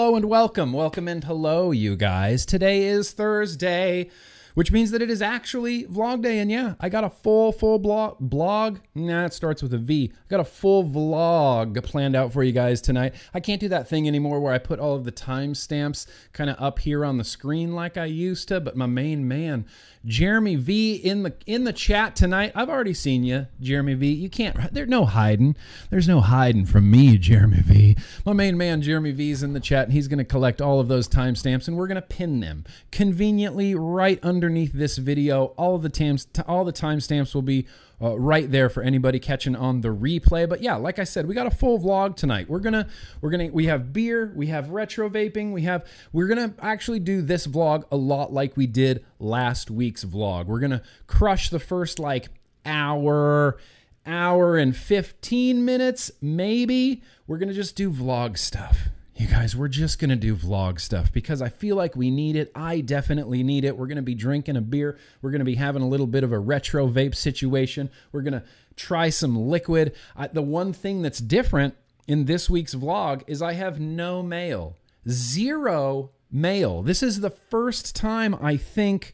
[0.00, 0.72] Hello and welcome.
[0.72, 2.46] Welcome and hello, you guys.
[2.46, 4.08] Today is Thursday,
[4.60, 6.38] which means that it is actually vlog day.
[6.38, 8.18] And yeah, I got a full, full blog.
[8.20, 8.80] blog.
[8.94, 10.12] Nah, it starts with a V.
[10.12, 13.14] I got a full vlog planned out for you guys tonight.
[13.32, 16.56] I can't do that thing anymore where I put all of the timestamps kind of
[16.60, 18.60] up here on the screen like I used to.
[18.60, 19.64] But my main man,
[20.04, 22.52] Jeremy V, in the in the chat tonight.
[22.54, 24.12] I've already seen you, Jeremy V.
[24.12, 24.72] You can't.
[24.72, 25.56] There's no hiding.
[25.90, 27.96] There's no hiding from me, Jeremy V.
[28.24, 30.80] My main man, Jeremy V, is in the chat, and he's going to collect all
[30.80, 34.18] of those timestamps, and we're going to pin them conveniently right
[34.50, 35.46] underneath this video.
[35.56, 37.68] All of the times, all the timestamps will be
[38.02, 40.48] uh, right there for anybody catching on the replay.
[40.48, 42.50] But yeah, like I said, we got a full vlog tonight.
[42.50, 42.88] We're gonna
[43.20, 47.22] we're gonna we have beer, we have retro vaping, we have we're gonna actually do
[47.22, 50.46] this vlog a lot like we did last week's vlog.
[50.46, 52.28] We're gonna crush the first like
[52.66, 53.58] hour
[54.06, 58.88] hour and 15 minutes maybe we're gonna just do vlog stuff
[59.20, 62.36] you guys, we're just going to do vlog stuff because I feel like we need
[62.36, 62.50] it.
[62.54, 63.76] I definitely need it.
[63.76, 64.96] We're going to be drinking a beer.
[65.20, 67.90] We're going to be having a little bit of a retro vape situation.
[68.12, 68.44] We're going to
[68.76, 69.94] try some liquid.
[70.16, 71.74] I, the one thing that's different
[72.08, 76.82] in this week's vlog is I have no mail, zero mail.
[76.82, 79.12] This is the first time I think.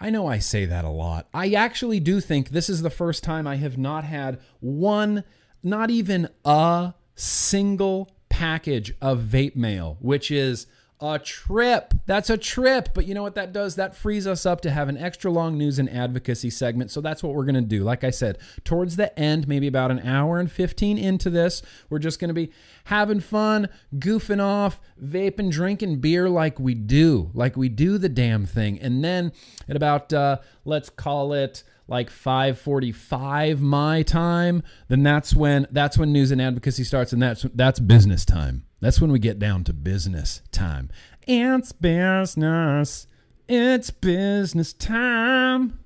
[0.00, 1.28] I know I say that a lot.
[1.34, 5.22] I actually do think this is the first time I have not had one,
[5.62, 10.66] not even a single package of vape mail, which is
[11.00, 11.94] a trip.
[12.06, 12.90] That's a trip.
[12.94, 13.76] But you know what that does?
[13.76, 16.90] That frees us up to have an extra long news and advocacy segment.
[16.90, 17.84] So that's what we're going to do.
[17.84, 21.98] Like I said, towards the end, maybe about an hour and 15 into this, we're
[21.98, 22.50] just going to be
[22.84, 28.44] having fun, goofing off, vaping, drinking beer like we do, like we do the damn
[28.44, 28.78] thing.
[28.80, 29.32] And then
[29.68, 36.12] at about, uh, let's call it, like 5:45 my time, then that's when that's when
[36.12, 38.64] news and advocacy starts and that's that's business time.
[38.80, 40.90] That's when we get down to business time.
[41.26, 43.06] It's business.
[43.48, 45.80] It's business time.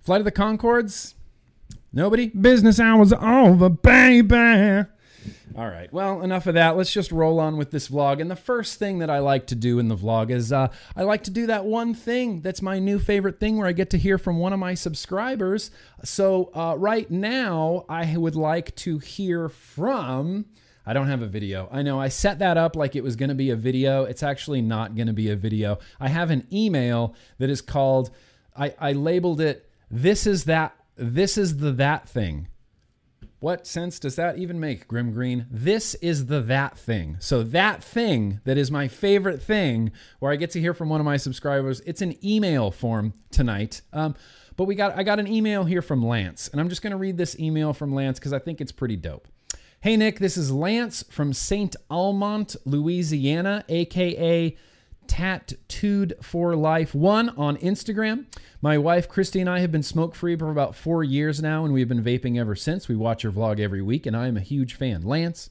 [0.00, 1.14] Flight of the Conchords?
[1.92, 2.28] Nobody?
[2.28, 4.86] Business hours over, baby.
[5.56, 5.92] All right.
[5.92, 6.76] Well, enough of that.
[6.76, 8.20] Let's just roll on with this vlog.
[8.20, 10.66] And the first thing that I like to do in the vlog is uh,
[10.96, 13.90] I like to do that one thing that's my new favorite thing where I get
[13.90, 15.70] to hear from one of my subscribers.
[16.02, 20.46] So uh, right now, I would like to hear from.
[20.84, 21.68] I don't have a video.
[21.70, 24.02] I know I set that up like it was going to be a video.
[24.04, 25.78] It's actually not going to be a video.
[26.00, 28.10] I have an email that is called,
[28.56, 32.48] I, I labeled it, This is that, this is the that thing.
[33.40, 35.46] What sense does that even make, Grim Green?
[35.50, 37.16] This is the that thing.
[37.20, 41.00] So that thing that is my favorite thing, where I get to hear from one
[41.00, 41.80] of my subscribers.
[41.80, 43.82] It's an email form tonight.
[43.92, 44.14] Um,
[44.56, 46.96] but we got I got an email here from Lance, and I'm just going to
[46.96, 49.28] read this email from Lance because I think it's pretty dope.
[49.80, 51.76] Hey Nick, this is Lance from St.
[51.90, 54.56] Amant, Louisiana, aka
[55.06, 58.26] Tattooed for Life One on Instagram.
[58.60, 61.72] My wife Christy and I have been smoke free for about four years now, and
[61.72, 62.88] we've been vaping ever since.
[62.88, 65.02] We watch your vlog every week, and I am a huge fan.
[65.02, 65.50] Lance,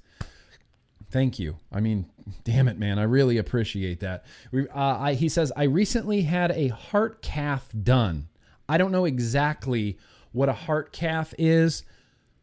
[1.09, 1.57] thank you.
[1.71, 2.05] I mean,
[2.43, 4.25] damn it, man, I really appreciate that.
[4.53, 8.27] Uh, I, he says I recently had a heart cath done.
[8.67, 9.97] I don't know exactly
[10.31, 11.83] what a heart cath is,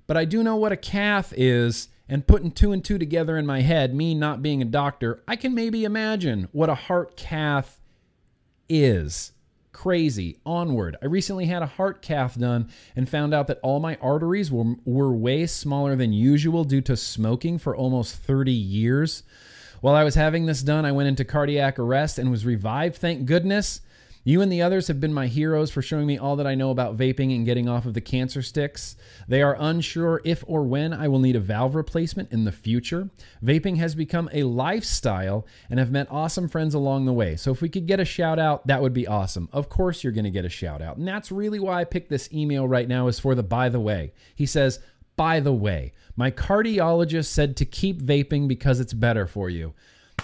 [0.07, 3.47] but I do know what a cath is and putting two and two together in
[3.47, 7.81] my head, me not being a doctor, I can maybe imagine what a heart cath
[8.69, 9.33] is.
[9.71, 10.41] Crazy.
[10.45, 10.97] Onward.
[11.01, 14.75] I recently had a heart cath done and found out that all my arteries were,
[14.85, 19.23] were way smaller than usual due to smoking for almost 30 years.
[19.81, 23.25] While I was having this done, I went into cardiac arrest and was revived, thank
[23.25, 23.83] goodness.
[24.31, 26.71] You and the others have been my heroes for showing me all that I know
[26.71, 28.95] about vaping and getting off of the cancer sticks.
[29.27, 33.11] They are unsure if or when I will need a valve replacement in the future.
[33.43, 37.35] Vaping has become a lifestyle and have met awesome friends along the way.
[37.35, 39.49] So if we could get a shout out, that would be awesome.
[39.53, 40.97] Of course, you're going to get a shout out.
[40.97, 43.81] And that's really why I picked this email right now, is for the by the
[43.81, 44.13] way.
[44.37, 44.79] He says,
[45.17, 49.75] by the way, my cardiologist said to keep vaping because it's better for you.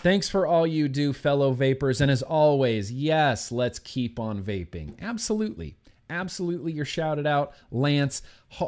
[0.06, 2.00] Thanks for all you do, fellow vapors.
[2.00, 4.94] And as always, yes, let's keep on vaping.
[5.02, 5.74] Absolutely.
[6.08, 6.70] Absolutely.
[6.70, 8.22] You're shouted out, Lance.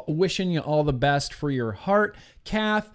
[0.05, 2.17] Wishing you all the best for your heart.
[2.43, 2.91] cath,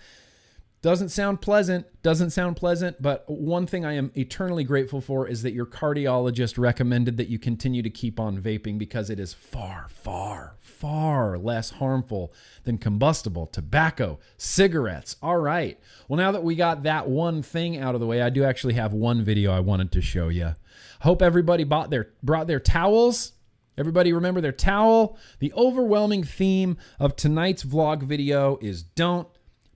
[0.82, 5.40] doesn't sound pleasant, doesn't sound pleasant, but one thing I am eternally grateful for is
[5.40, 9.86] that your cardiologist recommended that you continue to keep on vaping because it is far,
[9.88, 12.30] far, far less harmful
[12.64, 15.16] than combustible tobacco, cigarettes.
[15.22, 15.80] All right.
[16.08, 18.74] Well, now that we got that one thing out of the way, I do actually
[18.74, 20.54] have one video I wanted to show you.
[21.00, 23.32] Hope everybody bought their brought their towels.
[23.78, 25.16] Everybody remember their towel?
[25.38, 29.26] The overwhelming theme of tonight's vlog video is don't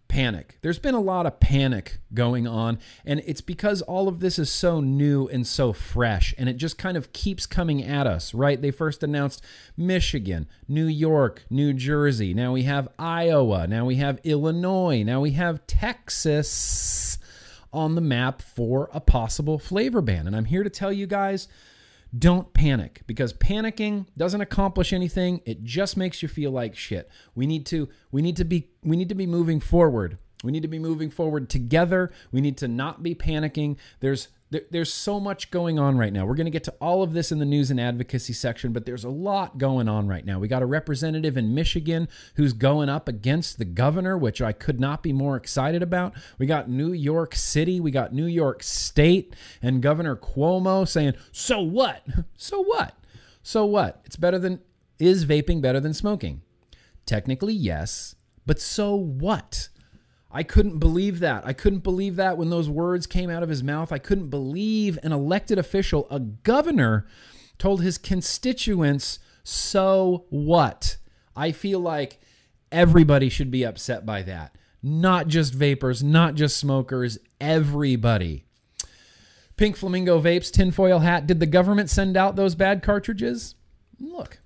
[0.09, 0.59] panic.
[0.63, 4.51] There's been a lot of panic going on, and it's because all of this is
[4.51, 8.61] so new and so fresh, and it just kind of keeps coming at us, right?
[8.61, 9.43] They first announced
[9.77, 12.35] Michigan, New York, New Jersey.
[12.35, 13.67] Now we have Iowa.
[13.67, 15.03] Now we have Illinois.
[15.03, 17.19] Now we have Texas
[17.73, 20.27] on the map for a possible flavor ban.
[20.27, 21.49] And I'm here to tell you guys
[22.17, 25.41] don't panic because panicking doesn't accomplish anything.
[25.45, 27.11] It just makes you feel like shit.
[27.35, 30.19] We need to we need to be we need to be moving forward.
[30.45, 32.13] We need to be moving forward together.
[32.31, 33.77] We need to not be panicking.
[34.01, 36.25] There's there, there's so much going on right now.
[36.25, 38.87] We're going to get to all of this in the news and advocacy section, but
[38.87, 40.39] there's a lot going on right now.
[40.39, 44.81] We got a representative in Michigan who's going up against the governor, which I could
[44.81, 46.15] not be more excited about.
[46.39, 51.61] We got New York City, we got New York State, and Governor Cuomo saying, So
[51.61, 52.07] what?
[52.41, 52.95] So what?
[53.43, 54.01] So what?
[54.05, 54.61] It's better than,
[54.99, 56.43] is vaping better than smoking?
[57.05, 58.15] Technically, yes,
[58.47, 59.69] but so what?
[60.31, 61.47] I couldn't believe that.
[61.47, 63.93] I couldn't believe that when those words came out of his mouth.
[63.93, 67.07] I couldn't believe an elected official, a governor,
[67.59, 70.99] told his constituents, so what?
[71.35, 72.21] I feel like
[72.71, 74.55] everybody should be upset by that.
[74.83, 78.45] Not just vapors, not just smokers, everybody.
[79.57, 81.27] Pink Flamingo Vapes, tinfoil hat.
[81.27, 83.57] Did the government send out those bad cartridges?
[83.99, 84.39] Look,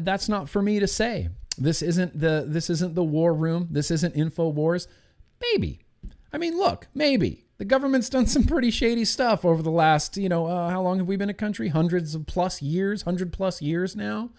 [0.00, 1.30] that's not for me to say.
[1.56, 3.68] This isn't the this isn't the war room.
[3.70, 4.88] This isn't InfoWars.
[5.52, 5.80] Maybe.
[6.32, 7.44] I mean, look, maybe.
[7.58, 10.98] The government's done some pretty shady stuff over the last, you know, uh, how long
[10.98, 11.68] have we been a country?
[11.68, 14.30] Hundreds of plus years, hundred plus years now.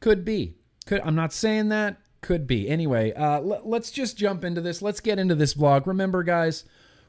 [0.00, 0.54] Could be.
[0.86, 1.98] Could I'm not saying that.
[2.22, 2.68] Could be.
[2.68, 4.82] Anyway, uh, l- let's just jump into this.
[4.82, 5.86] Let's get into this vlog.
[5.86, 6.64] Remember, guys,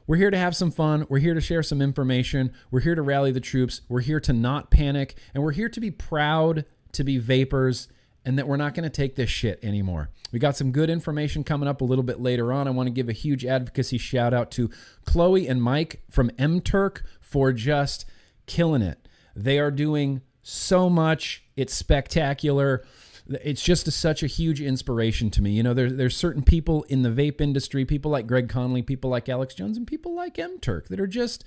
[0.06, 1.06] we're here to have some fun.
[1.08, 2.52] We're here to share some information.
[2.70, 3.80] We're here to rally the troops.
[3.88, 7.88] We're here to not panic, and we're here to be proud to be vapors
[8.28, 10.10] and that we're not going to take this shit anymore.
[10.32, 12.68] We got some good information coming up a little bit later on.
[12.68, 14.68] I want to give a huge advocacy shout out to
[15.06, 18.04] Chloe and Mike from MTurk for just
[18.44, 19.08] killing it.
[19.34, 21.42] They are doing so much.
[21.56, 22.84] It's spectacular.
[23.30, 25.52] It's just a, such a huge inspiration to me.
[25.52, 29.08] You know, there's there's certain people in the vape industry, people like Greg Conley, people
[29.08, 31.46] like Alex Jones, and people like MTurk that are just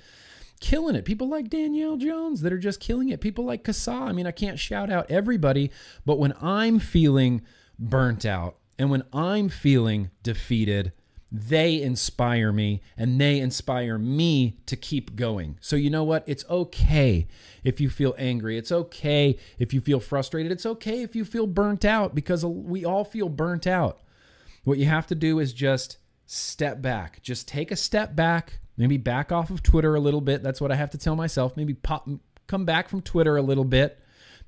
[0.61, 1.03] killing it.
[1.03, 3.19] People like Danielle Jones that are just killing it.
[3.19, 4.03] People like CASAA.
[4.03, 5.71] I mean, I can't shout out everybody,
[6.05, 7.41] but when I'm feeling
[7.77, 10.93] burnt out and when I'm feeling defeated,
[11.31, 15.57] they inspire me and they inspire me to keep going.
[15.61, 16.23] So, you know what?
[16.27, 17.27] It's okay
[17.63, 18.57] if you feel angry.
[18.57, 20.51] It's okay if you feel frustrated.
[20.51, 24.01] It's okay if you feel burnt out because we all feel burnt out.
[24.63, 27.21] What you have to do is just step back.
[27.21, 30.41] Just take a step back, maybe back off of Twitter a little bit.
[30.41, 31.55] That's what I have to tell myself.
[31.55, 32.09] Maybe pop,
[32.47, 33.99] come back from Twitter a little bit.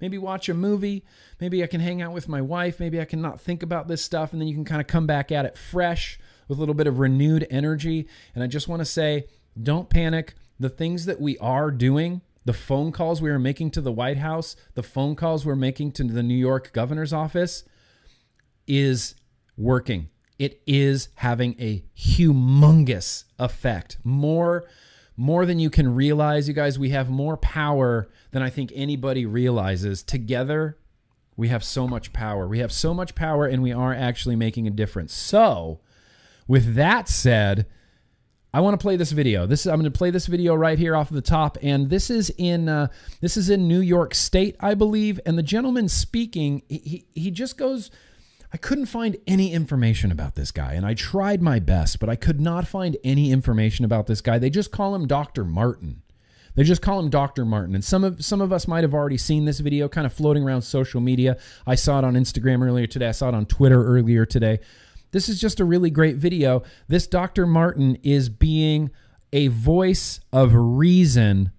[0.01, 1.05] Maybe watch a movie.
[1.39, 2.79] Maybe I can hang out with my wife.
[2.79, 4.33] Maybe I can not think about this stuff.
[4.33, 6.87] And then you can kind of come back at it fresh with a little bit
[6.87, 8.07] of renewed energy.
[8.33, 9.27] And I just want to say
[9.61, 10.33] don't panic.
[10.59, 14.17] The things that we are doing, the phone calls we are making to the White
[14.17, 17.63] House, the phone calls we're making to the New York governor's office
[18.67, 19.13] is
[19.57, 20.09] working
[20.39, 23.97] it is having a humongous effect.
[24.03, 24.65] More
[25.15, 29.27] more than you can realize, you guys, we have more power than I think anybody
[29.27, 30.01] realizes.
[30.01, 30.79] Together,
[31.37, 32.47] we have so much power.
[32.47, 35.13] We have so much power and we are actually making a difference.
[35.13, 35.81] So,
[36.47, 37.67] with that said,
[38.55, 39.47] I want to play this video.
[39.47, 41.89] This is, I'm going to play this video right here off of the top, and
[41.89, 42.87] this is in uh,
[43.19, 45.19] this is in New York State, I believe.
[45.25, 47.89] And the gentleman speaking, he he just goes
[48.53, 52.15] I couldn't find any information about this guy, and I tried my best, but I
[52.15, 54.37] could not find any information about this guy.
[54.37, 55.43] They just call him Dr.
[55.43, 56.03] Martin.
[56.53, 57.45] They just call him Dr.
[57.45, 57.73] Martin.
[57.73, 60.43] And some of some of us might have already seen this video kind of floating
[60.43, 61.37] around social media.
[61.65, 63.07] I saw it on Instagram earlier today.
[63.07, 64.59] I saw it on Twitter earlier today.
[65.09, 66.61] This is just a really great video.
[66.87, 67.47] This Dr.
[67.47, 68.91] Martin is being
[69.31, 71.51] a voice of reason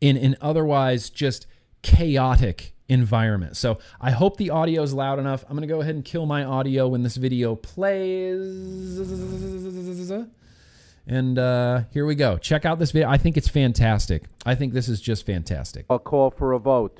[0.00, 1.46] in an otherwise just
[1.82, 3.56] chaotic environment.
[3.56, 5.44] So I hope the audio is loud enough.
[5.48, 8.98] I'm going to go ahead and kill my audio when this video plays.
[11.06, 12.36] And uh, here we go.
[12.36, 13.08] Check out this video.
[13.08, 14.24] I think it's fantastic.
[14.44, 15.86] I think this is just fantastic.
[15.88, 16.98] I'll call for a vote.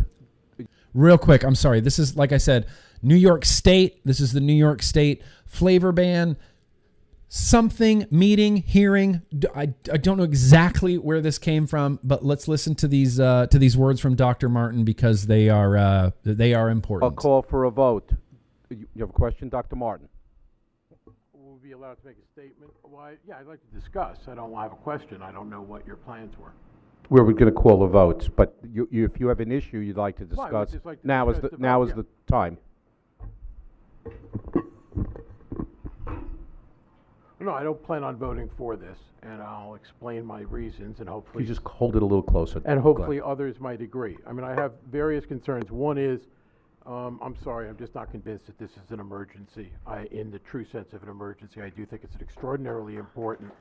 [0.95, 1.81] Real quick, I'm sorry.
[1.81, 2.67] This is, like I said,
[3.03, 4.01] New York State.
[4.05, 6.37] This is the New York State flavor ban
[7.29, 9.21] something meeting hearing
[9.55, 13.47] I, I don't know exactly where this came from but let's listen to these uh,
[13.49, 17.13] to these words from dr martin because they are uh, they are important.
[17.13, 18.11] I'll call for a vote.
[18.71, 20.09] You have a question dr martin?
[21.35, 22.71] Will be allowed to make a statement.
[22.83, 24.19] Why yeah i'd like to discuss.
[24.29, 25.21] I don't have a question.
[25.21, 26.53] I don't know what your plans were.
[27.09, 29.97] We're going to call a vote but you, you, if you have an issue you'd
[29.97, 31.81] like to discuss Well, I would just like to now is discuss the the now
[31.81, 32.03] vote, is yeah.
[32.03, 32.59] the time
[37.39, 41.13] No, I don't plan on voting for this, and I'll explain my reasons, and You
[41.13, 42.63] hopefully, just hold it a little closer.
[42.65, 44.17] and hopefully others might agree.
[44.27, 45.71] I mean, I have various concerns.
[45.71, 46.21] One is,
[46.87, 49.71] um, I'm sorry, I'm just not convinced that this is an emergency.
[49.87, 53.53] I, in the true sense of an emergency, I do think it's an extraordinarily important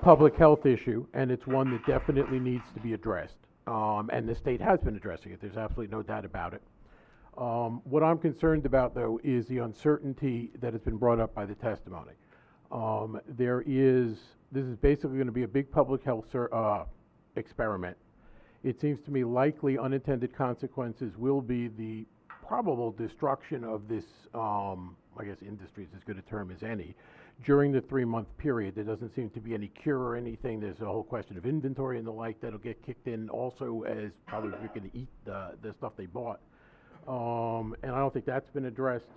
[0.00, 3.36] public health issue, and it's one that definitely needs to be addressed.
[3.68, 5.40] Um, and the state has been addressing it.
[5.40, 6.62] There's absolutely no doubt about it.
[7.38, 11.46] Um, what I'm concerned about, though, is the uncertainty that has been brought up by
[11.46, 12.12] the testimony.
[12.72, 14.16] Um, there is,
[14.50, 16.84] this is basically going to be a big public health uh,
[17.36, 17.96] experiment.
[18.64, 22.06] It seems to me likely unintended consequences will be the
[22.46, 26.94] probable destruction of this, um, I guess industry is as good a term as any,
[27.44, 28.74] during the three-month period.
[28.74, 30.60] There doesn't seem to be any cure or anything.
[30.60, 34.12] There's a whole question of inventory and the like that'll get kicked in also as
[34.26, 36.40] probably we're going to eat the, the stuff they bought.
[37.06, 39.10] Um, and I don't think that's been addressed.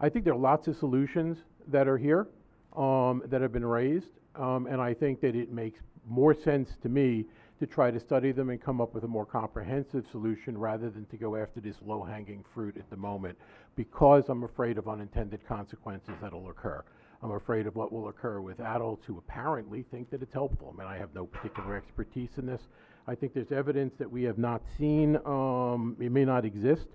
[0.00, 2.26] I think there are lots of solutions that are here,
[2.74, 4.10] um, that have been raised.
[4.34, 7.26] Um, and I think that it makes more sense to me
[7.58, 11.06] to try to study them and come up with a more comprehensive solution rather than
[11.06, 13.36] to go after this low-hanging fruit at the moment
[13.76, 16.84] because I'm afraid of unintended consequences that'll occur.
[17.22, 20.74] I'm afraid of what will occur with adults who apparently think that it's helpful.
[20.74, 22.60] I mean, I have no particular expertise in this.
[23.06, 25.16] I think there's evidence that we have not seen.
[25.24, 26.86] Um, it may not exist,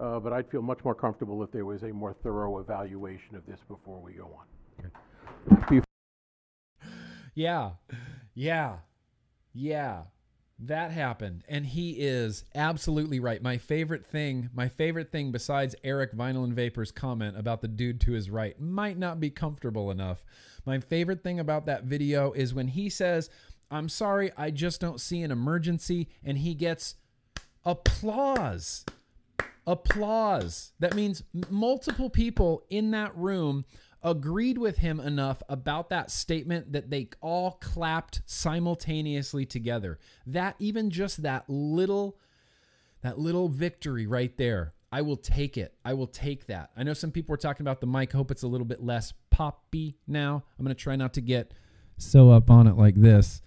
[0.00, 3.44] uh, but I'd feel much more comfortable if there was a more thorough evaluation of
[3.46, 4.44] this before we go on.
[7.34, 7.72] Yeah.
[8.34, 8.76] Yeah.
[9.52, 10.02] Yeah.
[10.58, 11.44] That happened.
[11.48, 13.42] And he is absolutely right.
[13.42, 18.00] My favorite thing, my favorite thing besides Eric Vinyl and Vapor's comment about the dude
[18.02, 20.24] to his right might not be comfortable enough.
[20.64, 23.28] My favorite thing about that video is when he says,
[23.70, 26.94] I'm sorry, I just don't see an emergency, and he gets
[27.64, 28.84] applause
[29.66, 30.72] applause.
[30.78, 33.64] That means multiple people in that room
[34.06, 39.98] agreed with him enough about that statement that they all clapped simultaneously together.
[40.26, 42.16] That even just that little
[43.02, 44.72] that little victory right there.
[44.90, 45.74] I will take it.
[45.84, 46.70] I will take that.
[46.76, 48.12] I know some people were talking about the mic.
[48.12, 50.42] Hope it's a little bit less poppy now.
[50.58, 51.52] I'm going to try not to get
[51.98, 53.42] so up on it like this.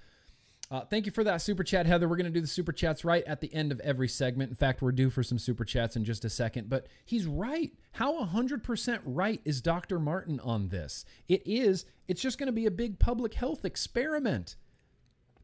[0.71, 2.07] Uh, thank you for that super chat, Heather.
[2.07, 4.51] We're going to do the super chats right at the end of every segment.
[4.51, 6.69] In fact, we're due for some super chats in just a second.
[6.69, 7.71] But he's right.
[7.93, 9.97] How 100% right is Dr.
[9.99, 11.05] Martin on this?
[11.27, 11.85] It is.
[12.07, 14.57] It's just going to be a big public health experiment.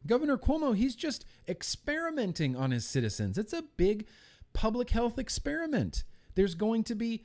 [0.06, 3.36] Governor Cuomo, he's just experimenting on his citizens.
[3.36, 4.06] It's a big
[4.52, 6.04] public health experiment.
[6.36, 7.24] There's going to be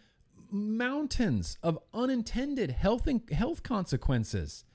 [0.49, 4.65] mountains of unintended health health consequences.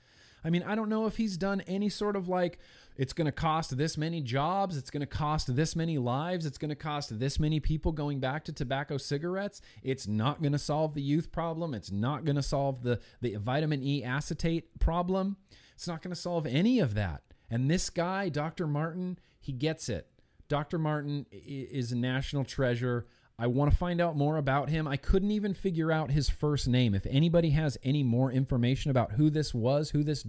[0.43, 2.59] I mean, I don't know if he's done any sort of like,
[2.97, 6.57] it's going to cost this many jobs, it's going to cost this many lives, it's
[6.57, 9.61] going to cost this many people going back to tobacco cigarettes.
[9.83, 11.73] It's not going to solve the youth problem.
[11.73, 15.37] It's not going to solve the, the vitamin E acetate problem.
[15.75, 17.21] It's not going to solve any of that.
[17.49, 18.67] And this guy, Dr.
[18.67, 20.07] Martin, he gets it.
[20.49, 20.79] Dr.
[20.79, 23.05] Martin is a national treasure.
[23.39, 24.87] I want to find out more about him.
[24.87, 26.95] I couldn't even figure out his first name.
[26.95, 30.25] If anybody has any more information about who this was, who this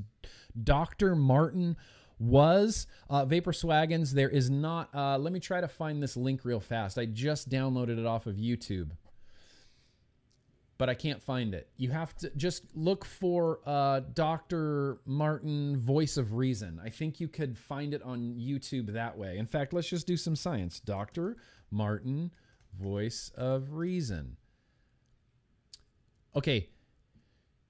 [0.62, 1.16] Dr.
[1.16, 1.76] Martin
[2.18, 4.94] was, uh, Vapor Swaggins, there is not.
[4.94, 6.98] Uh, let me try to find this link real fast.
[6.98, 8.90] I just downloaded it off of YouTube,
[10.78, 11.68] but I can't find it.
[11.76, 14.98] You have to just look for uh, Dr.
[15.06, 16.80] Martin, Voice of Reason.
[16.84, 19.38] I think you could find it on YouTube that way.
[19.38, 20.80] In fact, let's just do some science.
[20.80, 21.36] Dr.
[21.70, 22.30] Martin,
[22.78, 24.36] Voice of Reason.
[26.34, 26.68] Okay.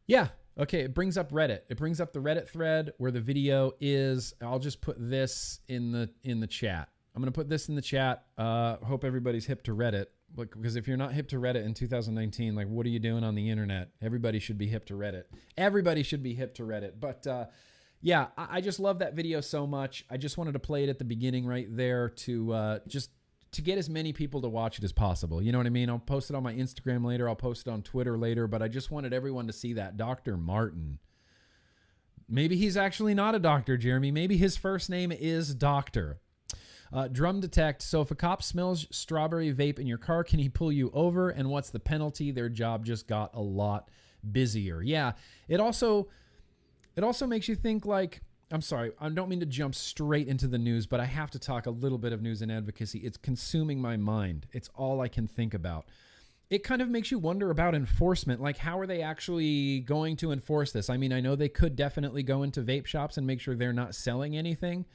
[0.07, 0.28] Yeah.
[0.59, 0.81] Okay.
[0.81, 1.61] It brings up Reddit.
[1.69, 4.35] It brings up the Reddit thread where the video is.
[4.43, 6.88] I'll just put this in the in the chat.
[7.15, 8.25] I'm gonna put this in the chat.
[8.37, 10.07] Uh, hope everybody's hip to Reddit.
[10.37, 13.25] Like, because if you're not hip to Reddit in 2019, like, what are you doing
[13.25, 13.88] on the internet?
[14.03, 15.25] Everybody should be hip to Reddit.
[15.57, 16.93] Everybody should be hip to Reddit.
[17.00, 17.47] But uh,
[18.00, 20.05] yeah, I, I just love that video so much.
[20.11, 23.11] I just wanted to play it at the beginning right there to uh, just
[23.52, 25.40] to get as many people to watch it as possible.
[25.40, 25.88] You know what I mean?
[25.88, 27.28] I'll post it on my Instagram later.
[27.28, 28.47] I'll post it on Twitter later.
[28.47, 30.37] But I just wanted everyone to see that Dr.
[30.37, 30.99] Martin.
[32.28, 34.11] Maybe he's actually not a doctor, Jeremy.
[34.11, 36.21] Maybe his first name is Doctor.
[36.93, 37.83] Uh, drum detect.
[37.83, 41.31] So if a cop smells strawberry vape in your car, can he pull you over?
[41.31, 42.31] And what's the penalty?
[42.31, 43.90] Their job just got a lot
[44.33, 44.83] busier.
[44.83, 45.12] Yeah.
[45.49, 46.09] It also
[46.97, 50.47] it also makes you think like I'm sorry, I don't mean to jump straight into
[50.47, 53.00] the news, but I have to talk a little bit of news and advocacy.
[53.00, 54.47] It's consuming my mind.
[54.52, 55.87] It's all I can think about.
[56.49, 58.40] It kind of makes you wonder about enforcement.
[58.40, 60.88] Like, how are they actually going to enforce this?
[60.88, 63.75] I mean, I know they could definitely go into vape shops and make sure they're
[63.75, 64.87] not selling anything,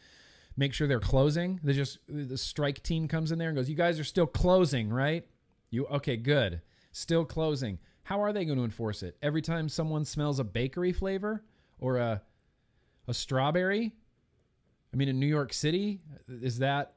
[0.58, 1.60] make sure they're closing.
[1.64, 4.90] They just, the strike team comes in there and goes, You guys are still closing,
[4.90, 5.28] right?
[5.70, 6.62] You, okay, good.
[6.92, 7.78] still closing.
[8.02, 9.16] How are they going to enforce it?
[9.22, 11.44] Every time someone smells a bakery flavor
[11.78, 12.24] or a
[13.08, 13.94] a strawberry?
[14.94, 16.94] I mean, in New York City, is that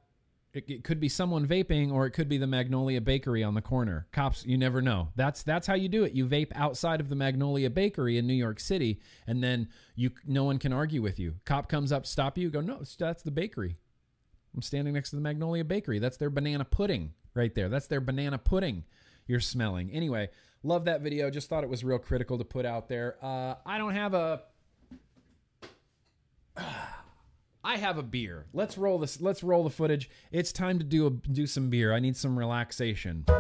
[0.53, 3.63] it, it could be someone vaping or it could be the Magnolia Bakery on the
[3.63, 4.07] corner.
[4.13, 5.09] Cops, you never know.
[5.17, 6.13] That's that's how you do it.
[6.13, 10.45] You vape outside of the Magnolia Bakery in New York City, and then you no
[10.45, 11.35] one can argue with you.
[11.45, 13.77] Cop comes up, stop you, go no, that's the bakery.
[14.55, 15.99] I'm standing next to the Magnolia Bakery.
[15.99, 17.69] That's their banana pudding right there.
[17.69, 18.85] That's their banana pudding
[19.27, 19.91] you're smelling.
[19.91, 20.31] Anyway,
[20.63, 21.31] love that video.
[21.31, 23.17] Just thought it was real critical to put out there.
[23.23, 24.43] Uh, I don't have a.
[27.65, 28.47] I have a beer.
[28.53, 29.21] Let's roll this.
[29.21, 30.09] Let's roll the footage.
[30.31, 31.93] It's time to do a, do some beer.
[31.93, 33.25] I need some relaxation.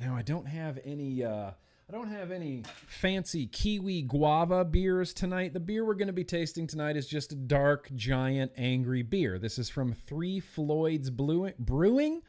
[0.00, 1.22] Now I don't have any.
[1.22, 1.50] Uh,
[1.90, 5.52] I don't have any fancy kiwi guava beers tonight.
[5.52, 9.40] The beer we're going to be tasting tonight is just a dark, giant, angry beer.
[9.40, 12.22] This is from Three Floyds Brewing.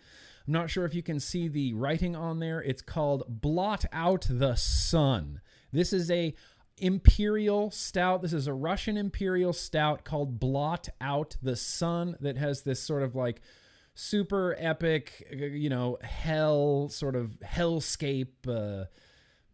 [0.47, 2.63] I'm not sure if you can see the writing on there.
[2.63, 5.41] It's called Blot Out the Sun.
[5.71, 6.33] This is a
[6.77, 8.23] imperial stout.
[8.23, 13.03] This is a Russian imperial stout called Blot Out the Sun that has this sort
[13.03, 13.41] of like
[13.93, 18.85] super epic, you know, hell sort of hellscape uh,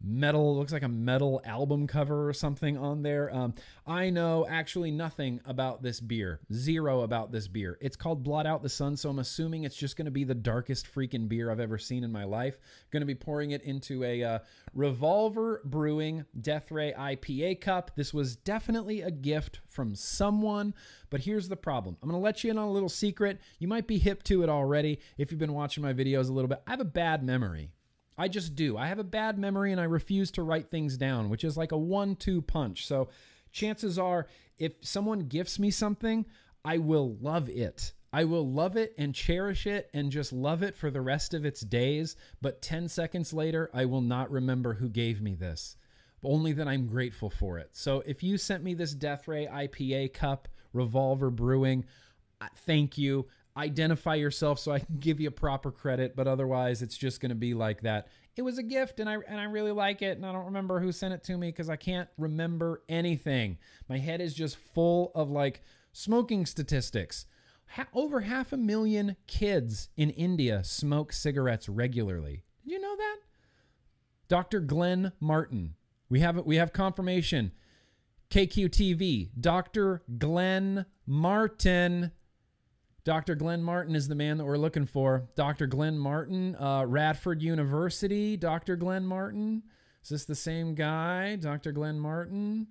[0.02, 0.58] metal.
[0.58, 3.34] Looks like a metal album cover or something on there.
[3.34, 3.54] Um,
[3.86, 6.40] I know actually nothing about this beer.
[6.54, 7.78] Zero about this beer.
[7.82, 10.36] It's called Blot Out the Sun, so I'm assuming it's just going to be the
[10.36, 12.60] darkest freaking beer I've ever seen in my life.
[12.92, 14.40] Going to be pouring it into a uh,
[14.74, 17.92] Revolver Brewing Death Ray IPA cup.
[17.96, 20.74] This was definitely a gift from someone,
[21.10, 21.98] but here's the problem.
[22.02, 23.40] I'm going to let you in on a little secret.
[23.60, 26.48] You might be hip to it already if you've been watching my videos a little
[26.48, 26.62] bit.
[26.68, 27.72] I have a bad memory.
[28.18, 28.78] I just do.
[28.78, 31.72] I have a bad memory and I refuse to write things down, which is like
[31.72, 32.88] a one two punch.
[32.88, 33.10] So
[33.52, 34.28] chances are,
[34.58, 36.26] if someone gifts me something,
[36.66, 37.94] I will love it.
[38.12, 41.46] I will love it and cherish it and just love it for the rest of
[41.46, 42.16] its days.
[42.42, 45.76] But 10 seconds later, I will not remember who gave me this,
[46.24, 47.70] only that I'm grateful for it.
[47.74, 51.86] So if you sent me this Death Ray IPA cup, Revolver Brewing,
[52.66, 57.20] thank you identify yourself so I can give you proper credit, but otherwise it's just
[57.20, 58.08] going to be like that.
[58.36, 60.80] It was a gift and I and I really like it and I don't remember
[60.80, 63.58] who sent it to me cuz I can't remember anything.
[63.90, 67.26] My head is just full of like smoking statistics.
[67.72, 72.44] Ha- over half a million kids in India smoke cigarettes regularly.
[72.64, 73.18] Did you know that?
[74.28, 74.60] Dr.
[74.60, 75.74] Glenn Martin.
[76.10, 77.52] We have we have confirmation.
[78.30, 79.32] KQTV.
[79.40, 80.04] Dr.
[80.18, 82.12] Glenn Martin.
[83.08, 83.36] Dr.
[83.36, 85.30] Glenn Martin is the man that we're looking for.
[85.36, 85.66] Dr.
[85.66, 88.36] Glenn Martin, uh, Radford University.
[88.36, 88.76] Dr.
[88.76, 89.64] Glenn Martin.
[90.04, 91.38] Is this the same guy?
[91.38, 91.72] Dr.
[91.72, 92.68] Glenn Martin?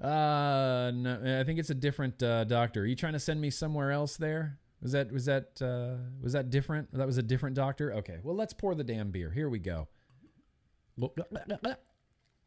[0.00, 2.80] Uh, no, I think it's a different uh, doctor.
[2.82, 4.58] Are you trying to send me somewhere else there?
[4.82, 6.92] Was that was that uh, was that different?
[6.92, 7.94] That was a different doctor.
[7.94, 9.30] Okay, well let's pour the damn beer.
[9.30, 9.86] Here we go.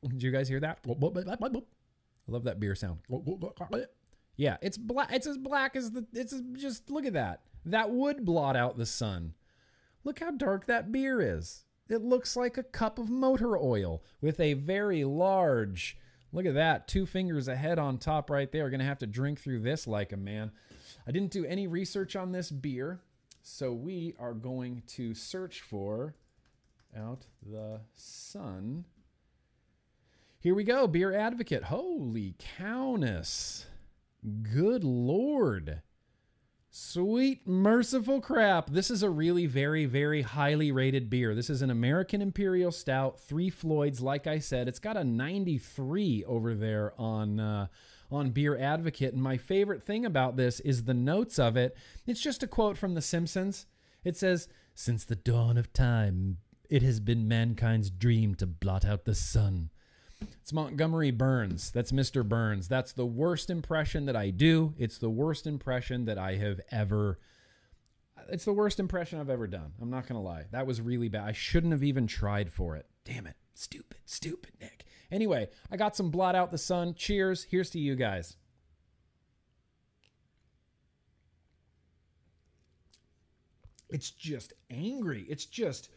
[0.06, 0.80] Did you guys hear that?
[2.28, 3.00] I love that beer sound.
[4.40, 5.10] Yeah, it's black.
[5.12, 6.06] It's as black as the.
[6.14, 7.42] It's just look at that.
[7.66, 9.34] That would blot out the sun.
[10.06, 11.66] Look how dark that beer is.
[11.90, 15.98] It looks like a cup of motor oil with a very large.
[16.32, 18.64] Look at that, two fingers ahead on top right there.
[18.64, 20.52] We're gonna have to drink through this like a man.
[21.06, 23.02] I didn't do any research on this beer,
[23.42, 26.16] so we are going to search for
[26.96, 28.86] out the sun.
[30.40, 31.64] Here we go, beer advocate.
[31.66, 33.66] Holy cowness.
[34.42, 35.82] Good lord.
[36.72, 38.70] Sweet merciful crap.
[38.70, 41.34] This is a really very, very highly rated beer.
[41.34, 44.02] This is an American Imperial Stout, Three Floyds.
[44.02, 47.68] Like I said, it's got a 93 over there on uh,
[48.12, 49.14] on Beer Advocate.
[49.14, 51.76] And my favorite thing about this is the notes of it.
[52.06, 53.66] It's just a quote from The Simpsons.
[54.04, 56.38] It says, Since the dawn of time,
[56.70, 59.72] it has been mankind's dream to blot out the sun.
[60.22, 61.72] It's Montgomery Burns.
[61.72, 62.28] That's Mr.
[62.28, 62.68] Burns.
[62.68, 64.74] That's the worst impression that I do.
[64.78, 67.20] It's the worst impression that I have ever.
[68.30, 69.74] It's the worst impression I've ever done.
[69.82, 70.46] I'm not going to lie.
[70.52, 71.24] That was really bad.
[71.24, 72.86] I shouldn't have even tried for it.
[73.06, 73.36] Damn it.
[73.54, 74.86] Stupid, stupid Nick.
[75.12, 76.94] Anyway, I got some blot out the sun.
[76.94, 77.44] Cheers.
[77.44, 78.38] Here's to you guys.
[83.90, 85.26] It's just angry.
[85.28, 85.90] It's just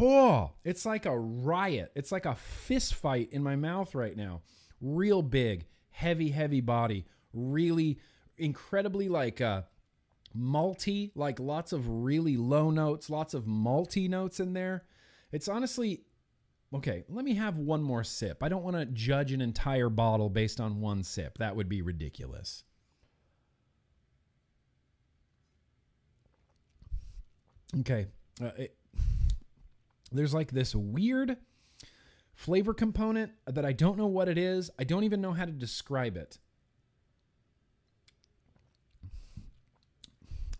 [0.00, 1.92] Oh, it's like a riot.
[1.94, 4.42] It's like a fist fight in my mouth right now.
[4.80, 7.06] Real big, heavy, heavy body.
[7.32, 7.98] Really
[8.36, 9.62] incredibly like uh
[10.36, 14.84] malty, like lots of really low notes, lots of malty notes in there.
[15.32, 16.02] It's honestly
[16.74, 17.04] okay.
[17.08, 18.42] Let me have one more sip.
[18.42, 21.38] I don't want to judge an entire bottle based on one sip.
[21.38, 22.64] That would be ridiculous.
[27.80, 28.06] Okay.
[28.40, 28.77] Uh, it,
[30.12, 31.36] there's like this weird
[32.34, 34.70] flavor component that I don't know what it is.
[34.78, 36.38] I don't even know how to describe it.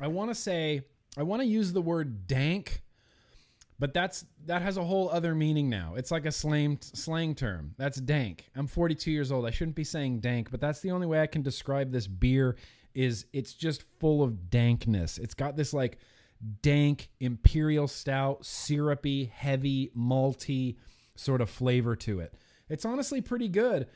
[0.00, 0.82] I want to say
[1.16, 2.82] I want to use the word dank,
[3.78, 5.94] but that's that has a whole other meaning now.
[5.96, 7.74] It's like a slang slang term.
[7.78, 8.48] That's dank.
[8.54, 9.46] I'm 42 years old.
[9.46, 12.56] I shouldn't be saying dank, but that's the only way I can describe this beer
[12.94, 15.18] is it's just full of dankness.
[15.18, 15.98] It's got this like
[16.62, 20.77] dank imperial stout, syrupy, heavy, malty
[21.16, 22.35] sort of flavor to it.
[22.68, 23.87] It's honestly pretty good.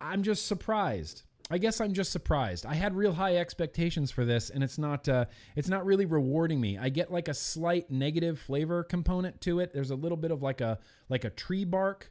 [0.00, 1.22] I'm just surprised.
[1.50, 2.64] I guess I'm just surprised.
[2.64, 5.08] I had real high expectations for this, and it's not.
[5.08, 6.78] Uh, it's not really rewarding me.
[6.78, 9.72] I get like a slight negative flavor component to it.
[9.74, 10.78] There's a little bit of like a
[11.10, 12.10] like a tree bark.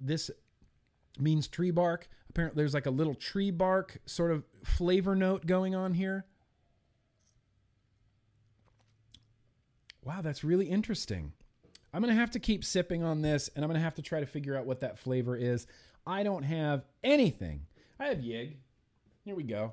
[0.00, 0.30] This
[1.18, 2.08] means tree bark.
[2.28, 6.26] Apparently, there's like a little tree bark sort of flavor note going on here.
[10.04, 11.32] Wow, that's really interesting.
[11.92, 14.02] I'm going to have to keep sipping on this and I'm going to have to
[14.02, 15.66] try to figure out what that flavor is.
[16.06, 17.62] I don't have anything.
[17.98, 18.56] I have Yig.
[19.24, 19.72] Here we go.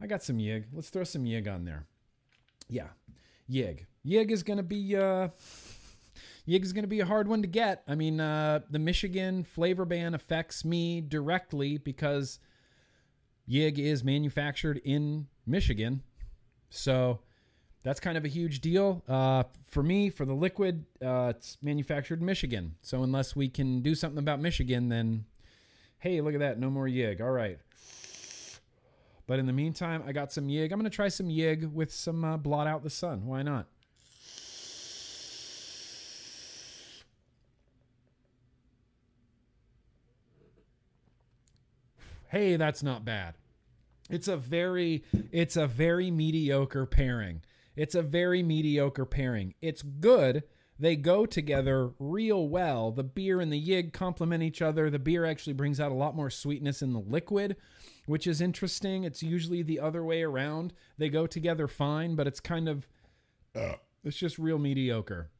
[0.00, 0.64] I got some Yig.
[0.72, 1.86] Let's throw some Yig on there.
[2.68, 2.88] Yeah.
[3.50, 3.86] Yig.
[4.06, 5.28] Yig is going to be uh
[6.48, 7.82] Yig is going to be a hard one to get.
[7.86, 12.38] I mean, uh the Michigan flavor ban affects me directly because
[13.48, 16.02] Yig is manufactured in Michigan.
[16.68, 17.20] So
[17.82, 20.10] that's kind of a huge deal uh, for me.
[20.10, 22.74] For the liquid, uh, it's manufactured in Michigan.
[22.82, 25.24] So unless we can do something about Michigan, then
[25.98, 27.20] hey, look at that, no more Yig.
[27.20, 27.58] All right.
[29.26, 30.72] But in the meantime, I got some Yig.
[30.72, 33.26] I'm going to try some Yig with some uh, blot out the sun.
[33.26, 33.66] Why not?
[42.28, 43.34] Hey, that's not bad.
[44.08, 47.42] It's a very it's a very mediocre pairing.
[47.80, 49.54] It's a very mediocre pairing.
[49.62, 50.42] It's good.
[50.78, 52.92] They go together real well.
[52.92, 54.90] The beer and the yig complement each other.
[54.90, 57.56] The beer actually brings out a lot more sweetness in the liquid,
[58.04, 59.04] which is interesting.
[59.04, 60.74] It's usually the other way around.
[60.98, 62.86] They go together fine, but it's kind of
[63.56, 65.30] uh, it's just real mediocre.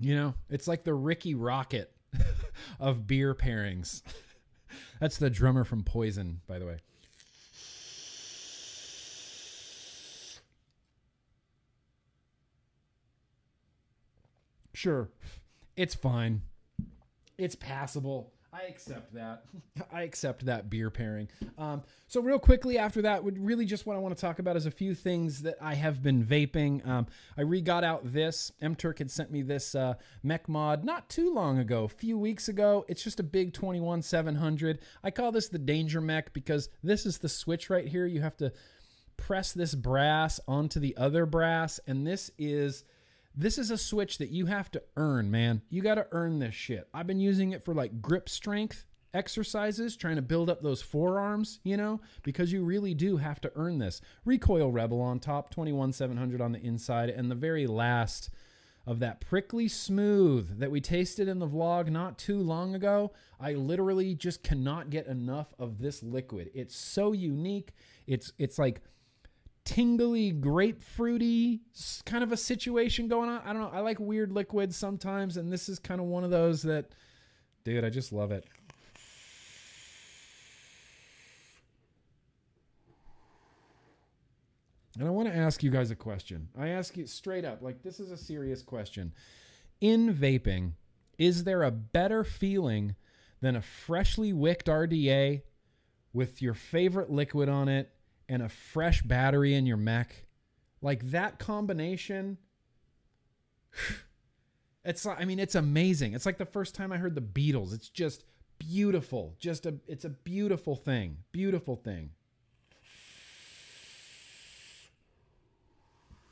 [0.00, 1.86] You know, it's like the Rikki Rockett
[2.80, 4.02] of beer pairings.
[5.00, 6.78] That's the drummer from Poison, by the way.
[14.80, 15.10] Sure,
[15.76, 16.40] it's fine.
[17.36, 18.32] It's passable.
[18.50, 19.44] I accept that.
[19.92, 21.28] I accept that beer pairing.
[21.58, 24.56] Um, so real quickly after that, would really just what I want to talk about
[24.56, 26.86] is a few things that I have been vaping.
[26.88, 28.52] Um, I re got out this.
[28.62, 32.18] M Turk had sent me this uh, Mech Mod not too long ago, a few
[32.18, 32.86] weeks ago.
[32.88, 34.78] It's just a big 21 700.
[35.04, 38.06] I call this the Danger Mech because this is the switch right here.
[38.06, 38.50] You have to
[39.18, 42.84] press this brass onto the other brass, and this is
[43.40, 45.62] this is a switch that you have to earn, man.
[45.70, 46.88] You got to earn this shit.
[46.92, 51.58] I've been using it for like grip strength exercises, trying to build up those forearms,
[51.64, 54.02] you know, because you really do have to earn this.
[54.26, 58.28] Recoil Rebel on top, 21700 on the inside, and the very last
[58.86, 63.12] of that prickly smooth that we tasted in the vlog not too long ago.
[63.38, 66.50] I literally just cannot get enough of this liquid.
[66.54, 67.72] It's so unique.
[68.06, 68.82] It's it's like
[69.70, 71.60] tingly grapefruity
[72.04, 73.40] kind of a situation going on.
[73.44, 73.70] I don't know.
[73.72, 76.86] I like weird liquids sometimes, and this is kind of one of those that,
[77.62, 78.44] dude, I just love it.
[84.98, 86.48] And I want to ask you guys a question.
[86.58, 89.12] I ask you straight up, like this is a serious question.
[89.80, 90.72] In vaping,
[91.16, 92.96] is there a better feeling
[93.40, 95.42] than a freshly wicked RDA
[96.12, 97.92] with your favorite liquid on it
[98.30, 100.24] and a fresh battery in your mech,
[100.80, 102.38] like that combination,
[104.84, 106.14] it's I mean it's amazing.
[106.14, 107.74] It's like the first time I heard the Beatles.
[107.74, 108.24] It's just
[108.58, 109.34] beautiful.
[109.40, 111.18] Just a it's a beautiful thing.
[111.32, 112.10] Beautiful thing.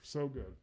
[0.03, 0.55] So good.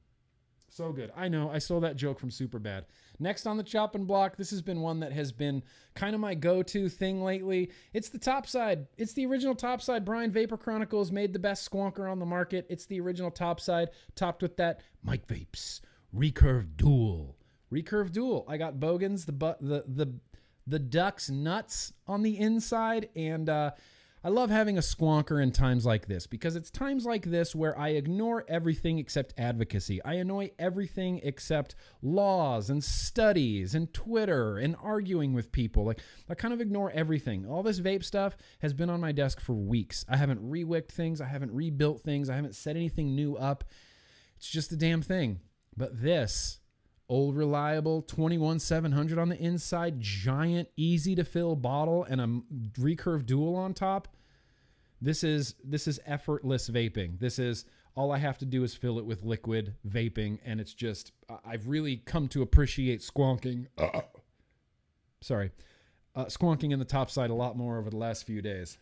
[0.75, 1.09] So good.
[1.15, 1.49] I know.
[1.49, 2.83] I stole that joke from Superbad.
[3.17, 6.35] Next on the chopping block, this has been one that has been kind of my
[6.35, 7.71] go-to thing lately.
[7.93, 8.87] It's the topside.
[8.97, 10.03] It's the original topside.
[10.03, 12.65] Brian Vapor Chronicles made the best squonker on the market.
[12.69, 15.79] It's the original topside, topped with that Mike Vapes
[16.13, 17.37] Recurve Dual.
[17.71, 18.43] Recurve Dual.
[18.45, 20.13] I got Bogans, the bu- the the
[20.67, 23.71] the duck's nuts on the inside, and uh,
[24.25, 27.77] I love having a squonker in times like this because it's times like this where
[27.77, 30.03] I ignore everything except advocacy.
[30.03, 35.85] I annoy everything except laws and studies and Twitter and arguing with people.
[35.85, 37.45] Like I kind of ignore everything.
[37.45, 40.03] All this vape stuff has been on my desk for weeks.
[40.09, 43.63] I haven't rewicked things, I haven't rebuilt things, I haven't set anything new up.
[44.37, 45.39] It's just a damn thing.
[45.77, 46.61] But this
[47.07, 52.41] old reliable 21 700 on the inside giant easy to fill bottle and a
[52.79, 54.07] recurve dual on top.
[55.01, 57.19] This is this is effortless vaping.
[57.19, 57.65] This is
[57.95, 61.13] all i have to do is fill it with liquid vaping and it's just
[61.45, 63.67] i've really come to appreciate squonking
[65.21, 65.49] sorry
[66.15, 68.77] uh, squonking in the top side a lot more over the last few days.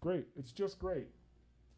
[0.00, 0.26] Great.
[0.36, 1.06] It's just great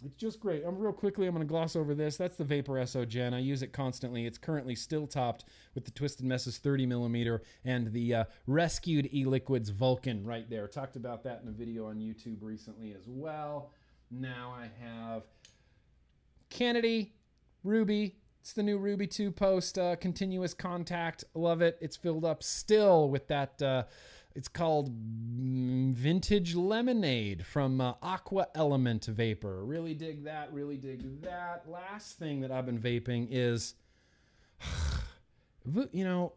[0.05, 0.63] it's just great.
[0.65, 1.27] I'm real quickly.
[1.27, 2.17] I'm going to gloss over this.
[2.17, 3.33] That's the Vaporesso Gen.
[3.33, 4.27] I use it constantly.
[4.27, 9.71] It's currently still topped with the Twisted Messes 30 millimeter and the uh, rescued e-liquids
[9.71, 10.69] Vulcan right there.
[10.69, 13.71] Talked about that in a video on YouTube recently as well.
[14.11, 15.23] Now I have
[16.51, 17.15] Kennedy
[17.65, 18.17] Ruby.
[18.41, 21.25] It's the new Ruby 2 post uh, continuous contact.
[21.35, 21.79] Love it.
[21.81, 23.61] It's filled up still with that.
[23.61, 23.85] Uh,
[24.37, 29.65] it's called Vintage Lemonade from uh, Aqua Element Vapor.
[29.65, 30.53] Really dig that.
[30.53, 31.65] Really dig that.
[31.67, 33.75] Last thing that I've been vaping is,
[35.91, 36.35] you know,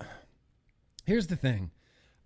[1.06, 1.72] here's the thing.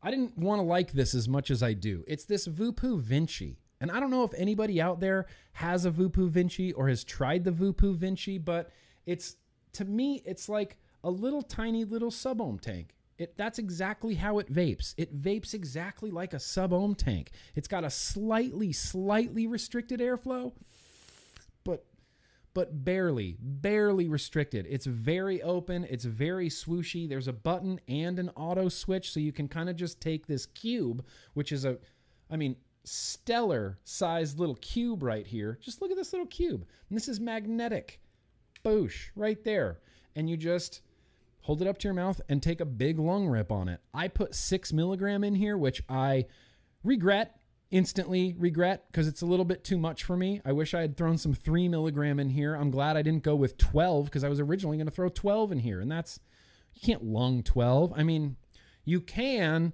[0.04, 2.04] I didn't want to like this as much as I do.
[2.08, 3.58] It's this Voopoo Vinci.
[3.82, 7.46] And I don't know if anybody out there has a Voopoo Vinci or has tried
[7.46, 8.70] the Voopoo Vinci, but
[9.08, 9.38] it's
[9.74, 12.94] to me, it's like a little tiny little sub ohm tank.
[13.18, 14.96] It, that's exactly how it vapes.
[14.98, 17.32] It vapes exactly like a sub ohm tank.
[17.56, 20.54] It's got a slightly, slightly restricted airflow,
[21.64, 21.86] but
[22.54, 24.66] but barely, barely restricted.
[24.70, 25.86] It's very open.
[25.90, 27.08] It's very swooshy.
[27.08, 30.46] There's a button and an auto switch, so you can kind of just take this
[30.46, 31.78] cube, which is a,
[32.30, 35.58] I mean, stellar sized little cube right here.
[35.62, 36.66] Just look at this little cube.
[36.90, 38.00] And this is magnetic.
[38.64, 39.80] Boosh, right there.
[40.16, 40.82] And you just
[41.44, 43.82] hold it up to your mouth and take a big lung rip on it.
[43.94, 46.26] I put six milligram in here, which I
[46.84, 50.42] regret, instantly regret, because it's a little bit too much for me.
[50.46, 52.56] I wish I had thrown some three milligram in here.
[52.56, 55.52] I'm glad I didn't go with 12 because I was originally going to throw 12
[55.52, 55.82] in here.
[55.82, 56.22] And that's,
[56.74, 57.94] you can't lung 12.
[57.94, 58.38] I mean,
[58.86, 59.74] you can,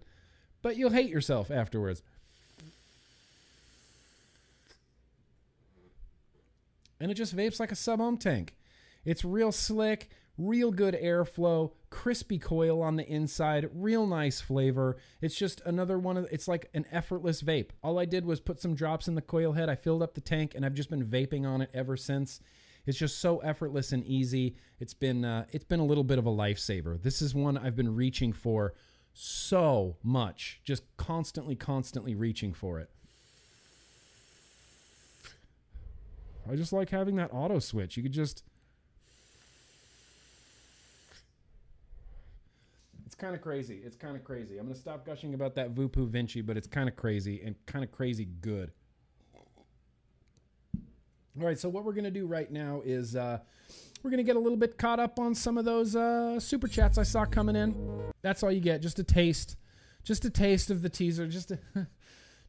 [0.64, 2.02] but you'll hate yourself afterwards.
[7.00, 8.56] And it just vapes like a sub ohm tank.
[9.06, 14.97] It's real slick, real good airflow, crispy coil on the inside, real nice flavor.
[15.21, 17.71] It's just another one of it's like an effortless vape.
[17.84, 20.21] All I did was put some drops in the coil head, I filled up the
[20.21, 22.39] tank and I've just been vaping on it ever since.
[22.86, 24.56] It's just so effortless and easy.
[24.80, 27.02] It's been uh, it's been a little bit of a lifesaver.
[27.04, 28.73] This is one I've been reaching for
[29.13, 32.89] so much, just constantly constantly reaching for it.
[36.49, 37.97] I just like having that auto switch.
[37.97, 38.43] You could just
[43.20, 43.82] kind of crazy.
[43.84, 44.58] It's kind of crazy.
[44.58, 47.84] I'm to stop gushing about that Voopoo Vinci, but it's kind of crazy and kind
[47.84, 48.72] of crazy good.
[51.40, 53.40] All right, so what we're to do right now is uh,
[54.02, 56.98] we're to get a little bit caught up on some of those uh, super chats
[56.98, 57.76] I saw coming in.
[58.22, 59.56] That's all you get, just a taste,
[60.04, 61.60] just a taste of the teaser, just a,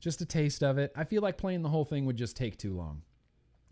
[0.01, 0.93] just a taste of it.
[0.97, 3.03] I feel like playing the whole thing would just take too long.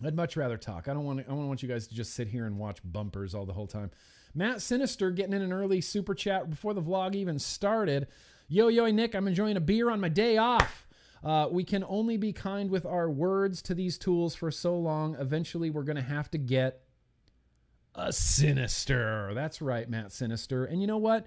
[0.04, 0.86] I'd much rather talk.
[0.86, 3.34] I don't want I don't want you guys to just sit here and watch bumpers
[3.34, 3.90] all the whole time.
[4.34, 8.06] Matt Sinister getting in an early super chat before the vlog even started.
[8.48, 10.86] Yo, yo, Nick, I'm enjoying a beer on my day off.
[11.22, 15.16] Uh, we can only be kind with our words to these tools for so long.
[15.18, 16.82] Eventually, we're going to have to get
[17.94, 19.32] a Sinister.
[19.34, 20.64] That's right, Matt Sinister.
[20.64, 21.26] And you know what?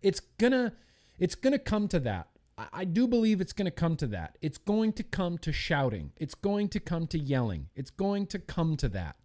[0.00, 0.72] It's gonna,
[1.18, 2.28] it's gonna come to that.
[2.72, 4.38] I, do believe it's gonna come to that.
[4.40, 6.12] It's going to come to shouting.
[6.16, 7.68] It's going to come to yelling.
[7.74, 9.16] It's going to come to that.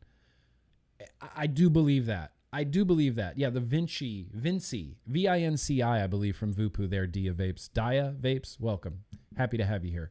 [1.36, 2.32] I do believe that.
[2.58, 3.38] I do believe that.
[3.38, 7.32] Yeah, the Vinci, Vinci, V I N C I, I believe from Voopoo there, Dia
[7.32, 7.70] Vapes.
[7.72, 9.04] Dia Vapes, welcome.
[9.38, 10.10] Happy to have you here.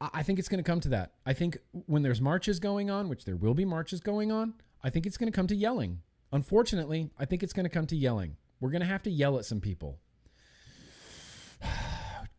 [0.00, 1.14] I think it's going to come to that.
[1.26, 4.90] I think when there's marches going on, which there will be marches going on, I
[4.90, 5.98] think it's going to come to yelling.
[6.30, 8.36] Unfortunately, I think it's going to come to yelling.
[8.60, 9.98] We're going to have to yell at some people.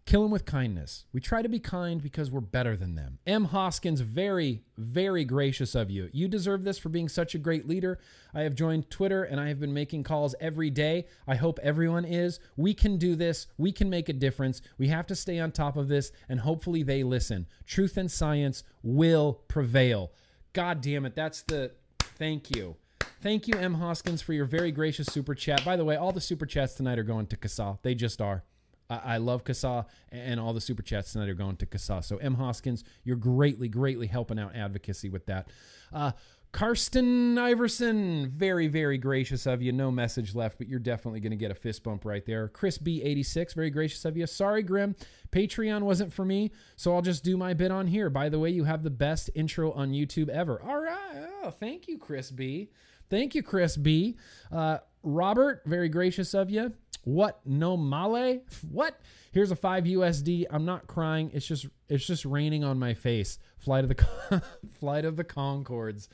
[0.09, 1.05] Kill them with kindness.
[1.13, 3.19] We try to be kind because we're better than them.
[3.27, 3.45] M.
[3.45, 6.09] Hoskins, very, very gracious of you.
[6.11, 7.99] You deserve this for being such a great leader.
[8.33, 11.05] I have joined Twitter and I have been making calls every day.
[11.27, 12.39] I hope everyone is.
[12.57, 13.45] We can do this.
[13.59, 14.63] We can make a difference.
[14.79, 17.45] We have to stay on top of this and hopefully they listen.
[17.67, 20.11] Truth and science will prevail.
[20.53, 21.13] God damn it.
[21.13, 21.69] That's the.
[21.99, 22.77] Thank you.
[23.21, 23.75] Thank you, M.
[23.75, 25.63] Hoskins, for your very gracious super chat.
[25.63, 27.77] By the way, all the super chats tonight are going to CASAA.
[27.83, 28.43] They just are.
[28.89, 32.03] I, I love CASAA, and all the super chats tonight are going to CASAA.
[32.03, 35.49] So M Hoskins, you're greatly, greatly helping out advocacy with that.
[35.93, 36.11] Uh,
[36.51, 39.71] Karsten Iverson, very, very gracious of you.
[39.71, 42.47] No message left, but you're definitely going to get a fist bump right there.
[42.47, 44.25] Chris B86, very gracious of you.
[44.25, 44.95] Sorry, Grim.
[45.31, 48.09] Patreon wasn't for me, so I'll just do my bit on here.
[48.09, 50.59] By the way, you have the best intro on YouTube ever.
[50.63, 51.27] All right.
[51.43, 52.71] Oh, thank you, Chris B.
[53.11, 54.17] Thank you, Chris B.
[54.51, 56.73] Uh, Robert, very gracious of you.
[57.03, 58.41] What no male?
[58.69, 58.99] What?
[59.31, 60.45] Here's a five USD.
[60.49, 61.31] I'm not crying.
[61.33, 63.39] It's just it's just raining on my face.
[63.57, 64.43] Flight of the
[64.79, 66.07] Flight of the Conchords.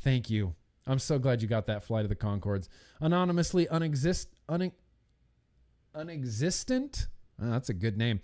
[0.00, 0.54] Thank you.
[0.86, 2.68] I'm so glad you got that Flight of the Conchords.
[3.00, 4.72] Anonymously unexist un,
[5.94, 7.06] unexistent.
[7.42, 8.20] Oh, that's a good name.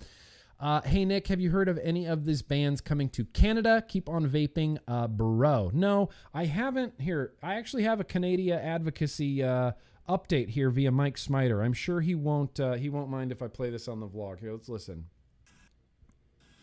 [0.58, 3.82] Uh, hey Nick, have you heard of any of these bands coming to Canada?
[3.88, 5.70] Keep on vaping, uh, bro.
[5.72, 7.00] No, I haven't.
[7.00, 9.72] Here, I actually have a Canada advocacy uh,
[10.10, 11.62] update here via Mike Smiter.
[11.62, 12.58] I'm sure he won't.
[12.58, 14.40] Uh, he won't mind if I play this on the vlog.
[14.40, 15.06] Here, let's listen.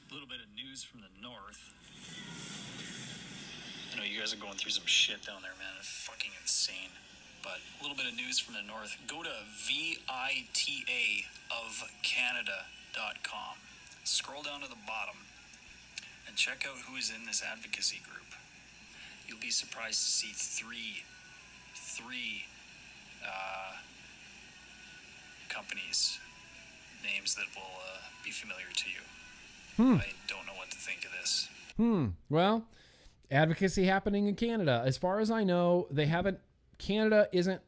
[0.09, 1.59] A little bit of news from the north.
[3.93, 5.73] I know you guys are going through some shit down there, man.
[5.79, 6.91] It's fucking insane.
[7.41, 8.97] But a little bit of news from the north.
[9.07, 9.31] Go to
[9.67, 11.87] VITA of.
[14.07, 15.15] Scroll down to the bottom
[16.27, 18.25] and check out who is in this advocacy group.
[19.27, 21.03] You'll be surprised to see three,
[21.75, 22.45] three
[23.25, 23.73] uh,
[25.49, 26.19] companies,
[27.03, 29.01] names that will uh, be familiar to you.
[29.79, 31.49] I don't know what to think of this.
[31.77, 32.07] Hmm.
[32.29, 32.65] Well,
[33.29, 34.81] advocacy happening in Canada.
[34.85, 36.39] As far as I know, they haven't.
[36.79, 37.61] Canada isn't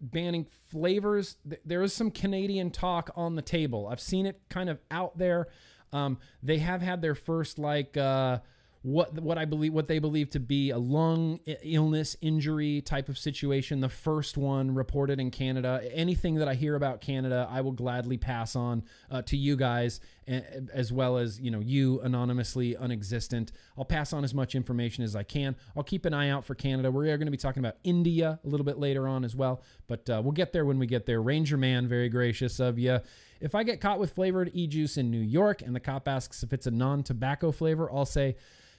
[0.00, 1.36] banning flavors.
[1.64, 3.88] There is some Canadian talk on the table.
[3.88, 5.48] I've seen it kind of out there.
[5.92, 8.38] Um, they have had their first like uh,
[8.86, 13.18] what what I believe what they believe to be a lung illness injury type of
[13.18, 13.80] situation.
[13.80, 15.82] The first one reported in Canada.
[15.92, 19.98] Anything that I hear about Canada, I will gladly pass on uh, to you guys,
[20.28, 23.50] as well as you know you anonymously unexistent.
[23.76, 25.56] I'll pass on as much information as I can.
[25.76, 26.88] I'll keep an eye out for Canada.
[26.88, 30.08] We're going to be talking about India a little bit later on as well, but
[30.08, 31.20] uh, we'll get there when we get there.
[31.20, 33.00] Ranger Man, very gracious of you.
[33.40, 36.44] If I get caught with flavored e juice in New York and the cop asks
[36.44, 38.36] if it's a non tobacco flavor, I'll say,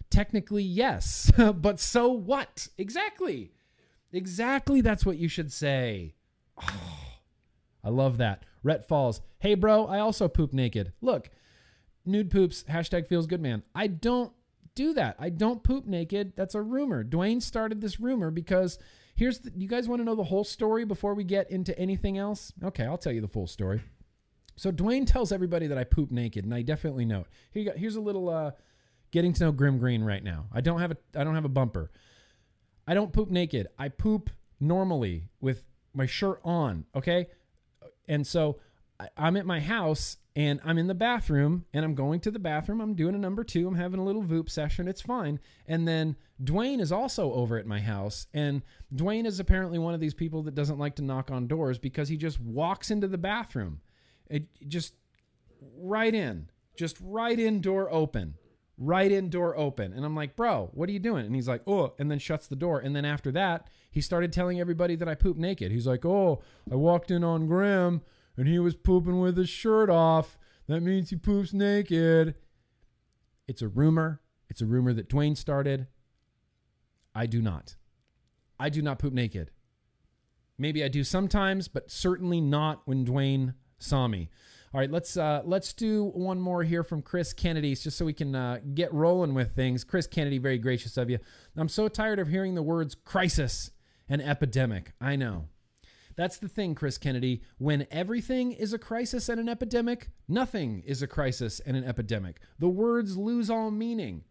[0.10, 1.32] technically yes.
[1.56, 2.68] but so what?
[2.78, 3.52] Exactly.
[4.12, 4.82] Exactly.
[4.82, 6.16] That's what you should say.
[6.62, 7.00] Oh,
[7.84, 8.44] I love that.
[8.64, 9.22] Rhett Falls.
[9.40, 10.92] Hey, bro, I also poop naked.
[11.02, 11.30] Look,
[12.06, 13.64] nude poops, hashtag feels good, man.
[13.74, 14.34] I don't
[14.76, 15.16] do that.
[15.20, 16.34] I don't poop naked.
[16.36, 17.04] That's a rumor.
[17.04, 18.78] Dwayne started this rumor because
[19.16, 22.18] here's the, you guys want to know the whole story before we get into anything
[22.18, 22.54] else?
[22.64, 23.82] Okay, I'll tell you the full story.
[24.56, 27.28] So Dwayne tells everybody that I poop naked, and I definitely know it.
[27.52, 27.78] Here you go.
[27.78, 28.52] Here's a little uh,
[29.12, 30.46] getting to know Grim Green right now.
[30.54, 31.92] I don't have a I don't have a bumper.
[32.88, 33.68] I don't poop naked.
[33.78, 36.86] I poop normally with my shirt on.
[36.96, 37.28] Okay,
[38.08, 38.60] and so
[39.16, 42.82] I'm at my house and I'm in the bathroom and I'm going to the bathroom.
[42.82, 43.68] I'm doing a number two.
[43.68, 44.88] I'm having a little Voop session.
[44.88, 45.40] It's fine.
[45.68, 48.28] And then Dwayne is also over at my house.
[48.34, 51.78] And Dwayne is apparently one of these people that doesn't like to knock on doors
[51.78, 53.82] because he just walks into the bathroom.
[54.30, 54.94] It just
[55.78, 58.36] right in, just right in, door open,
[58.78, 59.94] right in, door open.
[59.94, 61.26] And I'm like, bro, what are you doing?
[61.26, 62.80] And he's like, oh, and then shuts the door.
[62.80, 65.72] And then after that, he started telling everybody that I poop naked.
[65.72, 68.02] He's like, oh, I walked in on Graham
[68.36, 70.38] and he was pooping with his shirt off.
[70.68, 72.36] That means he poops naked.
[73.48, 74.22] It's a rumor.
[74.50, 75.88] It's a rumor that Dwayne started.
[77.16, 77.76] I do not.
[78.60, 79.52] I do not poop naked.
[80.58, 84.30] Maybe I do sometimes, but certainly not when Dwayne saw me.
[84.74, 88.12] All right, let's uh, let's do one more here from Chris Kennedy, just so we
[88.12, 89.86] can uh, get rolling with things.
[89.86, 91.20] Chris Kennedy, very gracious of you.
[91.56, 93.72] I'm so tired of hearing the words crisis
[94.10, 94.92] and epidemic.
[95.00, 95.46] I know.
[96.18, 97.44] That's the thing, Chris Kennedy.
[97.60, 102.42] When everything is a crisis and an epidemic, nothing is a crisis and an epidemic.
[102.60, 104.26] The words lose all meaning.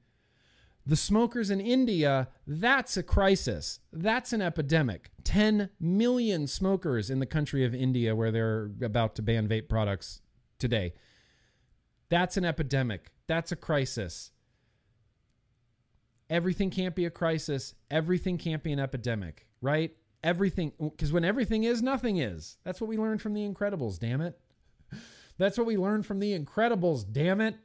[0.84, 3.80] The smokers in India, that's a crisis.
[3.92, 5.10] That's an epidemic.
[5.24, 10.20] 10 million smokers in the country of India where they're about to ban vape products
[10.58, 10.94] today.
[12.08, 13.10] That's an epidemic.
[13.26, 14.30] That's a crisis.
[16.28, 17.74] Everything can't be a crisis.
[17.90, 19.92] Everything can't be an epidemic, right?
[20.24, 22.56] Everything, because when everything is, nothing is.
[22.64, 24.38] That's what we learned from The Incredibles, damn it.
[25.38, 27.56] That's what we learned from The Incredibles, damn it.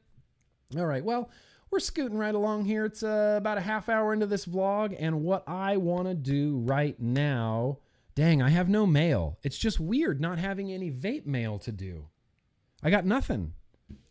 [0.77, 1.29] All right, well,
[1.71, 2.85] we're scooting right along here.
[2.85, 6.57] It's uh, about a half hour into this vlog, and what I want to do
[6.65, 7.79] right now.
[8.13, 9.39] Dang, I have no mail.
[9.41, 12.07] It's just weird not having any vape mail to do.
[12.83, 13.53] I got nothing.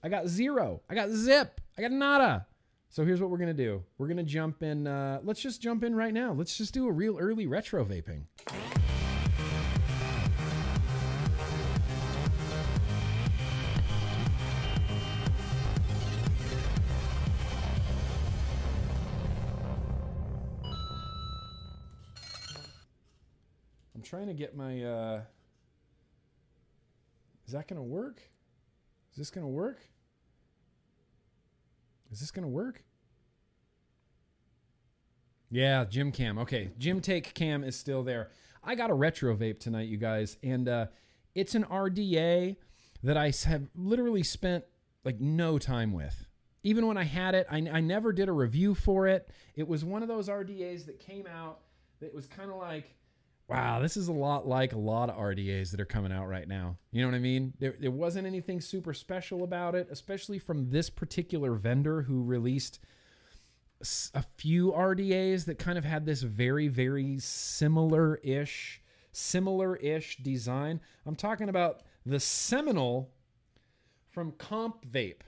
[0.00, 0.82] I got zero.
[0.88, 1.60] I got zip.
[1.76, 2.46] I got nada.
[2.88, 3.82] So here's what we're gonna do.
[3.98, 4.86] We're gonna jump in.
[4.86, 6.32] Uh, let's just jump in right now.
[6.32, 8.26] Let's just do a real early retro vaping.
[23.96, 24.82] I'm trying to get my.
[24.82, 25.22] Uh,
[27.46, 28.22] is that gonna work?
[29.12, 29.80] Is this going to work?
[32.10, 32.82] Is this going to work?
[35.50, 36.38] Yeah, Gym Cam.
[36.38, 38.30] Okay, Gym Take Cam is still there.
[38.62, 40.86] I got a retro vape tonight, you guys, and uh,
[41.34, 42.56] it's an RDA
[43.02, 44.64] that I have literally spent
[45.04, 46.26] like no time with.
[46.62, 49.30] Even when I had it, I, I never did a review for it.
[49.56, 51.60] It was one of those RDAs that came out
[52.00, 52.94] that was kind of like,
[53.50, 56.46] wow, this is a lot like a lot of RDAs that are coming out right
[56.46, 56.76] now.
[56.92, 57.52] You know what I mean?
[57.58, 62.78] There, there wasn't anything super special about it, especially from this particular vendor who released
[64.14, 68.80] a few RDAs that kind of had this very, very similar ish,
[69.10, 70.80] similar ish design.
[71.04, 73.10] I'm talking about the Seminole
[74.10, 75.22] from Comp Vape.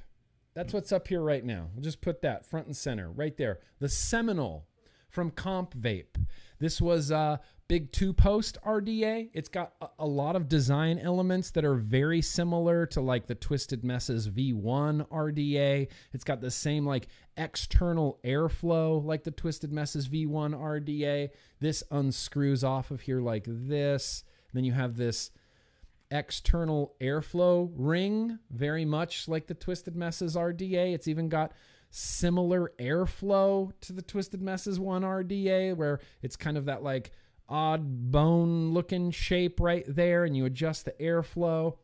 [0.55, 1.71] That's what's up here right now.
[1.75, 3.59] We'll just put that front and center right there.
[3.81, 4.69] The Seminole
[5.09, 6.25] from Comp Vape.
[6.63, 9.31] This was a big two post RDA.
[9.35, 13.83] It's got a, lot of design elements that are very similar to like the Twisted
[13.83, 15.89] Messes V1 RDA.
[16.13, 21.31] It's got the same like external airflow like the Twisted Messes V1 RDA.
[21.59, 24.23] This unscrews off of here like this.
[24.53, 25.33] Then you have this
[26.13, 30.95] external airflow ring, very much like the Twisted Messes RDA.
[30.95, 31.55] It's even got
[31.93, 37.13] similar airflow to the Twisted Messes 1 RDA, where it's kind of that like
[37.49, 41.77] odd bone looking shape right there, and you adjust the airflow.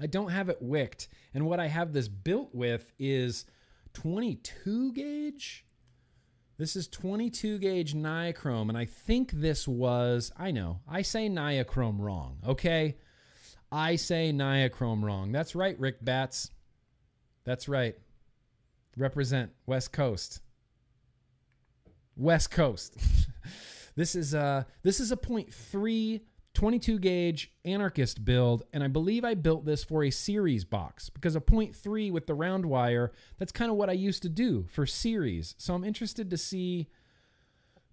[0.00, 3.46] I don't have it wicked, and what I have this built with is
[3.94, 5.64] 22 gauge.
[6.56, 12.00] This is 22 gauge nichrome, and I think this was, I know, I say nichrome
[12.00, 12.96] wrong, okay?
[13.70, 15.30] I say nichrome wrong.
[15.30, 16.50] That's right, Rick Bats.
[17.44, 17.94] That's right.
[18.98, 20.40] Represent West Coast.
[22.16, 22.96] West Coast.
[23.96, 26.20] this is a this is a .3
[26.54, 31.36] 22 gauge anarchist build and I believe I built this for a series box because
[31.36, 34.84] a .3 with the round wire that's kind of what I used to do for
[34.84, 35.54] series.
[35.58, 36.88] So I'm interested to see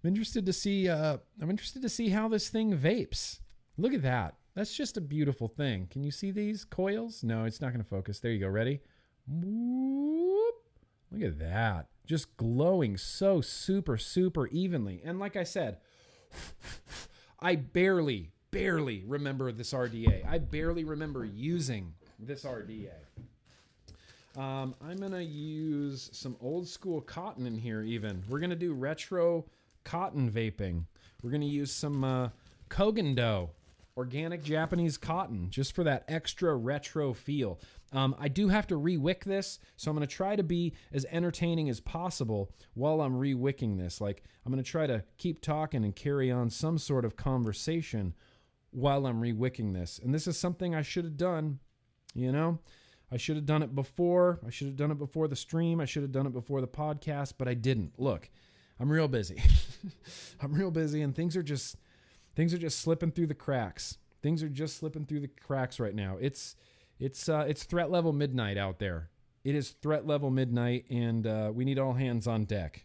[0.02, 3.38] I'm interested to see uh I'm interested to see how this thing vapes.
[3.78, 4.34] Look at that.
[4.56, 5.86] That's just a beautiful thing.
[5.90, 7.22] Can you see these coils?
[7.22, 8.20] No, it's not going to focus.
[8.20, 8.48] There you go.
[8.48, 8.80] Ready?
[9.28, 10.54] Whoop.
[11.16, 11.86] Look at that.
[12.04, 15.00] Just glowing so super, super evenly.
[15.02, 15.78] And like I said,
[17.40, 20.28] I barely, barely remember this RDA.
[20.28, 22.90] I barely remember using this RDA.
[24.36, 28.22] Um, I'm going to use some old school cotton in here, even.
[28.28, 29.46] We're going to do retro
[29.84, 30.84] cotton vaping.
[31.22, 32.28] We're going to use some uh,
[32.68, 33.48] Koh Gen Do
[33.96, 37.58] organic Japanese cotton just for that extra retro feel.
[37.92, 41.06] Um, I do have to re-wick this, so I'm going to try to be as
[41.10, 44.00] entertaining as possible while I'm re-wicking this.
[44.00, 48.14] Like I'm going to try to keep talking and carry on some sort of conversation
[48.70, 50.00] while I'm re-wicking this.
[50.02, 51.60] And this is something I should have done,
[52.14, 52.58] you know?
[53.10, 54.40] I should have done it before.
[54.44, 55.80] I should have done it before the stream.
[55.80, 57.98] I should have done it before the podcast, but I didn't.
[57.98, 58.28] Look,
[58.80, 59.40] I'm real busy.
[60.40, 61.76] I'm real busy and things are just
[62.34, 63.98] things are just slipping through the cracks.
[64.22, 66.16] Things are just slipping through the cracks right now.
[66.20, 66.56] It's
[66.98, 69.10] it's uh, it's threat level midnight out there.
[69.44, 72.84] It is threat level midnight, and uh, we need all hands on deck.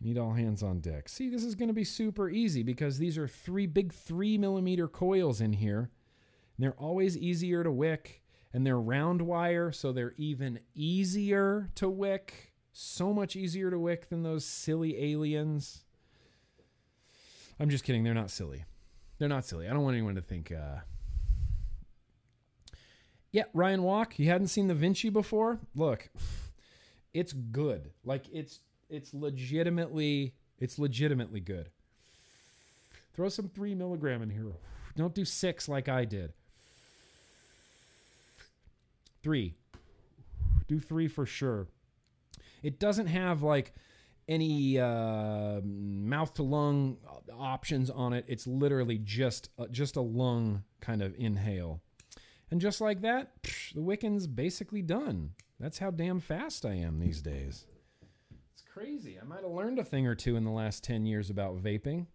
[0.00, 1.08] We need all hands on deck.
[1.08, 4.88] See, this is going to be super easy because these are three big three millimeter
[4.88, 5.90] coils in here.
[6.56, 8.22] And they're always easier to wick,
[8.54, 12.52] and they're round wire, so they're even easier to wick.
[12.72, 15.84] So much easier to wick than those silly aliens.
[17.58, 18.04] I'm just kidding.
[18.04, 18.64] They're not silly.
[19.18, 19.68] They're not silly.
[19.68, 20.52] I don't want anyone to think.
[20.52, 20.78] Uh...
[23.32, 24.18] Yeah, Ryan Walk.
[24.18, 25.60] You hadn't seen the Vinci before?
[25.74, 26.08] Look,
[27.14, 27.90] it's good.
[28.04, 31.70] Like it's it's legitimately it's legitimately good.
[33.14, 34.52] Throw some three milligram in here.
[34.96, 36.32] Don't do six like I did.
[39.22, 39.54] Three.
[40.66, 41.66] Do three for sure.
[42.62, 43.74] It doesn't have like
[44.28, 46.96] any uh, mouth to lung
[47.38, 48.24] options on it.
[48.28, 51.80] It's literally just uh, just a lung kind of inhale.
[52.50, 55.32] And just like that, psh, the Wiccan's basically done.
[55.58, 57.66] That's how damn fast I am these days.
[58.52, 59.18] It's crazy.
[59.20, 62.06] I might have learned a thing or two in the last 10 years about vaping.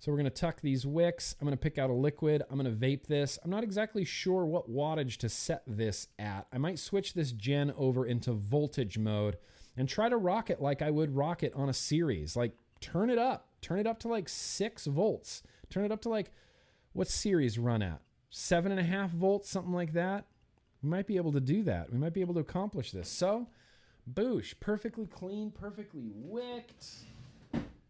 [0.00, 1.36] So we're going to tuck these wicks.
[1.38, 2.42] I'm going to pick out a liquid.
[2.50, 3.38] I'm going to vape this.
[3.44, 6.46] I'm not exactly sure what wattage to set this at.
[6.52, 9.36] I might switch this gen over into voltage mode
[9.76, 12.34] and try to rock it like I would rock it on a series.
[12.34, 13.48] Like turn it up.
[13.60, 15.42] Turn it up to like six volts.
[15.68, 16.30] Turn it up to like
[16.94, 18.00] what series run at?
[18.30, 20.26] Seven and a half volts, something like that.
[20.82, 21.92] We might be able to do that.
[21.92, 23.08] We might be able to accomplish this.
[23.08, 23.48] So,
[24.10, 26.74] boosh, perfectly clean, perfectly wicked.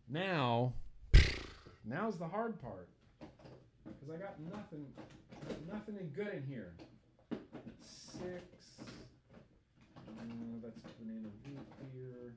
[0.08, 0.72] Now,
[1.84, 2.88] now's the hard part.
[3.84, 4.86] Because I got nothing,
[5.70, 6.72] nothing good in here.
[7.80, 8.42] Six.
[9.96, 10.22] Uh,
[10.62, 12.34] that's banana vape beer.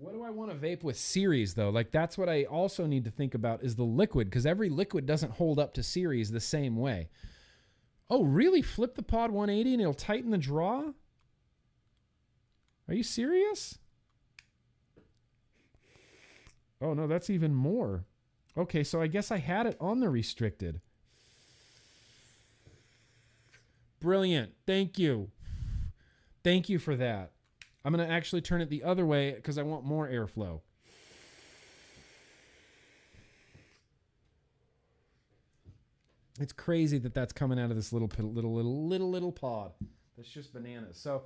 [0.00, 1.68] What do I want to vape with series though?
[1.68, 5.04] Like that's what I also need to think about is the liquid because every liquid
[5.04, 7.10] doesn't hold up to series the same way.
[8.08, 8.62] Oh, really?
[8.62, 10.92] Flip the pod 180 and it'll tighten the draw?
[12.88, 13.78] Are you serious?
[16.80, 18.06] Oh no, that's even more.
[18.56, 20.80] Okay, so I guess I had it on the restricted.
[24.00, 24.54] Brilliant.
[24.66, 25.30] Thank you.
[26.42, 27.32] Thank you for that.
[27.84, 30.60] I'm going to actually turn it the other way because I want more airflow.
[36.38, 39.72] It's crazy that that's coming out of this little little little little little pod.
[40.16, 40.98] That's just bananas.
[40.98, 41.24] So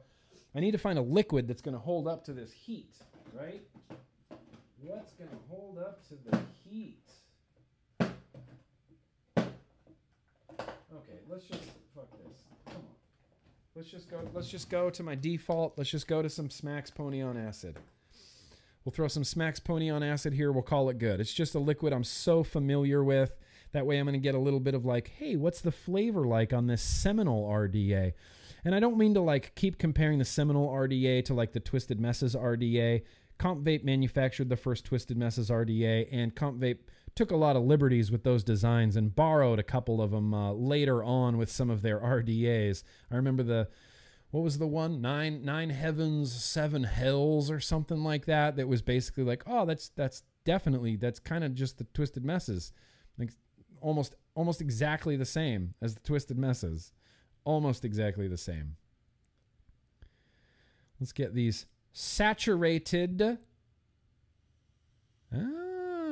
[0.57, 2.97] I need to find a liquid that's going to hold up to this heat,
[3.33, 3.63] right?
[4.81, 6.39] What's going to hold up to the
[6.69, 6.99] heat?
[10.95, 11.63] Okay, let's just
[11.95, 12.43] fuck this.
[12.67, 12.83] Come on.
[13.77, 14.21] Let's just go.
[14.33, 15.77] Let's just go to my default.
[15.77, 17.77] Let's just go to some Smacks Pony on Acid.
[18.85, 20.53] We'll throw some Smacks Pony on Acid here.
[20.53, 21.19] We'll call it good.
[21.19, 23.37] It's just a liquid I'm so familiar with.
[23.73, 26.25] That way, I'm going to get a little bit of like, hey, what's the flavor
[26.25, 28.13] like on this Seminole RDA?
[28.65, 31.99] And I don't mean to like keep comparing the Seminole RDA to like the Twisted
[31.99, 33.03] Messes RDA.
[33.39, 36.79] Comp Vape manufactured the first Twisted Messes RDA, and Comp Vape
[37.15, 40.53] took a lot of liberties with those designs and borrowed a couple of them uh,
[40.53, 42.83] later on with some of their RDAs.
[43.11, 43.69] I remember the
[44.31, 45.01] what was the one?
[45.01, 49.91] Nine nine heavens seven hells or something like that that was basically like oh that's
[49.91, 52.73] that's definitely that's kind of just the twisted messes.
[53.17, 53.31] Like
[53.81, 56.93] almost almost exactly the same as the twisted messes.
[57.45, 58.77] Almost exactly the same.
[60.99, 63.39] Let's get these saturated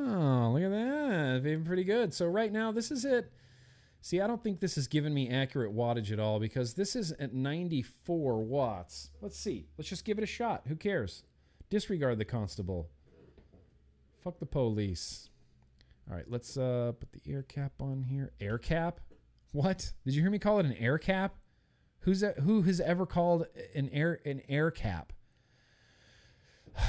[0.05, 1.43] Oh, look at that.
[1.43, 2.13] Vaping pretty good.
[2.13, 3.31] So right now, this is it.
[4.01, 7.13] See, I don't think this is giving me accurate wattage at all because this is
[7.13, 9.11] at 94 watts.
[9.21, 9.67] Let's see.
[9.77, 10.63] Let's just give it a shot.
[10.67, 11.23] Who cares?
[11.69, 12.89] Disregard the constable.
[14.21, 15.29] Fuck the police.
[16.09, 18.33] All right, let's uh, put the air cap on here.
[18.41, 18.99] Air cap?
[19.53, 19.93] What?
[20.03, 21.35] Did you hear me call it an air cap?
[21.99, 25.13] Who's that, who has ever called an air an air cap?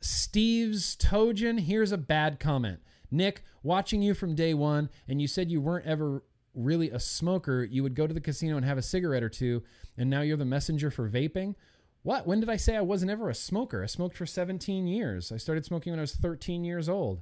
[0.00, 2.80] Steve's Tojan, here's a bad comment.
[3.10, 6.22] Nick, watching you from day one, and you said you weren't ever
[6.54, 7.64] really a smoker.
[7.64, 9.62] You would go to the casino and have a cigarette or two,
[9.96, 11.54] and now you're the messenger for vaping.
[12.02, 12.26] What?
[12.26, 13.82] When did I say I wasn't ever a smoker?
[13.82, 15.30] I smoked for 17 years.
[15.30, 17.20] I started smoking when I was 13 years old.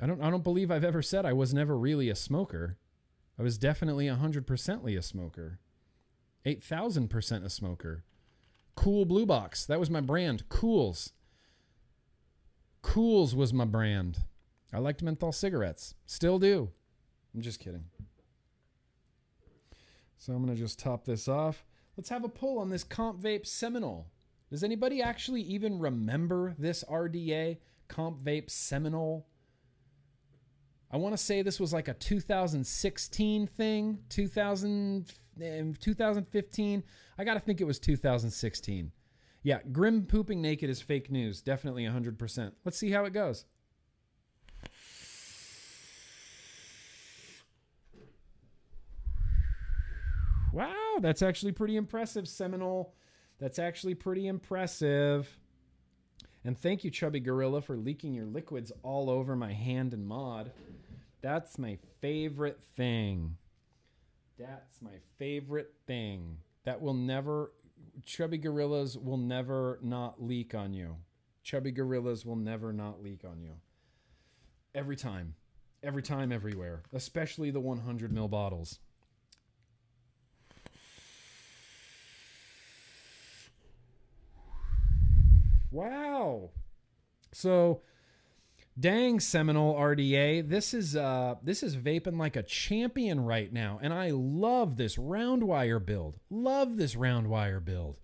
[0.00, 2.76] I don't I don't believe I've ever said I was never really a smoker.
[3.38, 5.60] I was definitely 100%ly a smoker.
[6.44, 8.04] 8000% a smoker.
[8.74, 9.64] Cool Blue Box.
[9.64, 10.48] That was my brand.
[10.48, 11.12] Cools.
[12.82, 14.18] Cools was my brand.
[14.72, 15.94] I liked menthol cigarettes.
[16.06, 16.70] Still do.
[17.34, 17.84] I'm just kidding.
[20.18, 21.64] So I'm going to just top this off.
[21.96, 24.06] Let's have a pull on this Comp Vape Seminole.
[24.50, 27.58] Does anybody actually even remember this RDA
[27.88, 29.26] Comp Vape Seminole?
[30.90, 36.84] I want to say this was like a 2016 thing, 2000, eh, 2015.
[37.18, 38.92] I got to think it was 2016.
[39.42, 41.42] Yeah, Grim pooping naked is fake news.
[41.42, 42.52] Definitely 100%.
[42.64, 43.44] Let's see how it goes.
[50.52, 52.94] Wow, that's actually pretty impressive, Seminole.
[53.38, 55.38] That's actually pretty impressive.
[56.44, 60.52] And thank you, Chubby Gorilla, for leaking your liquids all over my hand and mod.
[61.22, 63.36] That's my favorite thing.
[64.38, 66.38] That's my favorite thing.
[66.64, 67.52] That will never,
[68.04, 70.96] Chubby Gorillas will never not leak on you.
[71.42, 73.54] Chubby Gorillas will never not leak on you.
[74.74, 75.34] Every time.
[75.82, 76.82] Every time, everywhere.
[76.92, 78.78] Especially the 100 mil bottles.
[85.70, 86.50] Wow.
[87.32, 87.80] So,
[88.82, 93.94] dang Seminole RDA, this is uh this is vaping like a champion right now, and
[93.94, 96.18] I love this round wire build.
[96.28, 98.00] Love this round wire build.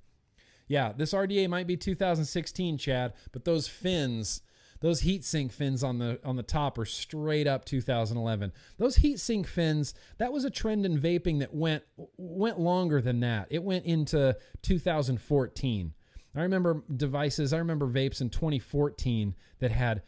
[0.68, 4.42] Yeah, this RDA might be 2016, Chad, but those fins,
[4.80, 8.52] those heatsink fins on the on the top are straight up 2011.
[8.76, 11.82] Those heatsink fins, that was a trend in vaping that went
[12.16, 13.48] went longer than that.
[13.50, 15.92] It went into 2014.
[16.36, 20.02] I remember devices, I remember vapes in 2014 that had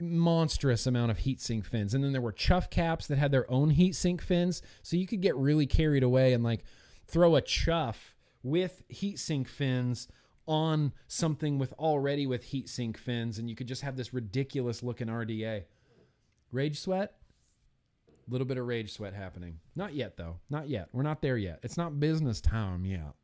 [0.00, 1.94] monstrous amount of heatsink fins.
[1.94, 4.62] And then there were chuff caps that had their own heatsink fins.
[4.82, 6.64] So you could get really carried away and like
[7.06, 10.08] throw a chuff with heatsink fins
[10.46, 15.08] on something with already with heatsink fins and you could just have this ridiculous looking
[15.08, 15.64] RDA.
[16.52, 17.14] Rage sweat?
[18.08, 19.58] A little bit of rage sweat happening.
[19.74, 20.38] Not yet, though.
[20.50, 20.88] Not yet.
[20.92, 21.60] We're not there yet.
[21.62, 23.14] It's not business time yet.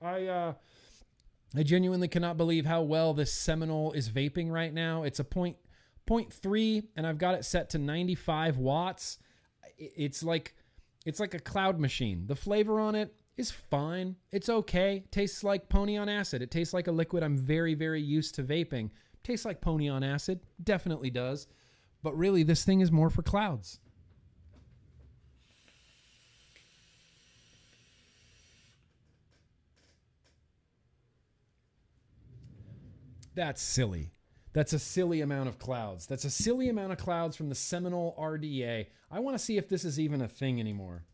[0.00, 0.54] I uh
[1.56, 5.02] I genuinely cannot believe how well this Seminole is vaping right now.
[5.02, 5.56] It's a point
[6.06, 9.18] point three, and I've got it set to 95 watts.
[9.78, 10.54] It's like
[11.04, 12.26] it's like a cloud machine.
[12.26, 14.16] The flavor on it is fine.
[14.30, 15.04] It's okay.
[15.10, 16.42] Tastes like pony on acid.
[16.42, 18.90] It tastes like a liquid I'm very, very used to vaping.
[19.22, 20.40] Tastes like pony on acid.
[20.62, 21.46] Definitely does.
[22.02, 23.80] But really, this thing is more for clouds.
[33.40, 34.12] That's silly.
[34.52, 36.06] That's a silly amount of clouds.
[36.06, 38.88] That's a silly amount of clouds from the Seminole RDA.
[39.10, 41.04] I want to see if this is even a thing anymore.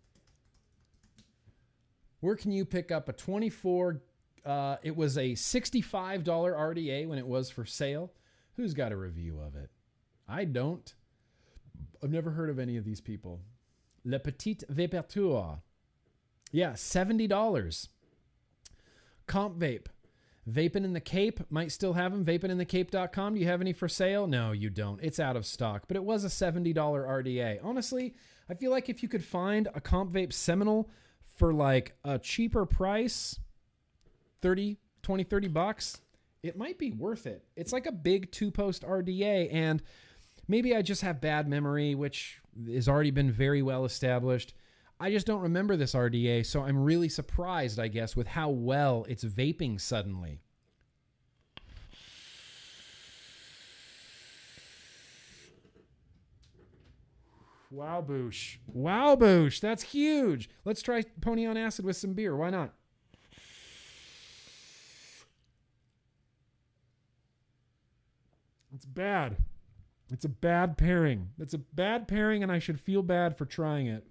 [2.18, 4.02] Where can you pick up a 24?
[4.44, 8.10] Uh, it was a $65 RDA when it was for sale.
[8.56, 9.70] Who's got a review of it?
[10.28, 10.92] I don't.
[12.02, 13.40] I've never heard of any of these people.
[14.04, 15.60] Le Petit Vapoteur.
[16.50, 17.88] Yeah, $70.
[19.28, 19.86] Comp Vape.
[20.50, 22.24] Vaping in the Cape might still have them.
[22.24, 23.34] Vapinginthecape.com.
[23.34, 24.26] Do you have any for sale?
[24.26, 25.00] No, you don't.
[25.02, 27.58] It's out of stock, but it was a $70 RDA.
[27.62, 28.14] Honestly,
[28.48, 30.88] I feel like if you could find a Comp Vape Seminole
[31.36, 33.40] for like a cheaper price,
[34.40, 36.00] 30, 20, 30 bucks,
[36.42, 37.44] it might be worth it.
[37.56, 39.82] It's like a big two post RDA, and
[40.46, 42.40] maybe I just have bad memory, which
[42.72, 44.54] has already been very well established.
[44.98, 49.04] I just don't remember this RDA, so I'm really surprised, I guess, with how well
[49.08, 50.40] it's vaping suddenly.
[57.70, 58.56] Wow, boosh.
[58.66, 59.60] Wow, boosh.
[59.60, 60.48] That's huge.
[60.64, 62.34] Let's try Pony on Acid with some beer.
[62.34, 62.72] Why not?
[68.74, 69.36] It's bad.
[70.10, 71.30] It's a bad pairing.
[71.38, 74.06] It's a bad pairing, and I should feel bad for trying it.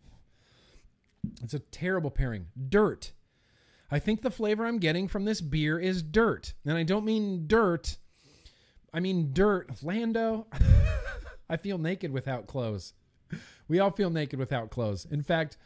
[1.43, 2.47] It's a terrible pairing.
[2.69, 3.11] Dirt.
[3.91, 6.53] I think the flavor I'm getting from this beer is dirt.
[6.65, 7.97] And I don't mean dirt.
[8.93, 9.83] I mean dirt.
[9.83, 10.47] Lando.
[11.49, 12.93] I feel naked without clothes.
[13.67, 15.05] We all feel naked without clothes.
[15.09, 15.57] In fact,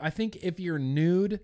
[0.00, 1.40] I think if you're nude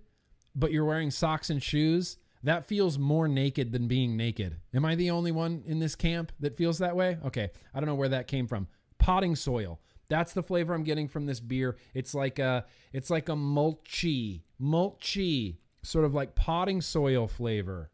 [0.54, 4.56] but you're wearing socks and shoes, that feels more naked than being naked.
[4.74, 7.18] Am I the only one in this camp that feels that way?
[7.24, 8.66] Okay, I don't know where that came from.
[8.98, 9.80] Potting soil.
[10.10, 11.76] That's the flavor I'm getting from this beer.
[11.94, 17.90] It's like a it's like a mulchy, mulchy, sort of like potting soil flavor.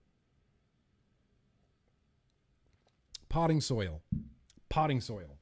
[3.28, 4.00] Potting soil.
[4.70, 5.36] Potting soil.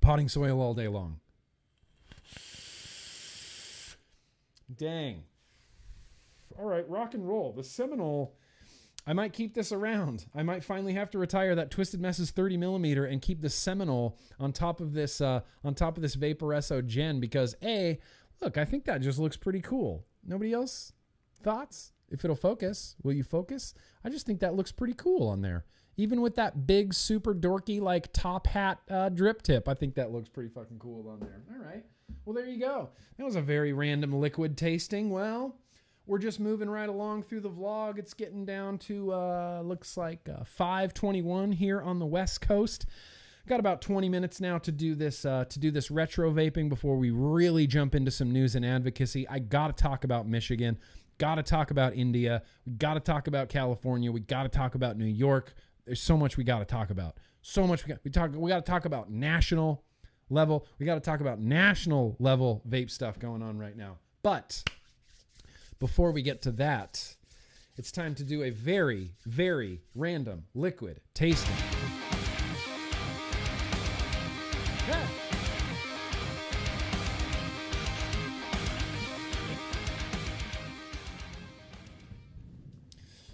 [0.00, 1.20] Potting soil all day long.
[4.74, 5.24] Dang.
[6.58, 7.52] All right, rock and roll.
[7.52, 8.34] The Seminole.
[9.10, 10.26] I might keep this around.
[10.36, 14.16] I might finally have to retire that Twisted Messes 30 millimeter and keep the Seminole
[14.38, 17.98] on top of this uh, on top of this Vaporesso Gen because a
[18.40, 20.06] look, I think that just looks pretty cool.
[20.24, 20.92] Nobody else
[21.42, 21.90] thoughts?
[22.08, 23.74] If it'll focus, will you focus?
[24.04, 25.64] I just think that looks pretty cool on there.
[25.96, 30.12] Even with that big, super dorky, like top hat uh, drip tip, I think that
[30.12, 31.42] looks pretty fucking cool on there.
[31.52, 31.84] All right.
[32.24, 32.90] Well, there you go.
[33.16, 35.10] That was a very random liquid tasting.
[35.10, 35.56] Well,
[36.10, 37.96] we're just moving right along through the vlog.
[37.96, 42.84] It's getting down to uh, looks like uh, 5:21 here on the West Coast.
[43.46, 46.96] Got about 20 minutes now to do this uh, to do this retro vaping before
[46.96, 49.26] we really jump into some news and advocacy.
[49.28, 50.78] I got to talk about Michigan.
[51.18, 52.42] Got to talk about India.
[52.66, 54.10] We got to talk about California.
[54.10, 55.54] We got to talk about New York.
[55.86, 57.18] There's so much we got to talk about.
[57.40, 58.00] So much we got.
[58.04, 58.32] We talk.
[58.34, 59.84] We got to talk about national
[60.28, 60.66] level.
[60.80, 63.98] We got to talk about national level vape stuff going on right now.
[64.22, 64.64] But
[65.80, 67.16] before we get to that,
[67.76, 71.56] it's time to do a very, very random liquid tasting.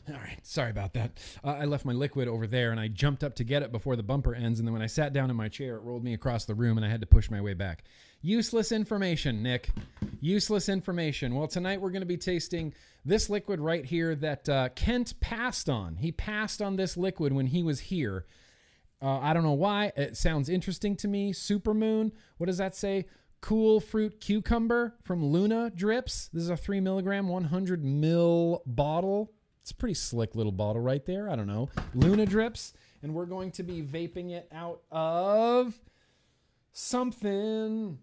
[0.08, 1.18] All right, sorry about that.
[1.42, 3.96] Uh, I left my liquid over there and I jumped up to get it before
[3.96, 4.60] the bumper ends.
[4.60, 6.76] And then when I sat down in my chair, it rolled me across the room
[6.76, 7.82] and I had to push my way back.
[8.26, 9.70] Useless information, Nick.
[10.20, 11.36] Useless information.
[11.36, 12.74] Well, tonight we're going to be tasting
[13.04, 15.94] this liquid right here that uh, Kent passed on.
[15.94, 18.26] He passed on this liquid when he was here.
[19.00, 19.92] Uh, I don't know why.
[19.96, 21.32] It sounds interesting to me.
[21.32, 22.10] Supermoon.
[22.38, 23.06] What does that say?
[23.40, 26.28] Cool fruit cucumber from Luna Drips.
[26.32, 29.30] This is a three milligram, 100 mil bottle.
[29.62, 31.30] It's a pretty slick little bottle right there.
[31.30, 31.68] I don't know.
[31.94, 32.72] Luna Drips.
[33.04, 35.78] And we're going to be vaping it out of
[36.72, 37.98] something.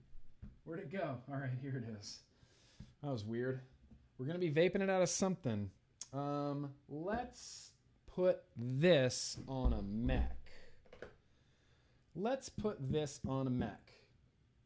[0.66, 1.18] Where'd it go?
[1.30, 2.20] All right, here it is.
[3.01, 3.61] That was weird.
[4.18, 5.70] We're going to be vaping it out of something.
[6.14, 7.72] Um, let's
[8.07, 10.38] put this on a mech.
[12.16, 13.91] Let's put this on a mech.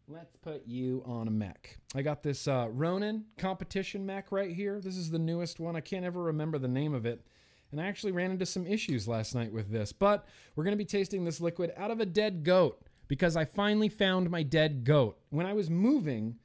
[0.08, 1.78] Let's put you on a mech.
[1.96, 4.80] I got this uh, Ronin competition mech right here.
[4.80, 5.76] This is the newest one.
[5.76, 7.26] I can't ever remember the name of it.
[7.72, 9.92] And I actually ran into some issues last night with this.
[9.92, 13.46] But we're going to be tasting this liquid out of a dead goat because I
[13.46, 15.20] finally found my dead goat.
[15.30, 16.36] When I was moving,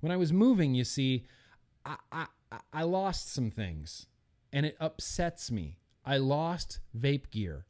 [0.00, 1.26] when I was moving, you see,
[1.84, 2.26] I, I,
[2.72, 4.06] I lost some things
[4.52, 5.78] and it upsets me.
[6.04, 7.66] I lost vape gear.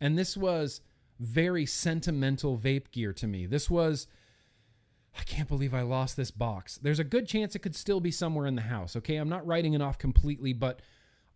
[0.00, 0.80] And this was
[1.18, 3.46] very sentimental vape gear to me.
[3.46, 4.06] This was
[5.18, 6.78] I can't believe I lost this box.
[6.78, 9.16] There's a good chance it could still be somewhere in the house, okay?
[9.16, 10.82] I'm not writing it off completely, but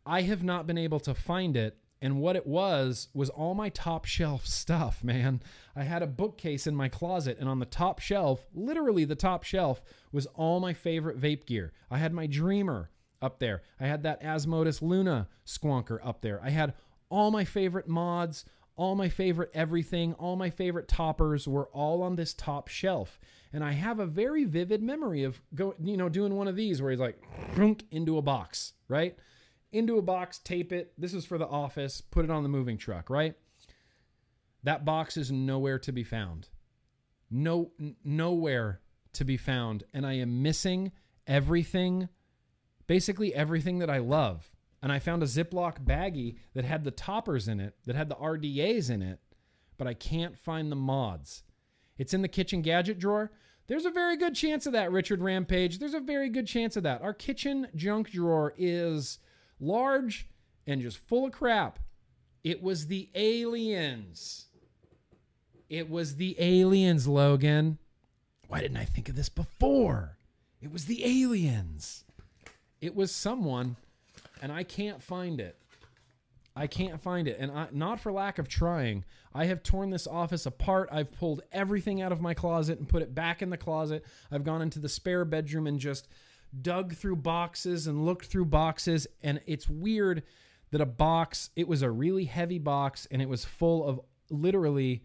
[0.04, 1.78] I have not been able to find it.
[2.02, 5.42] And what it was was all my top shelf stuff, man.
[5.76, 9.44] I had a bookcase in my closet, and on the top shelf, literally the top
[9.44, 11.72] shelf, was all my favorite vape gear.
[11.90, 12.90] I had my Dreamer
[13.20, 13.62] up there.
[13.78, 16.40] I had that Asmodus Luna squonker up there.
[16.42, 16.74] I had
[17.10, 18.46] all my favorite mods,
[18.76, 23.20] all my favorite everything, all my favorite toppers were all on this top shelf.
[23.52, 26.80] And I have a very vivid memory of go, you know, doing one of these
[26.80, 27.22] where he's like
[27.90, 29.18] into a box, right?
[29.72, 30.92] Into a box, tape it.
[30.98, 32.00] This is for the office.
[32.00, 33.34] Put it on the moving truck, right?
[34.62, 36.48] That box is nowhere to be found.
[37.30, 38.80] No, n- nowhere
[39.12, 40.92] to be found, and I am missing
[41.26, 42.08] everything,
[42.86, 44.50] basically everything that I love.
[44.82, 48.16] And I found a Ziploc baggie that had the toppers in it, that had the
[48.16, 49.20] RDAs in it,
[49.78, 51.42] but I can't find the mods.
[51.98, 53.30] It's in the kitchen gadget drawer.
[53.66, 55.78] There's a very good chance of that, Richard Rampage.
[55.78, 57.02] There's a very good chance of that.
[57.02, 59.18] Our kitchen junk drawer is
[59.60, 60.26] large
[60.66, 61.78] and just full of crap.
[62.42, 64.46] It was the aliens.
[65.68, 67.78] It was the aliens, Logan.
[68.48, 70.16] Why didn't I think of this before?
[70.60, 72.04] It was the aliens.
[72.80, 73.76] It was someone,
[74.42, 75.56] and I can't find it.
[76.56, 77.36] I can't find it.
[77.38, 79.04] And I, not for lack of trying.
[79.32, 80.88] I have torn this office apart.
[80.90, 84.04] I've pulled everything out of my closet and put it back in the closet.
[84.30, 86.08] I've gone into the spare bedroom and just
[86.60, 89.06] dug through boxes and looked through boxes.
[89.22, 90.22] And it's weird
[90.70, 95.04] that a box, it was a really heavy box and it was full of literally.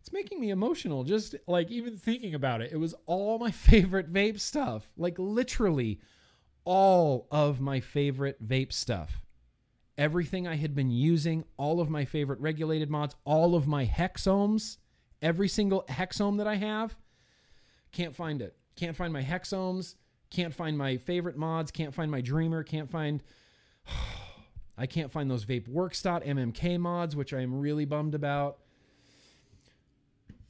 [0.00, 2.72] It's making me emotional just like even thinking about it.
[2.72, 4.88] It was all my favorite vape stuff.
[4.96, 6.00] Like literally
[6.64, 9.20] all of my favorite vape stuff
[9.98, 14.78] everything I had been using, all of my favorite regulated mods, all of my Hexohms,
[15.22, 16.96] every single Hexohm that I have.
[17.92, 18.56] Can't find it.
[18.76, 19.94] Can't find my Hexohms.
[20.30, 21.70] Can't find my favorite mods.
[21.70, 22.62] Can't find my Dreamer.
[22.62, 23.22] Can't find.
[24.78, 28.58] I can't find those Vape Workstot MMK mods, which I am really bummed about.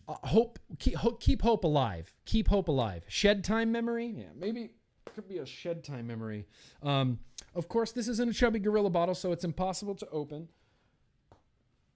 [0.08, 2.12] Uh, hope keep, keep hope alive.
[2.24, 3.04] Keep hope alive.
[3.08, 4.12] Shed time memory.
[4.16, 4.70] Yeah, maybe
[5.16, 6.46] could be a shed time memory.
[6.82, 7.18] Um,
[7.54, 10.48] of course, this isn't a chubby gorilla bottle, so it's impossible to open.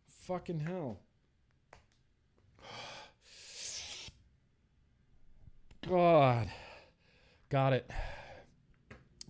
[0.06, 1.00] Fucking hell.
[5.88, 6.50] God.
[7.50, 7.90] Got it.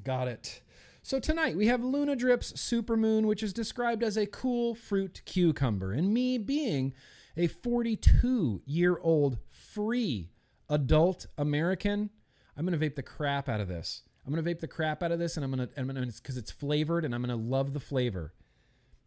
[0.04, 0.60] Got it.
[1.02, 5.92] So tonight we have Luna Drips Supermoon, which is described as a cool fruit cucumber.
[5.92, 6.92] And me being
[7.34, 10.28] a 42 year old free
[10.68, 12.10] adult American,
[12.56, 14.02] I'm to vape the crap out of this.
[14.26, 16.50] I'm gonna vape the crap out of this, and I'm gonna, I'm gonna, because it's
[16.50, 18.34] flavored, and I'm gonna love the flavor.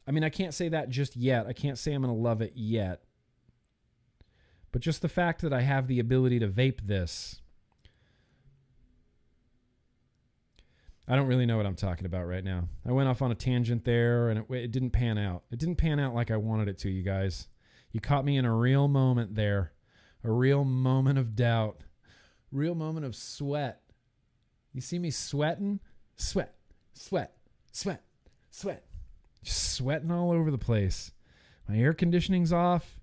[0.08, 1.46] I mean, I can't say that just yet.
[1.46, 3.04] I can't say I'm gonna love it yet.
[4.72, 7.43] But just the fact that I have the ability to vape this,
[11.08, 12.70] I don't really know what I'm talking about right now.
[12.88, 15.44] I went off on a tangent there, and it, it didn't pan out.
[15.52, 17.48] It didn't pan out like I wanted it to, you guys.
[17.92, 19.74] You caught me in a real moment there,
[20.24, 21.82] a real moment of doubt,
[22.52, 23.84] real moment of sweat
[24.74, 25.80] you see me sweating?
[26.16, 26.56] Sweat,
[26.94, 27.36] sweat,
[27.72, 28.04] sweat,
[28.50, 28.84] sweat.
[29.44, 31.12] Just sweating all over the place.
[31.70, 33.00] My air conditioning's off.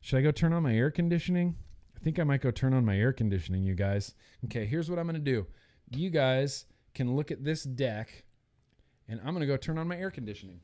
[0.00, 1.56] Should I go turn on my air conditioning?
[1.94, 4.14] I think I might go turn on my air conditioning, you guys.
[4.46, 5.46] Okay, here's what I'm going to do.
[5.90, 6.64] You guys
[6.94, 8.24] can look at this deck,
[9.08, 10.60] and I'm going to go turn on my air conditioning.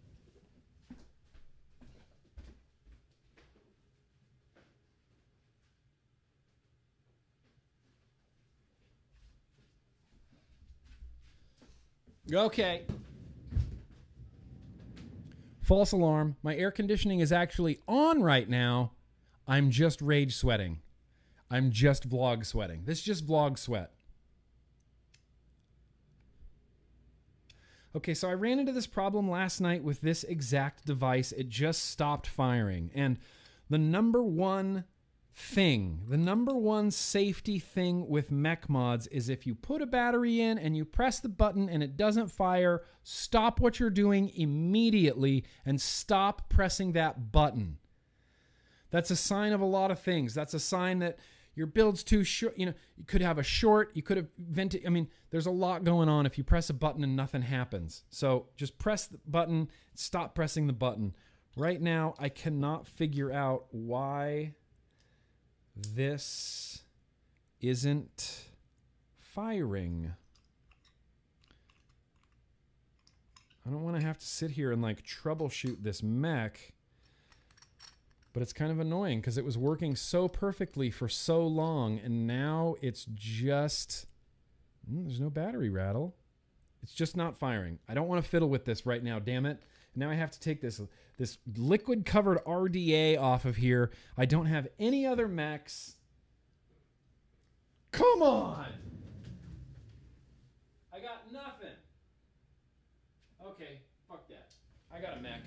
[12.33, 12.83] Okay.
[15.63, 16.37] False alarm.
[16.43, 18.93] My air conditioning is actually on right now.
[19.49, 20.81] I'm just rage sweating.
[21.51, 22.83] I'm just vlog sweating.
[22.85, 23.93] This is just vlog sweat.
[27.97, 31.33] Okay, so I ran into this problem last night with this exact device.
[31.33, 32.91] It just stopped firing.
[32.95, 33.19] And
[33.69, 34.85] the number one
[35.35, 40.41] thing, the number one safety thing with mech mods is if you put a battery
[40.41, 45.45] in and you press the button and it doesn't fire, stop what you're doing immediately
[45.65, 47.79] and stop pressing that button.
[48.91, 50.35] That's a sign of a lot of things.
[50.35, 51.19] That's a sign that
[51.55, 52.57] your build's too short.
[52.59, 54.87] You know, you could have a short, you could have vented.
[54.87, 58.05] I mean, there's a lot going on if you press a button and nothing happens.
[58.11, 61.15] So just press the button, stop pressing the button.
[61.57, 64.55] Right now, I cannot figure out why
[65.77, 66.83] this
[67.61, 68.45] isn't
[69.19, 70.15] firing.
[73.67, 76.73] I don't want to have to sit here and like troubleshoot this mech.
[78.33, 82.27] But it's kind of annoying because it was working so perfectly for so long and
[82.27, 84.07] now it's just
[84.89, 86.15] Mm, there's no battery rattle.
[86.83, 87.79] It's just not firing.
[87.89, 89.63] I don't want to fiddle with this right now, damn it.
[89.95, 90.81] Now I have to take this
[91.19, 93.91] this liquid covered RDA off of here.
[94.17, 95.97] I don't have any other mechs.
[97.93, 98.67] Come on.
[100.95, 101.77] I got nothing.
[103.45, 104.53] Okay, fuck that.
[104.95, 105.43] I got a mech.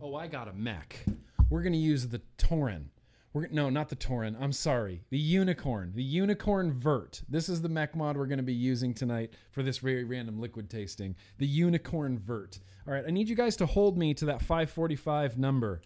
[0.00, 1.04] Oh, I got a mech.
[1.52, 2.86] We're gonna use the Torin.
[3.34, 4.40] We're no, not the Torin.
[4.40, 5.92] I'm sorry, the Unicorn.
[5.94, 7.20] The Unicorn Vert.
[7.28, 10.70] This is the mech mod we're gonna be using tonight for this very random liquid
[10.70, 11.14] tasting.
[11.36, 12.58] The Unicorn Vert.
[12.88, 15.82] All right, I need you guys to hold me to that 545 number.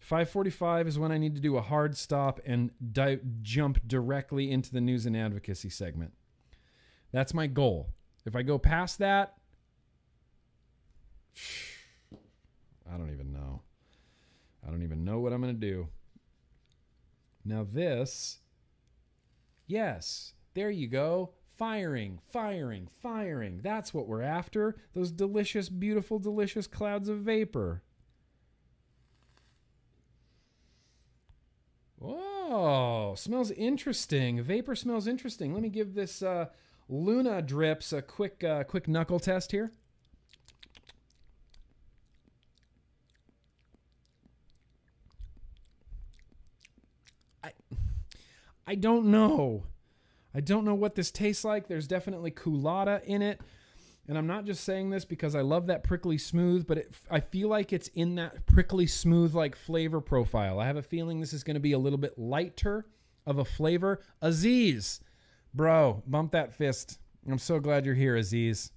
[0.00, 4.72] 545 is when I need to do a hard stop and di- jump directly into
[4.72, 6.12] the news and advocacy segment.
[7.12, 7.90] That's my goal.
[8.26, 9.36] If I go past that,
[12.92, 13.62] I don't even know.
[14.68, 15.88] I don't even know what I'm going to do.
[17.42, 18.40] Now, this,
[19.66, 21.30] yes, there you go.
[21.56, 23.60] Firing, firing, firing.
[23.62, 24.76] That's what we're after.
[24.94, 27.82] Those delicious, beautiful, delicious clouds of vapor.
[32.00, 34.42] Oh, smells interesting.
[34.42, 35.54] Vapor smells interesting.
[35.54, 36.46] Let me give this uh,
[36.90, 39.72] Luna drips a quick, uh, quick knuckle test here.
[48.68, 49.64] I don't know.
[50.34, 51.68] I don't know what this tastes like.
[51.68, 53.40] There's definitely koolada in it.
[54.06, 57.20] And I'm not just saying this because I love that prickly smooth, but it, I
[57.20, 60.60] feel like it's in that prickly smooth like flavor profile.
[60.60, 62.84] I have a feeling this is going to be a little bit lighter
[63.26, 64.00] of a flavor.
[64.20, 65.00] Aziz,
[65.54, 66.98] bro, bump that fist.
[67.26, 68.70] I'm so glad you're here, Aziz.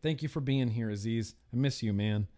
[0.00, 1.34] Thank you for being here, Aziz.
[1.52, 2.28] I miss you, man.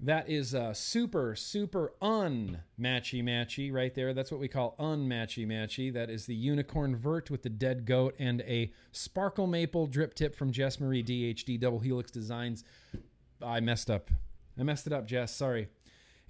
[0.00, 4.14] That is uh, super, super unmatchy matchy right there.
[4.14, 5.92] That's what we call unmatchy matchy.
[5.92, 10.36] That is the unicorn vert with the dead goat and a sparkle maple drip tip
[10.36, 12.62] from Jess Marie DHD Double Helix Designs.
[13.42, 14.10] I messed up.
[14.56, 15.34] I messed it up, Jess.
[15.34, 15.68] Sorry.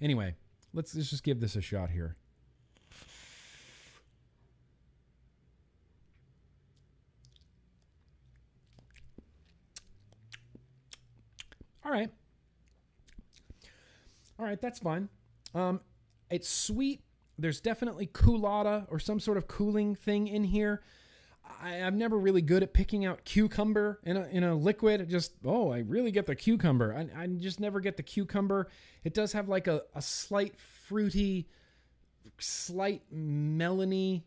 [0.01, 0.33] Anyway,
[0.73, 2.15] let's, let's just give this a shot here.
[11.85, 12.09] All right.
[14.39, 15.09] All right, that's fine.
[15.53, 15.81] Um,
[16.29, 17.01] it's sweet.
[17.37, 20.81] There's definitely koolada or some sort of cooling thing in here.
[21.61, 25.01] I, I'm never really good at picking out cucumber in a, in a liquid.
[25.01, 26.93] It just, oh, I really get the cucumber.
[26.95, 28.69] I, I just never get the cucumber.
[29.03, 31.49] It does have like a, a slight fruity,
[32.39, 34.23] slight melony,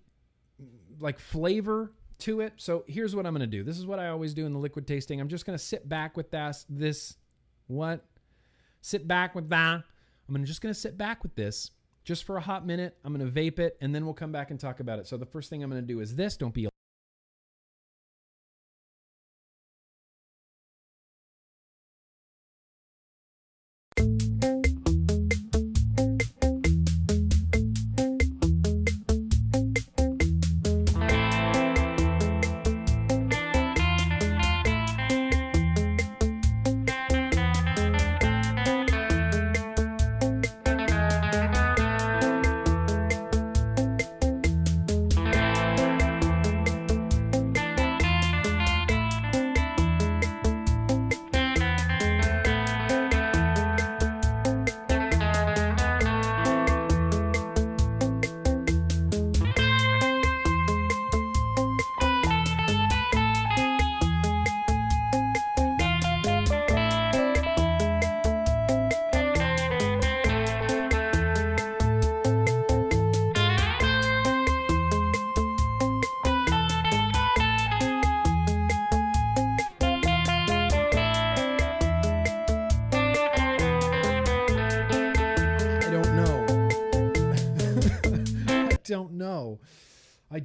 [1.00, 2.54] like flavor to it.
[2.56, 3.62] So here's what I'm going to do.
[3.62, 5.20] This is what I always do in the liquid tasting.
[5.20, 7.16] I'm just going to sit back with this, this,
[7.66, 8.04] what?
[8.80, 9.84] Sit back with that.
[10.28, 11.70] I'm just going to sit back with this
[12.04, 12.96] just for a hot minute.
[13.04, 15.06] I'm going to vape it and then we'll come back and talk about it.
[15.06, 16.36] So the first thing I'm going to do is this.
[16.36, 16.66] Don't be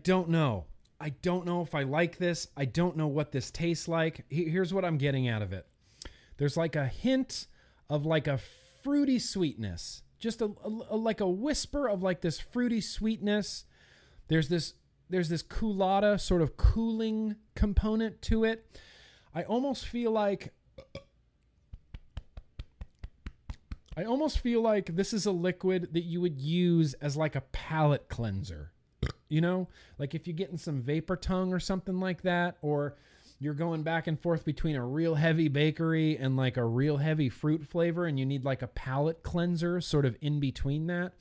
[0.08, 0.66] don't know.
[1.02, 2.48] I don't know if I like this.
[2.56, 4.24] I don't know what this tastes like.
[4.30, 5.68] Here's what I'm getting out of it.
[6.38, 7.48] There's like a hint
[7.90, 8.40] of like a
[8.84, 13.66] fruity sweetness, just a, a- like a whisper of like this fruity sweetness.
[14.30, 14.76] There's this
[15.10, 18.66] there's this koolada sort of cooling component to it.
[19.36, 20.54] I almost feel like
[23.98, 27.42] I almost feel like this is a liquid that you would use as like a
[27.42, 28.72] palate cleanser.
[29.30, 29.68] You know,
[29.98, 32.96] like if you're getting some vapor tongue or something like that, or
[33.40, 37.30] you're going back and forth between a real heavy bakery and like a real heavy
[37.30, 41.14] fruit flavor, and you need like a palate cleanser sort of in between that.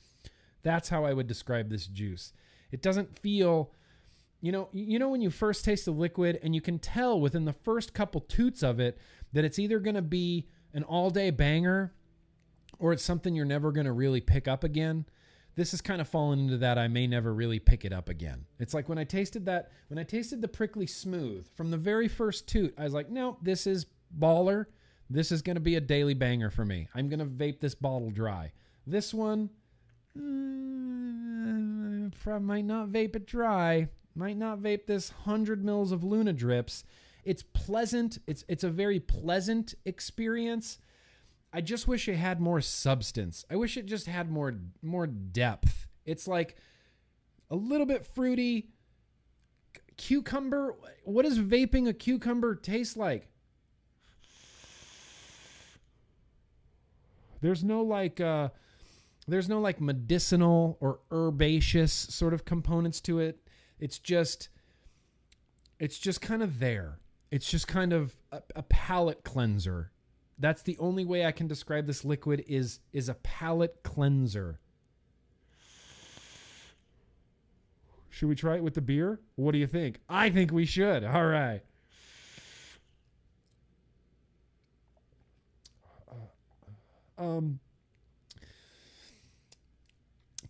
[0.63, 2.33] That's how I would describe this juice.
[2.71, 3.71] It doesn't feel,
[4.41, 7.45] you know, you know when you first taste the liquid and you can tell within
[7.45, 8.97] the first couple toots of it
[9.33, 11.93] that it's either going to be an all-day banger
[12.79, 15.05] or it's something you're never going to really pick up again.
[15.57, 18.45] This is kind of fallen into that I may never really pick it up again.
[18.59, 22.07] It's like when I tasted that, when I tasted the prickly smooth from the very
[22.07, 24.67] first toot, I was like, no, this is baller.
[25.09, 26.89] This is going to be a daily banger for me.
[26.93, 28.51] I'm going to vape this bottle dry.
[28.85, 29.49] This one,
[30.15, 33.89] mm, might not vape it dry.
[34.13, 36.83] Might not vape this 100 mils of Luna drips.
[37.25, 38.19] It's pleasant.
[38.27, 40.77] It's it's a very pleasant experience.
[41.53, 43.45] I just wish it had more substance.
[43.49, 45.87] I wish it just had more more depth.
[46.05, 46.55] It's like
[47.49, 48.69] a little bit fruity.
[49.97, 50.75] Cucumber.
[51.03, 53.29] What does vaping a cucumber taste like?
[57.41, 58.49] There's no like uh
[59.27, 63.39] there's no like medicinal or herbaceous sort of components to it.
[63.79, 64.49] It's just
[65.79, 66.99] it's just kind of there.
[67.29, 69.91] It's just kind of a, a palate cleanser.
[70.39, 74.59] That's the only way I can describe this liquid is is a palate cleanser.
[78.09, 79.19] Should we try it with the beer?
[79.35, 79.99] What do you think?
[80.09, 81.03] I think we should.
[81.03, 81.61] All right.
[87.17, 87.59] Um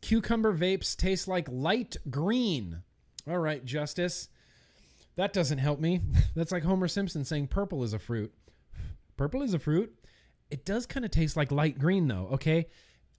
[0.02, 2.84] cucumber vapes taste like light green.
[3.28, 4.30] All right, Justice.
[5.16, 6.02] That doesn't help me.
[6.36, 8.34] That's like Homer Simpson saying purple is a fruit.
[9.18, 9.94] Purple is a fruit.
[10.50, 12.68] It does kind of taste like light green, though, okay?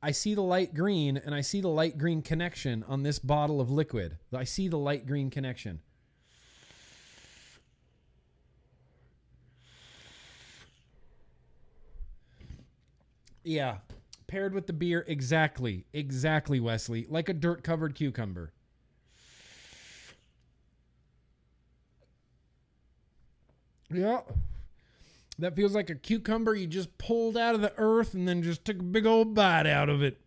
[0.00, 3.60] I see the light green and I see the light green connection on this bottle
[3.60, 4.16] of liquid.
[4.32, 5.80] I see the light green connection.
[13.42, 13.78] Yeah,
[14.26, 18.52] paired with the beer, exactly, exactly, Wesley, like a dirt covered cucumber.
[23.90, 24.20] Yeah.
[25.38, 28.64] That feels like a cucumber you just pulled out of the earth and then just
[28.64, 30.20] took a big old bite out of it.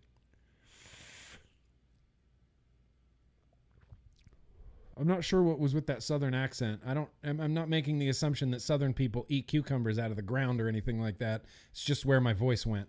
[4.98, 6.82] I'm not sure what was with that southern accent.
[6.86, 10.16] I don't I'm, I'm not making the assumption that southern people eat cucumbers out of
[10.16, 11.44] the ground or anything like that.
[11.72, 12.88] It's just where my voice went.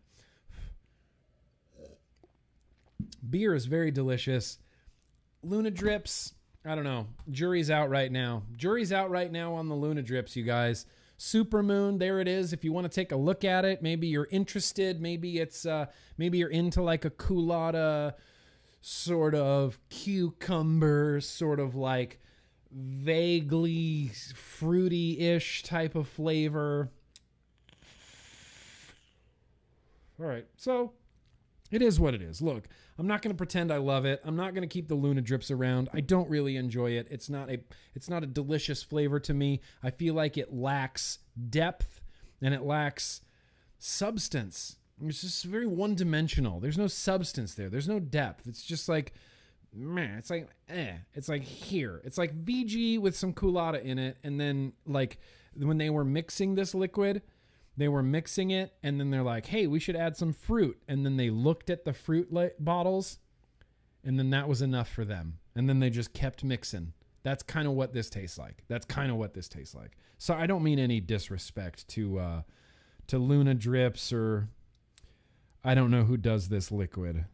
[3.29, 4.59] Beer is very delicious.
[5.43, 7.07] Luna drips, I don't know.
[7.31, 8.43] Jury's out right now.
[8.57, 10.87] Jury's out right now on the Luna drips, you guys.
[11.23, 12.53] Supermoon, there it is.
[12.53, 15.01] If you want to take a look at it, maybe you're interested.
[15.01, 15.87] Maybe it's uh,
[16.19, 18.15] maybe you're into like a koolada
[18.81, 22.19] sort of cucumber, sort of like
[22.73, 26.91] vaguely fruity-ish type of flavor.
[30.19, 30.95] All right, so
[31.71, 32.43] it is what it is.
[32.43, 32.67] Look,
[33.03, 34.21] I'm not going to pretend I love it.
[34.25, 35.89] I'm not going to keep the Luna drips around.
[35.93, 37.09] I don't really enjoy it.
[37.11, 37.59] It's not a
[37.97, 39.61] it's not a delicious flavor to me.
[39.83, 41.19] I feel like it lacks
[41.51, 42.01] depth
[42.41, 43.23] and it lacks
[43.81, 44.77] substance.
[45.05, 46.61] It's just very one-dimensional.
[46.61, 47.69] There's no substance there.
[47.69, 48.47] There's no depth.
[48.47, 49.15] It's just like
[49.75, 50.19] meh.
[50.19, 50.93] It's like eh.
[51.15, 52.03] It's like here.
[52.05, 55.19] It's like VG with some koolada in it and then like
[55.57, 57.23] when they were mixing this liquid,
[57.77, 60.79] they were mixing it and then they're like hey we should add some fruit.
[60.89, 63.19] And then they looked at the fruit li- bottles
[64.05, 65.39] and then that was enough for them.
[65.55, 66.93] And then they just kept mixing.
[67.23, 68.65] That's kind of what this tastes like.
[68.69, 69.97] That's kind of what this tastes like.
[70.19, 72.43] So i don't mean any disrespect to uh
[73.09, 74.49] to luna drips or
[75.65, 77.25] i don't know who does this liquid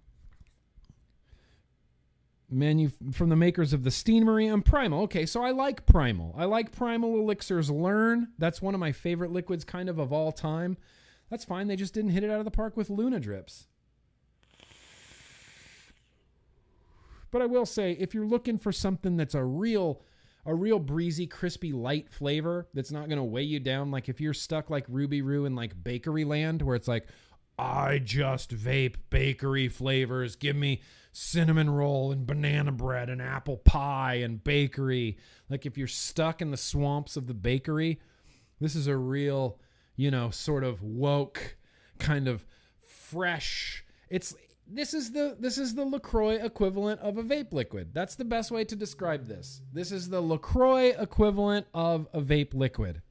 [2.50, 5.02] manu from the makers of the Steenery and Primal.
[5.02, 6.34] Okay, so I like Primal.
[6.36, 8.28] I like Primal Elixirs Learn.
[8.38, 10.76] That's one of my favorite liquids kind of of all time.
[11.30, 11.68] That's fine.
[11.68, 13.66] They just didn't hit it out of the park with Luna Drips.
[17.30, 20.02] But I will say if you're looking for something that's a real
[20.46, 24.18] a real breezy, crispy, light flavor that's not going to weigh you down like if
[24.18, 27.06] you're stuck like Ruby Roo in like bakery land where it's like
[27.58, 30.36] I just vape bakery flavors.
[30.36, 30.80] Give me
[31.12, 35.18] cinnamon roll and banana bread and apple pie and bakery.
[35.48, 38.00] Like if you're stuck in the swamps of the bakery,
[38.60, 39.58] this is a real,
[39.96, 41.56] you know, sort of woke
[41.98, 42.44] kind of
[42.78, 43.84] fresh.
[44.08, 44.34] It's
[44.70, 47.90] this is the this is the LaCroix equivalent of a vape liquid.
[47.92, 49.62] That's the best way to describe this.
[49.72, 53.02] This is the LaCroix equivalent of a vape liquid.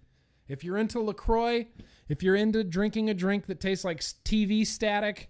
[0.48, 1.68] If you're into LaCroix,
[2.10, 5.30] if you're into drinking a drink that tastes like TV static,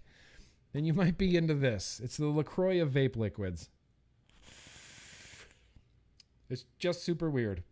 [0.72, 2.00] then you might be into this.
[2.02, 3.68] It's the LaCroix of vape liquids.
[6.50, 7.62] It's just super weird.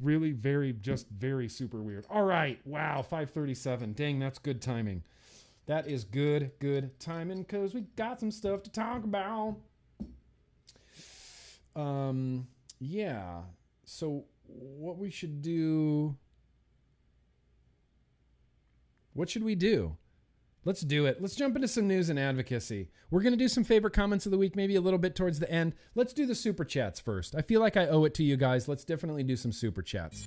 [0.00, 2.06] Really, very, just very super weird.
[2.10, 2.60] All right.
[2.64, 3.02] Wow.
[3.02, 3.92] 537.
[3.92, 5.04] Dang, that's good timing.
[5.66, 9.56] That is good, good timing because we got some stuff to talk about.
[11.74, 12.48] Um,
[12.80, 13.42] yeah.
[13.84, 16.16] So, what we should do.
[19.14, 19.96] What should we do?
[20.64, 21.20] Let's do it.
[21.20, 22.88] Let's jump into some news and advocacy.
[23.10, 25.38] We're going to do some favorite comments of the week, maybe a little bit towards
[25.38, 25.74] the end.
[25.94, 27.34] Let's do the super chats first.
[27.34, 28.66] I feel like I owe it to you guys.
[28.66, 30.26] Let's definitely do some super chats.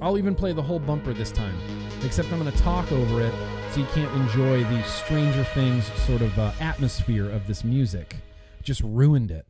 [0.00, 1.58] I'll even play the whole bumper this time,
[2.04, 3.34] except I'm going to talk over it
[3.72, 8.16] so you can't enjoy the Stranger Things sort of uh, atmosphere of this music.
[8.62, 9.46] Just ruined it.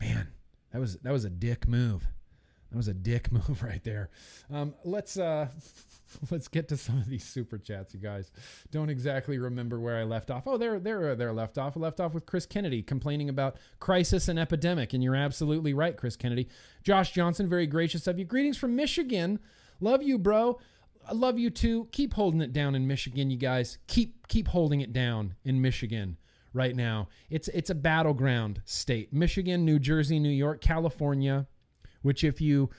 [0.00, 0.28] Man,
[0.72, 2.08] that was that was a dick move.
[2.70, 4.10] That was a dick move right there.
[4.52, 5.48] Um, let's uh,
[6.30, 8.30] let's get to some of these super chats, you guys.
[8.70, 10.44] Don't exactly remember where I left off.
[10.46, 11.32] Oh, there, there, there.
[11.32, 11.76] Left off.
[11.76, 15.96] I left off with Chris Kennedy complaining about crisis and epidemic, and you're absolutely right,
[15.96, 16.48] Chris Kennedy.
[16.82, 18.24] Josh Johnson, very gracious of you.
[18.24, 19.38] Greetings from Michigan.
[19.80, 20.58] Love you, bro.
[21.08, 21.88] I love you too.
[21.92, 23.78] Keep holding it down in Michigan, you guys.
[23.86, 26.16] Keep keep holding it down in Michigan
[26.52, 27.08] right now.
[27.30, 29.12] It's it's a battleground state.
[29.12, 31.46] Michigan, New Jersey, New York, California,
[32.06, 32.70] which if you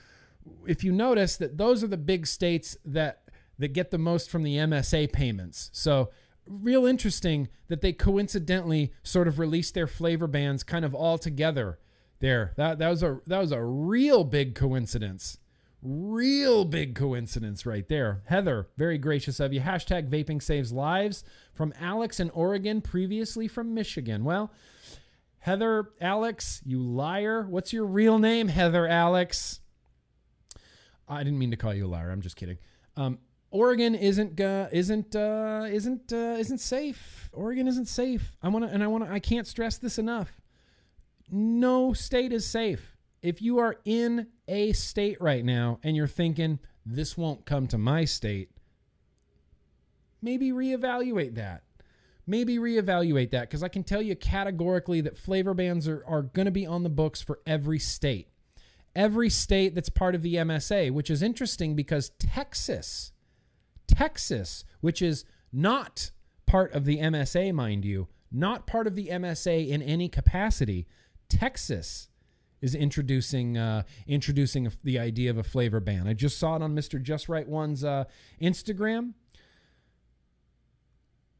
[0.66, 3.22] if you notice that those are the big states that
[3.58, 5.70] that get the most from the MSA payments.
[5.72, 6.10] So
[6.46, 11.78] real interesting that they coincidentally sort of released their flavor bans kind of all together
[12.20, 12.52] there.
[12.56, 15.38] That that was a that was a real big coincidence.
[15.80, 18.22] Real big coincidence right there.
[18.24, 19.60] Heather, very gracious of you.
[19.60, 21.22] Hashtag vaping saves lives
[21.54, 24.24] from Alex in Oregon, previously from Michigan.
[24.24, 24.50] Well,
[25.40, 27.46] Heather, Alex, you liar.
[27.48, 29.60] What's your real name, Heather, Alex?
[31.08, 32.10] I didn't mean to call you a liar.
[32.10, 32.58] I'm just kidding.
[32.96, 33.18] Um,
[33.50, 37.30] Oregon isn't uh, isn't uh, isn't uh, isn't safe.
[37.32, 38.36] Oregon isn't safe.
[38.42, 40.40] I want to and I want to I can't stress this enough.
[41.30, 42.96] No state is safe.
[43.22, 47.78] If you are in a state right now and you're thinking this won't come to
[47.78, 48.50] my state,
[50.20, 51.62] maybe reevaluate that.
[52.28, 56.44] Maybe reevaluate that because I can tell you categorically that flavor bans are, are going
[56.44, 58.28] to be on the books for every state.
[58.94, 63.12] Every state that's part of the MSA, which is interesting because Texas,
[63.86, 65.24] Texas, which is
[65.54, 66.10] not
[66.44, 70.86] part of the MSA, mind you, not part of the MSA in any capacity,
[71.30, 72.08] Texas
[72.60, 76.06] is introducing uh, introducing the idea of a flavor ban.
[76.06, 77.00] I just saw it on Mr.
[77.00, 78.04] Just Right One's uh,
[78.42, 79.14] Instagram.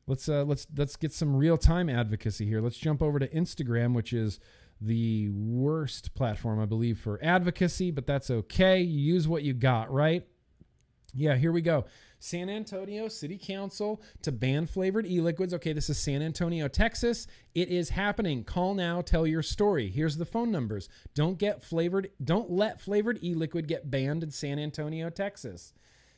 [0.09, 2.63] Let's uh, let's let's get some real time advocacy here.
[2.63, 4.41] Let's jump over to Instagram, which is
[4.81, 8.81] the worst platform I believe for advocacy, but that's okay.
[8.81, 10.27] You use what you got, right?
[11.13, 11.85] Yeah, here we go.
[12.21, 15.53] San Antonio City Council to ban flavored e liquids.
[15.53, 17.27] Okay, this is San Antonio, Texas.
[17.55, 18.45] It is happening.
[18.45, 19.91] Call now, tell your story.
[19.91, 20.89] Here's the phone numbers.
[21.15, 25.75] Don't get flavored, don't let flavored e liquid get banned in San Antonio, Texas.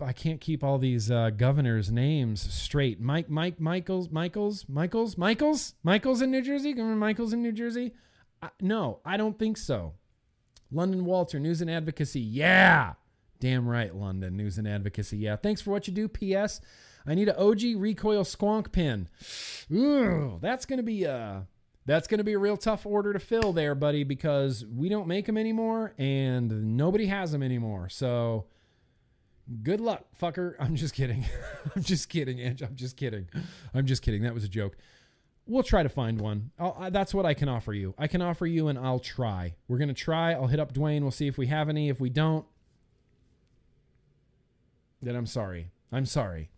[0.01, 2.99] I can't keep all these uh, governors' names straight.
[2.99, 6.73] Mike, Mike, Michaels, Michaels, Michaels, Michaels, Michaels in New Jersey.
[6.73, 7.93] Governor Michaels in New Jersey.
[8.41, 9.93] Uh, no, I don't think so.
[10.73, 12.23] London Walter, News and Advocacy.
[12.23, 12.95] Yeah.
[13.39, 14.39] Damn right, London.
[14.39, 15.19] News and Advocacy.
[15.19, 15.37] Yeah.
[15.37, 16.09] Thanks for what you do.
[16.09, 16.63] P.S.
[17.07, 19.11] I need an OG recoil squonk pin.
[19.71, 21.47] Ooh, that's gonna be a
[21.87, 25.27] that's gonna be a real tough order to fill there, buddy, because we don't make
[25.27, 27.89] them anymore and nobody has them anymore.
[27.89, 28.47] So
[29.63, 30.57] good luck, fucker.
[30.61, 31.25] I'm just kidding.
[31.77, 32.63] I'm just kidding, Ange.
[32.63, 33.29] I'm just kidding.
[33.73, 34.23] I'm just kidding.
[34.23, 34.77] That was a joke.
[35.49, 36.51] We'll try to find one.
[36.59, 37.95] I, that's what I can offer you.
[37.97, 39.55] I can offer you, and I'll try.
[39.69, 40.33] We're gonna try.
[40.33, 41.03] I'll hit up Dwayne.
[41.03, 41.89] We'll see if we have any.
[41.89, 42.45] If we don't,
[45.01, 45.71] then I'm sorry.
[45.93, 46.51] I'm sorry.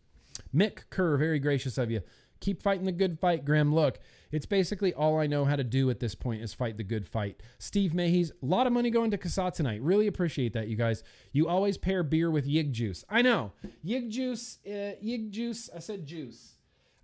[0.54, 2.00] Mick Kerr, very gracious of you.
[2.40, 3.74] Keep fighting the good fight, Grim.
[3.74, 3.98] Look,
[4.30, 7.08] it's basically all I know how to do at this point is fight the good
[7.08, 7.42] fight.
[7.58, 9.82] Steve Mayhe's, a lot of money going to CASAA tonight.
[9.82, 11.02] Really appreciate that, you guys.
[11.32, 13.04] You always pair beer with Yig juice.
[13.08, 13.52] I know.
[13.84, 15.68] Yig juice, uh, Yig juice.
[15.74, 16.54] I said juice.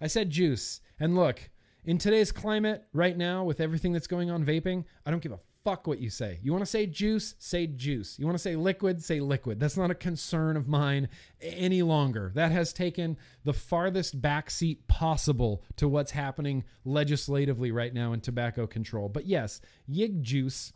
[0.01, 0.81] I said juice.
[1.01, 1.51] And look,
[1.85, 5.41] in today's climate right now, with everything that's going on vaping, I don't give a
[5.65, 6.39] fuck what you say.
[6.43, 7.35] You want to say juice?
[7.39, 8.19] Say juice.
[8.19, 9.03] You want to say liquid?
[9.03, 9.59] Say liquid.
[9.59, 11.09] That's not a concern of mine
[11.41, 12.33] any longer.
[12.35, 18.67] That has taken the farthest backseat possible to what's happening legislatively right now in tobacco
[18.67, 19.09] control.
[19.09, 20.73] But yes, yig juice.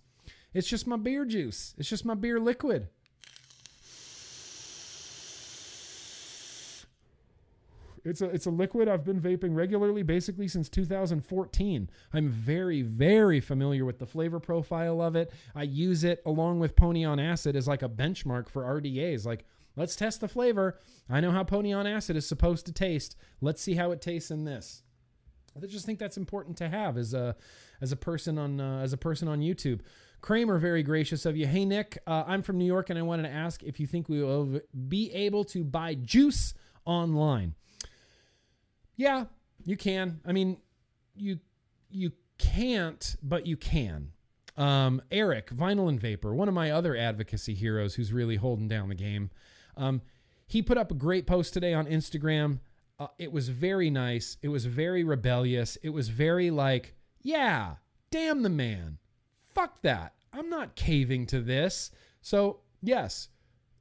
[0.54, 1.74] It's just my beer juice.
[1.76, 2.88] It's just my beer liquid.
[8.04, 11.90] It's a it's a liquid I've been vaping regularly basically since 2014.
[12.12, 15.32] I'm very very familiar with the flavor profile of it.
[15.54, 19.26] I use it along with Pony on Acid as like a benchmark for RDAs.
[19.26, 19.44] Like
[19.76, 20.78] let's test the flavor.
[21.08, 23.16] I know how Pony on Acid is supposed to taste.
[23.40, 24.82] Let's see how it tastes in this.
[25.56, 27.34] I just think that's important to have as a
[27.80, 29.80] as a person on uh, as a person on YouTube.
[30.20, 31.46] Kramer, very gracious of you.
[31.46, 34.08] Hey Nick, uh, I'm from New York and I wanted to ask if you think
[34.08, 36.54] we will be able to buy juice
[36.84, 37.54] online.
[38.98, 39.24] Yeah,
[39.64, 40.20] you can.
[40.26, 40.58] I mean,
[41.16, 41.38] you
[41.88, 44.12] you can't, but you can.
[44.56, 48.88] Um, Eric, Vinyl and Vapor, one of my other advocacy heroes who's really holding down
[48.88, 49.30] the game.
[49.76, 50.02] Um,
[50.48, 52.58] he put up a great post today on Instagram.
[52.98, 54.36] Uh, it was very nice.
[54.42, 55.76] It was very rebellious.
[55.82, 57.76] It was very like, yeah,
[58.10, 58.98] damn the man.
[59.54, 60.14] Fuck that.
[60.32, 61.92] I'm not caving to this.
[62.20, 63.28] So, yes,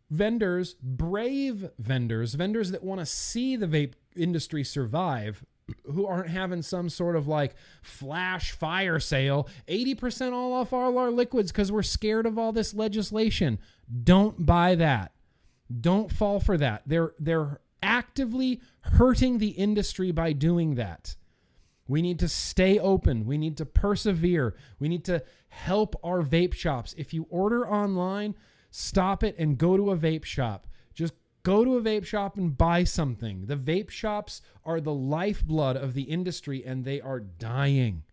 [0.10, 5.44] vendors, brave vendors, vendors that want to see the vape industry survive,
[5.84, 11.12] who aren't having some sort of like flash fire sale, 80% all off all our
[11.12, 13.60] liquids because we're scared of all this legislation.
[14.04, 15.12] Don't buy that.
[15.82, 16.84] Don't fall for that.
[16.86, 21.16] They're they're actively hurting the industry by doing that.
[21.88, 23.26] We need to stay open.
[23.26, 24.56] We need to persevere.
[24.80, 26.94] We need to help our vape shops.
[26.98, 28.36] If you order online,
[28.78, 30.68] stop it and go to a vape shop.
[30.94, 33.48] Just go to a vape shop and buy something.
[33.48, 38.04] The vape shops are the lifeblood of the industry and they are dying.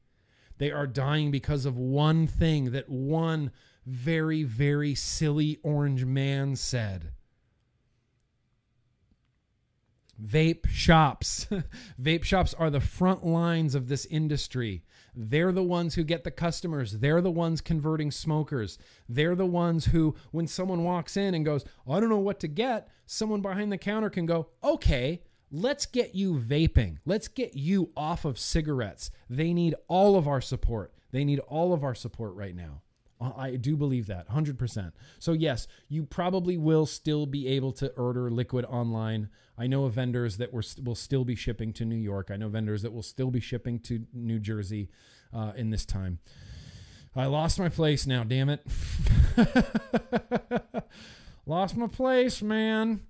[0.57, 3.51] They are dying because of one thing that one
[3.85, 7.12] very, very silly orange man said.
[10.23, 11.47] Vape shops.
[12.01, 14.82] Vape shops are the front lines of this industry.
[15.16, 16.93] They're the ones who get the customers.
[16.93, 18.78] They're the ones converting smokers.
[19.09, 22.49] They're the ones who, when someone walks in and goes, I don't know what to
[22.49, 26.99] get, someone behind the counter can go, okay, let's get you vaping.
[27.05, 29.11] Let's get you off of cigarettes.
[29.31, 30.93] They need all of our support.
[31.12, 32.82] They need all of our support right now.
[33.36, 34.92] I do believe that 100%.
[35.18, 39.28] So, yes, you probably will still be able to order liquid online.
[39.56, 42.30] I know of vendors that were, will still be shipping to New York.
[42.30, 44.90] I know vendors that will still be shipping to New Jersey
[45.32, 46.18] uh, in this time.
[47.16, 48.66] I lost my place now, damn it.
[51.46, 53.02] lost my place, man.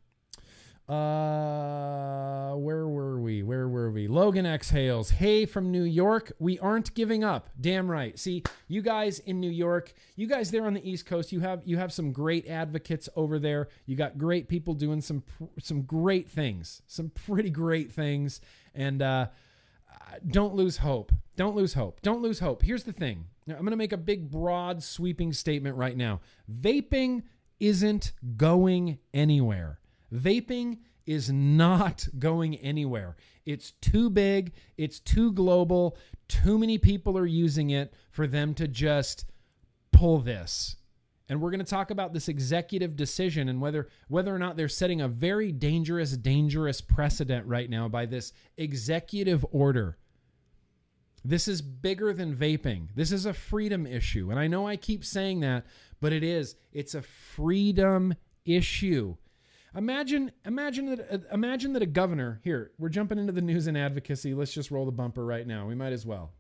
[0.87, 3.43] Uh, where were we?
[3.43, 4.07] Where were we?
[4.07, 5.09] Logan exhales.
[5.09, 7.49] Hey, from New York, we aren't giving up.
[7.59, 8.19] Damn right.
[8.19, 11.63] See, you guys in New York, you guys there on the East Coast, you have
[11.65, 13.69] you have some great advocates over there.
[13.87, 15.23] You got great people doing some
[15.59, 18.43] some great things, some pretty great things,
[18.75, 19.29] and uh,
[20.27, 21.13] don't lose hope.
[21.37, 22.03] Don't lose hope.
[22.03, 22.63] Don't lose hope.
[22.63, 23.25] Here's the thing.
[23.49, 26.21] I'm going to make a big, broad, sweeping statement right now.
[26.51, 27.23] Vaping
[27.61, 29.79] isn't going anywhere.
[30.15, 33.17] Vaping is not going anywhere.
[33.45, 35.97] It's too big, it's too global,
[36.29, 39.27] too many people are using it for them to just
[39.93, 40.77] pull this.
[41.29, 44.69] And we're going to talk about this executive decision and whether whether or not they're
[44.69, 49.97] setting a very dangerous dangerous precedent right now by this executive order.
[51.25, 52.89] This is bigger than vaping.
[52.95, 54.31] This is a freedom issue.
[54.31, 55.65] And I know I keep saying that,
[55.99, 56.57] but it is.
[56.73, 58.15] It's a freedom
[58.45, 59.17] issue.
[59.77, 63.77] Imagine imagine that uh, imagine that a governor here, we're jumping into the news and
[63.77, 64.33] advocacy.
[64.33, 65.67] Let's just roll the bumper right now.
[65.67, 66.31] We might as well.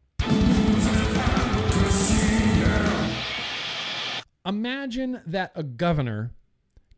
[4.46, 6.32] Imagine that a governor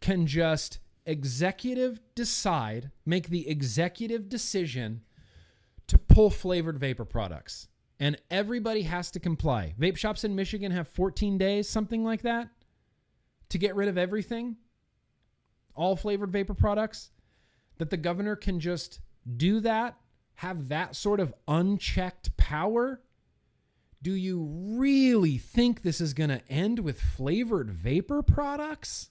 [0.00, 5.02] can just executive decide, make the executive decision
[5.86, 7.68] to pull flavored vapor products.
[7.98, 9.74] And everybody has to comply.
[9.80, 12.48] Vape shops in Michigan have 14 days, something like that,
[13.48, 14.56] to get rid of everything,
[15.76, 17.10] all flavored vapor products.
[17.78, 19.00] That the governor can just
[19.36, 19.96] do that,
[20.36, 23.02] have that sort of unchecked power
[24.06, 29.10] do you really think this is going to end with flavored vapor products?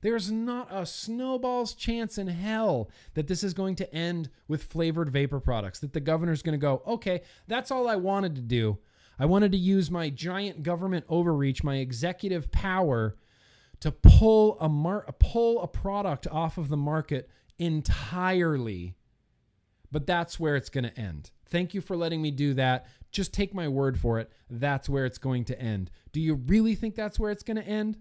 [0.00, 5.10] There's not a snowball's chance in hell that this is going to end with flavored
[5.10, 8.78] vapor products, that the governor's going to go, okay, that's all I wanted to do.
[9.16, 13.14] I wanted to use my giant government overreach, my executive power
[13.82, 17.28] to pull a mar- pull a product off of the market
[17.58, 18.94] entirely.
[19.90, 21.32] But that's where it's going to end.
[21.46, 22.86] Thank you for letting me do that.
[23.10, 24.30] Just take my word for it.
[24.48, 25.90] That's where it's going to end.
[26.12, 27.98] Do you really think that's where it's going to end?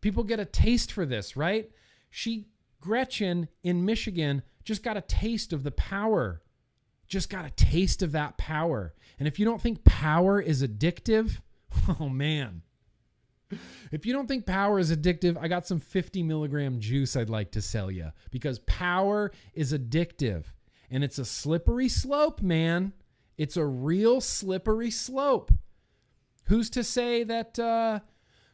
[0.00, 1.70] People get a taste for this, right?
[2.10, 2.48] She,
[2.80, 6.42] Gretchen in Michigan, just got a taste of the power.
[7.06, 8.94] Just got a taste of that power.
[9.20, 11.38] And if you don't think power is addictive,
[12.00, 12.62] oh man.
[13.90, 17.50] If you don't think power is addictive, I got some 50 milligram juice I'd like
[17.52, 20.44] to sell you because power is addictive
[20.90, 22.92] and it's a slippery slope, man.
[23.38, 25.52] It's a real slippery slope.
[26.46, 28.00] Who's to say that uh,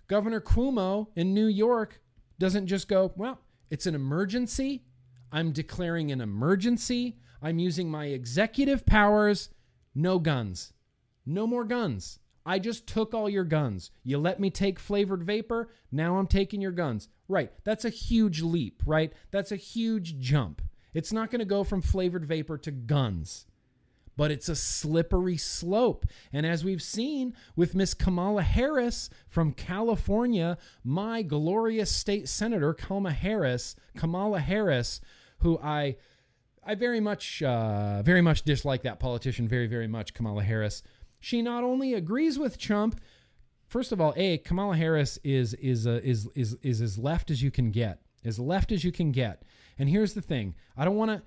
[0.06, 2.00] Governor Cuomo in New York
[2.38, 4.84] doesn't just go, well, it's an emergency.
[5.32, 7.18] I'm declaring an emergency.
[7.42, 9.50] I'm using my executive powers.
[9.94, 10.72] No guns.
[11.26, 12.18] No more guns.
[12.46, 13.90] I just took all your guns.
[14.04, 15.68] You let me take flavored vapor.
[15.92, 17.08] Now I'm taking your guns.
[17.28, 17.52] Right.
[17.64, 19.12] That's a huge leap, right?
[19.30, 20.62] That's a huge jump.
[20.94, 23.46] It's not going to go from flavored vapor to guns
[24.18, 26.04] but it's a slippery slope.
[26.32, 33.12] And as we've seen with Miss Kamala Harris from California, my glorious state senator Kamala
[33.12, 35.00] Harris, Kamala Harris,
[35.38, 35.96] who I
[36.64, 40.82] I very much uh, very much dislike that politician very very much Kamala Harris.
[41.20, 43.00] She not only agrees with Trump,
[43.66, 47.42] first of all, a Kamala Harris is is uh, is is is as left as
[47.42, 49.42] you can get, as left as you can get.
[49.78, 51.22] And here's the thing: I don't want to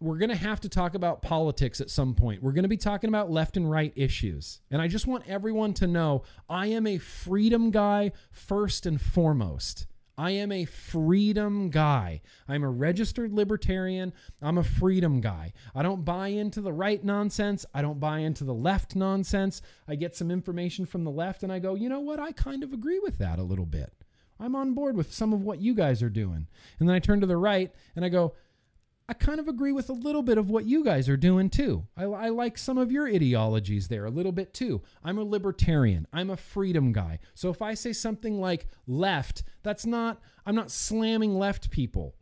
[0.00, 2.42] we're going to have to talk about politics at some point.
[2.42, 4.60] We're going to be talking about left and right issues.
[4.70, 9.86] And I just want everyone to know I am a freedom guy first and foremost.
[10.18, 12.22] I am a freedom guy.
[12.48, 14.12] I'm a registered libertarian.
[14.40, 15.52] I'm a freedom guy.
[15.74, 17.66] I don't buy into the right nonsense.
[17.74, 19.60] I don't buy into the left nonsense.
[19.86, 22.18] I get some information from the left and I go, you know what?
[22.18, 23.92] I kind of agree with that a little bit.
[24.38, 26.46] I'm on board with some of what you guys are doing.
[26.78, 28.34] And then I turn to the right and I go,
[29.08, 31.86] I kind of agree with a little bit of what you guys are doing too.
[31.96, 34.82] I, I, like some of your ideologies there a little bit too.
[35.04, 36.08] I'm a libertarian.
[36.12, 37.20] I'm a freedom guy.
[37.34, 42.16] So if I say something like left, that's not, I'm not slamming left people.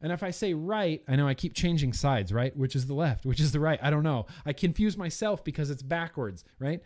[0.00, 2.56] And if I say right, I know I keep changing sides, right?
[2.56, 3.78] Which is the left, which is the right?
[3.82, 4.26] I don't know.
[4.44, 6.82] I confuse myself because it's backwards, right?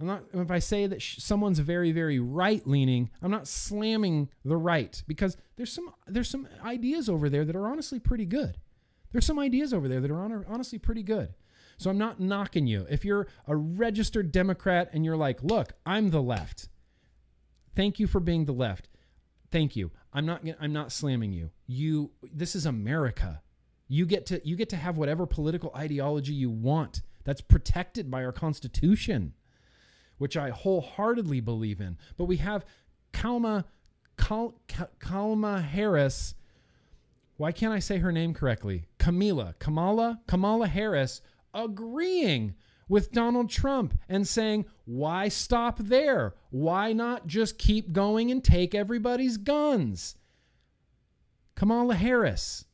[0.00, 4.56] I'm not, if I say that someone's very, very right leaning, I'm not slamming the
[4.56, 8.56] right because there's some, there's some ideas over there that are honestly pretty good.
[9.12, 11.34] There's some ideas over there that are on, honestly pretty good.
[11.76, 12.86] So I'm not knocking you.
[12.88, 16.68] If you're a registered Democrat and you're like, look, I'm the left.
[17.76, 18.88] Thank you for being the left.
[19.50, 19.90] Thank you.
[20.12, 21.50] I'm not, I'm not slamming you.
[21.66, 23.42] You, this is America.
[23.88, 27.02] You get to, you get to have whatever political ideology you want.
[27.24, 29.34] That's protected by our Constitution
[30.20, 31.96] which I wholeheartedly believe in.
[32.18, 32.66] But we have
[33.10, 33.64] Kalma,
[34.18, 34.54] Kal,
[35.00, 36.34] Kalma Harris.
[37.38, 38.84] Why can't I say her name correctly?
[38.98, 41.22] Camila, Kamala, Kamala Harris
[41.54, 42.54] agreeing
[42.86, 46.34] with Donald Trump and saying, why stop there?
[46.50, 50.16] Why not just keep going and take everybody's guns?
[51.54, 52.66] Kamala Harris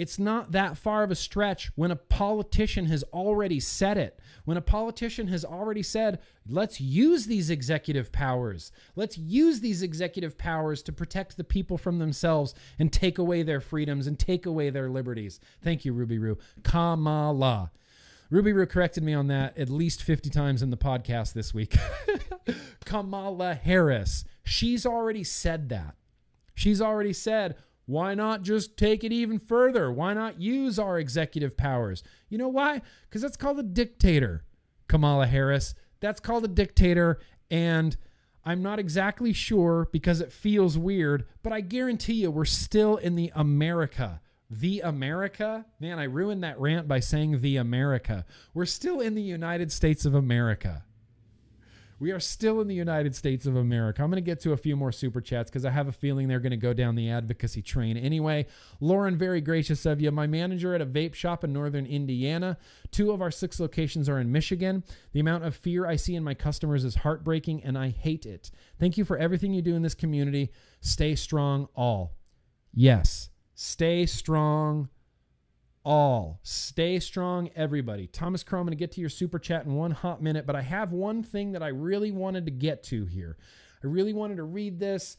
[0.00, 4.18] It's not that far of a stretch when a politician has already said it.
[4.46, 8.72] When a politician has already said, let's use these executive powers.
[8.96, 13.60] Let's use these executive powers to protect the people from themselves and take away their
[13.60, 15.38] freedoms and take away their liberties.
[15.62, 16.38] Thank you, Ruby Roo.
[16.62, 17.70] Kamala.
[18.30, 21.76] Ruby Roo corrected me on that at least 50 times in the podcast this week.
[22.86, 24.24] Kamala Harris.
[24.44, 25.94] She's already said that.
[26.54, 27.56] She's already said,
[27.90, 29.90] why not just take it even further?
[29.90, 32.04] Why not use our executive powers?
[32.28, 32.82] You know why?
[33.08, 34.44] Because that's called a dictator,
[34.86, 35.74] Kamala Harris.
[35.98, 37.18] That's called a dictator.
[37.50, 37.96] And
[38.44, 43.16] I'm not exactly sure because it feels weird, but I guarantee you we're still in
[43.16, 44.20] the America.
[44.48, 45.66] The America?
[45.80, 48.24] Man, I ruined that rant by saying the America.
[48.54, 50.84] We're still in the United States of America.
[52.00, 54.02] We are still in the United States of America.
[54.02, 56.28] I'm going to get to a few more super chats because I have a feeling
[56.28, 58.46] they're going to go down the advocacy train anyway.
[58.80, 60.10] Lauren, very gracious of you.
[60.10, 62.56] My manager at a vape shop in northern Indiana.
[62.90, 64.82] Two of our six locations are in Michigan.
[65.12, 68.50] The amount of fear I see in my customers is heartbreaking and I hate it.
[68.78, 70.52] Thank you for everything you do in this community.
[70.80, 72.16] Stay strong, all.
[72.72, 74.88] Yes, stay strong,
[75.84, 76.40] all.
[76.42, 78.06] Stay strong, everybody.
[78.06, 80.56] Thomas Crow, I'm going to get to your super chat in one hot minute, but
[80.56, 83.36] I have one thing that I really wanted to get to here.
[83.82, 85.16] I really wanted to read this.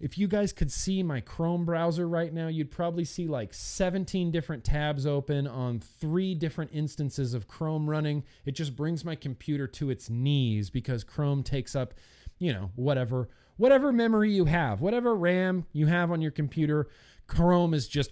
[0.00, 4.30] If you guys could see my Chrome browser right now, you'd probably see like 17
[4.30, 8.24] different tabs open on three different instances of Chrome running.
[8.46, 11.92] It just brings my computer to its knees because Chrome takes up,
[12.38, 13.28] you know, whatever
[13.60, 16.88] whatever memory you have, whatever RAM you have on your computer.
[17.30, 18.10] Chrome is just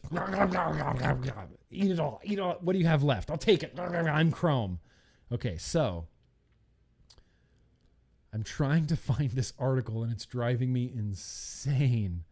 [1.71, 2.21] eat it all.
[2.23, 2.59] Eat all.
[2.61, 3.31] What do you have left?
[3.31, 3.79] I'll take it.
[3.79, 4.79] I'm Chrome.
[5.33, 6.07] Okay, so
[8.33, 12.25] I'm trying to find this article and it's driving me insane.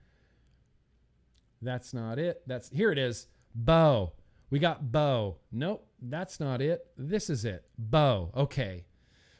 [1.60, 2.42] That's not it.
[2.46, 3.26] That's here it is.
[3.54, 4.12] Beau.
[4.48, 5.38] We got Beau.
[5.50, 6.86] Nope, that's not it.
[6.96, 7.64] This is it.
[7.76, 8.30] Beau.
[8.36, 8.84] Okay.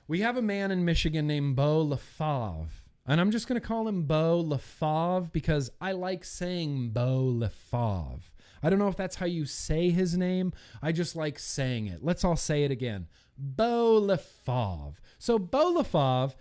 [0.09, 2.83] We have a man in Michigan named Beau LaFave.
[3.07, 8.23] And I'm just going to call him Beau LaFave because I like saying Beau LaFave.
[8.63, 10.53] I don't know if that's how you say his name.
[10.83, 12.03] I just like saying it.
[12.03, 13.07] Let's all say it again.
[13.39, 14.95] Beau LaFave.
[15.19, 16.35] So Beau LaFave,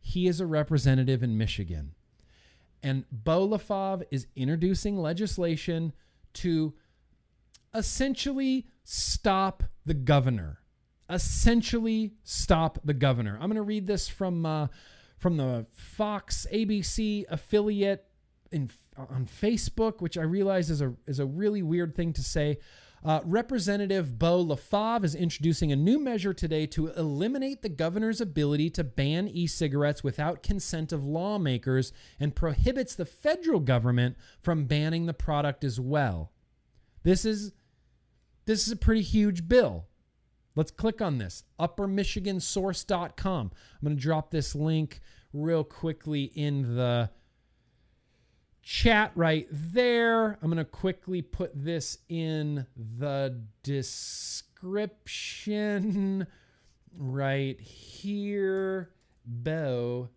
[0.00, 1.94] he is a representative in Michigan.
[2.82, 5.92] And Beau LaFave is introducing legislation
[6.34, 6.74] to
[7.74, 10.60] essentially stop the governor.
[11.08, 13.34] Essentially stop the governor.
[13.34, 14.66] I'm going to read this from uh,
[15.18, 18.04] from the Fox ABC affiliate
[18.50, 22.58] in on Facebook, which I realize is a is a really weird thing to say.
[23.04, 28.68] Uh, Representative Beau LaFave is introducing a new measure today to eliminate the governor's ability
[28.70, 35.06] to ban e cigarettes without consent of lawmakers and prohibits the federal government from banning
[35.06, 36.32] the product as well.
[37.04, 37.52] This is
[38.46, 39.86] this is a pretty huge bill.
[40.56, 43.50] Let's click on this uppermichigansource.com.
[43.52, 45.00] I'm going to drop this link
[45.32, 47.10] real quickly in the
[48.62, 50.38] chat right there.
[50.42, 54.56] I'm going to quickly put this in the description
[56.98, 58.90] right here.
[59.26, 60.08] Beau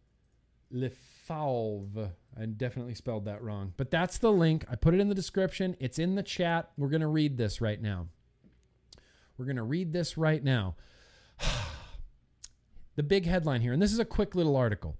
[0.74, 2.12] LaFave.
[2.40, 4.64] I definitely spelled that wrong, but that's the link.
[4.72, 5.76] I put it in the description.
[5.80, 6.72] It's in the chat.
[6.78, 8.08] We're going to read this right now.
[9.40, 10.76] We're going to read this right now.
[12.98, 14.98] the big headline here, and this is a quick little article.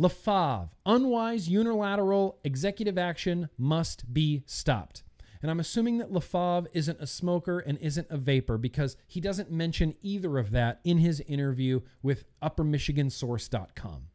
[0.00, 5.02] LaFave, unwise unilateral executive action must be stopped.
[5.42, 9.52] And I'm assuming that LaFave isn't a smoker and isn't a vapor because he doesn't
[9.52, 14.06] mention either of that in his interview with uppermichigansource.com.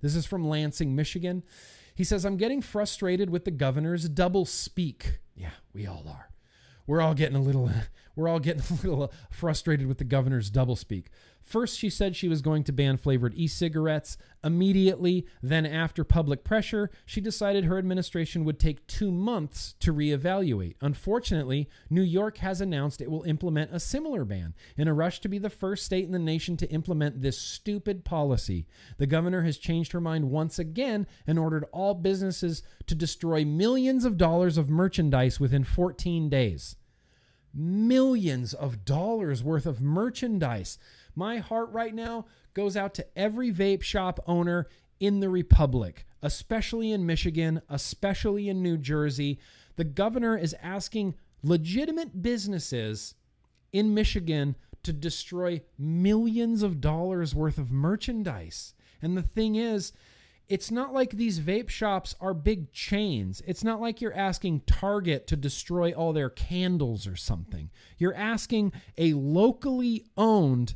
[0.00, 1.42] This is from Lansing, Michigan.
[1.94, 5.18] He says, I'm getting frustrated with the governor's double speak.
[5.36, 6.27] Yeah, we all are.
[6.88, 7.70] We're all getting a little
[8.16, 11.04] we're all getting a little frustrated with the governor's doublespeak.
[11.40, 14.18] First, she said she was going to ban flavored e cigarettes.
[14.44, 20.74] Immediately, then, after public pressure, she decided her administration would take two months to reevaluate.
[20.82, 25.28] Unfortunately, New York has announced it will implement a similar ban in a rush to
[25.28, 28.66] be the first state in the nation to implement this stupid policy.
[28.98, 34.04] The governor has changed her mind once again and ordered all businesses to destroy millions
[34.04, 36.76] of dollars of merchandise within 14 days
[37.54, 40.78] millions of dollars worth of merchandise.
[41.14, 44.68] My heart right now goes out to every vape shop owner
[45.00, 49.38] in the Republic, especially in Michigan, especially in New Jersey.
[49.76, 53.14] The governor is asking legitimate businesses
[53.72, 58.74] in Michigan to destroy millions of dollars worth of merchandise.
[59.02, 59.92] And the thing is,
[60.48, 63.42] it's not like these vape shops are big chains.
[63.46, 67.70] It's not like you're asking Target to destroy all their candles or something.
[67.98, 70.74] You're asking a locally owned,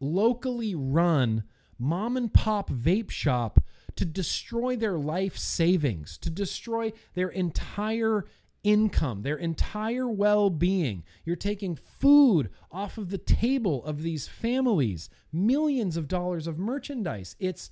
[0.00, 1.44] locally run
[1.78, 3.60] mom and pop vape shop
[3.96, 8.26] to destroy their life savings, to destroy their entire
[8.62, 11.04] income, their entire well being.
[11.24, 17.34] You're taking food off of the table of these families, millions of dollars of merchandise.
[17.38, 17.70] It's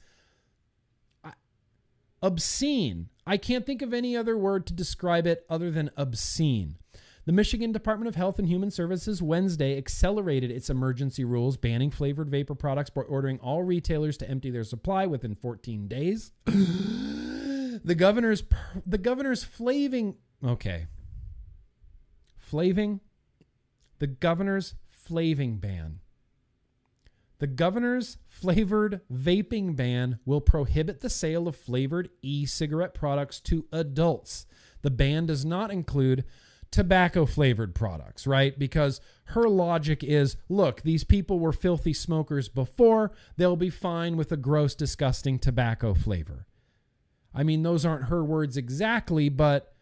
[2.22, 3.08] obscene.
[3.26, 6.78] I can't think of any other word to describe it other than obscene.
[7.26, 12.30] The Michigan Department of Health and Human Services Wednesday accelerated its emergency rules, banning flavored
[12.30, 16.30] vapor products by ordering all retailers to empty their supply within 14 days.
[16.46, 18.44] the governor's
[18.86, 20.14] the governor's flaving
[20.44, 20.86] okay.
[22.36, 23.00] Flaving
[23.98, 25.98] the governor's flaving ban
[27.38, 33.66] the governor's flavored vaping ban will prohibit the sale of flavored e cigarette products to
[33.72, 34.46] adults.
[34.82, 36.24] The ban does not include
[36.70, 38.58] tobacco flavored products, right?
[38.58, 44.32] Because her logic is look, these people were filthy smokers before, they'll be fine with
[44.32, 46.46] a gross, disgusting tobacco flavor.
[47.34, 49.74] I mean, those aren't her words exactly, but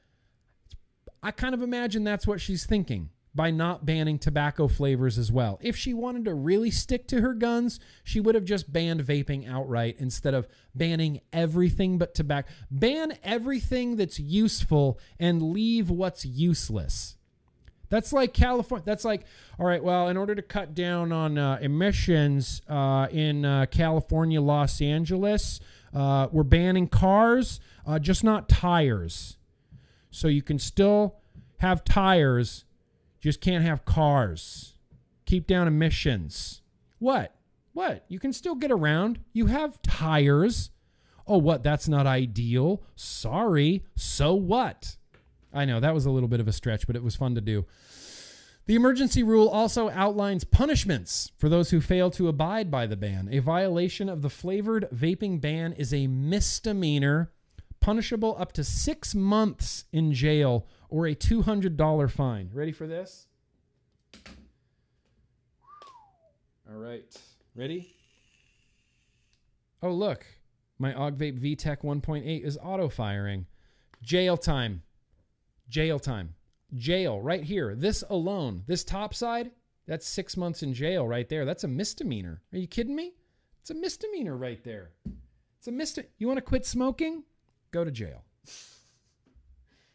[1.22, 5.58] I kind of imagine that's what she's thinking by not banning tobacco flavors as well.
[5.60, 9.48] If she wanted to really stick to her guns, she would have just banned vaping
[9.48, 12.48] outright instead of banning everything but tobacco.
[12.70, 17.16] Ban everything that's useful and leave what's useless.
[17.88, 18.84] That's like California.
[18.86, 19.24] That's like,
[19.58, 24.40] all right, well, in order to cut down on uh, emissions uh, in uh, California,
[24.40, 25.60] Los Angeles,
[25.92, 29.36] uh, we're banning cars, uh, just not tires.
[30.10, 31.16] So you can still
[31.58, 32.64] have tires
[33.24, 34.74] just can't have cars.
[35.24, 36.60] Keep down emissions.
[36.98, 37.34] What?
[37.72, 38.04] What?
[38.06, 39.18] You can still get around.
[39.32, 40.68] You have tires.
[41.26, 41.62] Oh, what?
[41.62, 42.82] That's not ideal.
[42.96, 43.82] Sorry.
[43.96, 44.98] So what?
[45.54, 47.40] I know that was a little bit of a stretch, but it was fun to
[47.40, 47.64] do.
[48.66, 53.30] The emergency rule also outlines punishments for those who fail to abide by the ban.
[53.32, 57.32] A violation of the flavored vaping ban is a misdemeanor,
[57.80, 62.48] punishable up to six months in jail or a $200 fine.
[62.52, 63.26] Ready for this?
[66.70, 67.04] All right.
[67.56, 67.96] Ready?
[69.82, 70.24] Oh, look.
[70.78, 73.46] My Augvape VTech 1.8 is auto firing.
[74.02, 74.84] Jail time.
[75.68, 76.36] Jail time.
[76.76, 77.74] Jail right here.
[77.74, 79.50] This alone, this top side,
[79.88, 81.44] that's six months in jail right there.
[81.44, 82.40] That's a misdemeanor.
[82.52, 83.14] Are you kidding me?
[83.62, 84.92] It's a misdemeanor right there.
[85.58, 86.12] It's a misdemeanor.
[86.18, 87.24] You want to quit smoking?
[87.72, 88.22] Go to jail.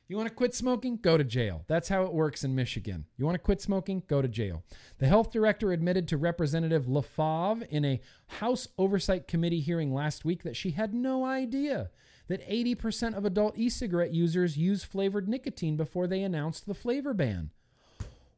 [0.10, 0.98] You want to quit smoking?
[0.98, 1.64] Go to jail.
[1.68, 3.06] That's how it works in Michigan.
[3.16, 4.02] You want to quit smoking?
[4.08, 4.64] Go to jail.
[4.98, 10.42] The health director admitted to Representative LaFave in a House Oversight Committee hearing last week
[10.42, 11.92] that she had no idea
[12.28, 17.14] that 80% of adult e cigarette users use flavored nicotine before they announced the flavor
[17.14, 17.52] ban.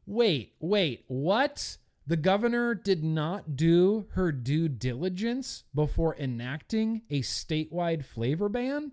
[0.04, 1.78] Wait, wait, what?
[2.06, 8.92] The governor did not do her due diligence before enacting a statewide flavor ban?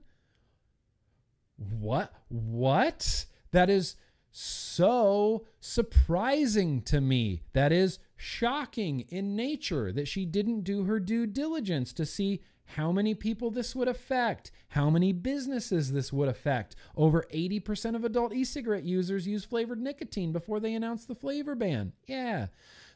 [1.59, 2.13] What?
[2.29, 3.25] What?
[3.51, 3.95] That is
[4.31, 7.43] so surprising to me.
[7.53, 12.41] That is shocking in nature that she didn't do her due diligence to see
[12.75, 16.75] how many people this would affect, how many businesses this would affect.
[16.95, 21.55] Over 80% of adult e cigarette users use flavored nicotine before they announce the flavor
[21.55, 21.93] ban.
[22.05, 22.47] Yeah.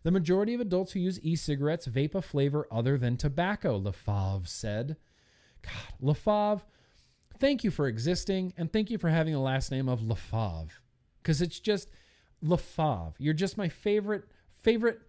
[0.04, 4.48] The majority of adults who use e cigarettes vape a flavor other than tobacco, LaFave
[4.48, 4.98] said.
[5.64, 6.62] God, LaFave
[7.40, 10.70] thank you for existing and thank you for having the last name of LaFave
[11.22, 11.90] because it's just
[12.44, 13.14] LaFave.
[13.18, 14.26] You're just my favorite,
[14.62, 15.02] favorite,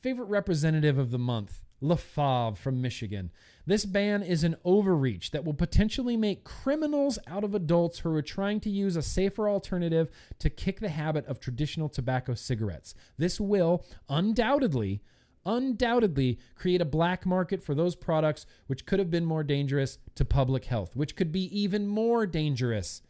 [0.00, 1.60] favorite representative of the month.
[1.82, 3.30] LaFave from Michigan.
[3.66, 8.22] This ban is an overreach that will potentially make criminals out of adults who are
[8.22, 12.94] trying to use a safer alternative to kick the habit of traditional tobacco cigarettes.
[13.18, 15.02] This will undoubtedly
[15.44, 20.24] undoubtedly create a black market for those products which could have been more dangerous to
[20.24, 23.02] public health, which could be even more dangerous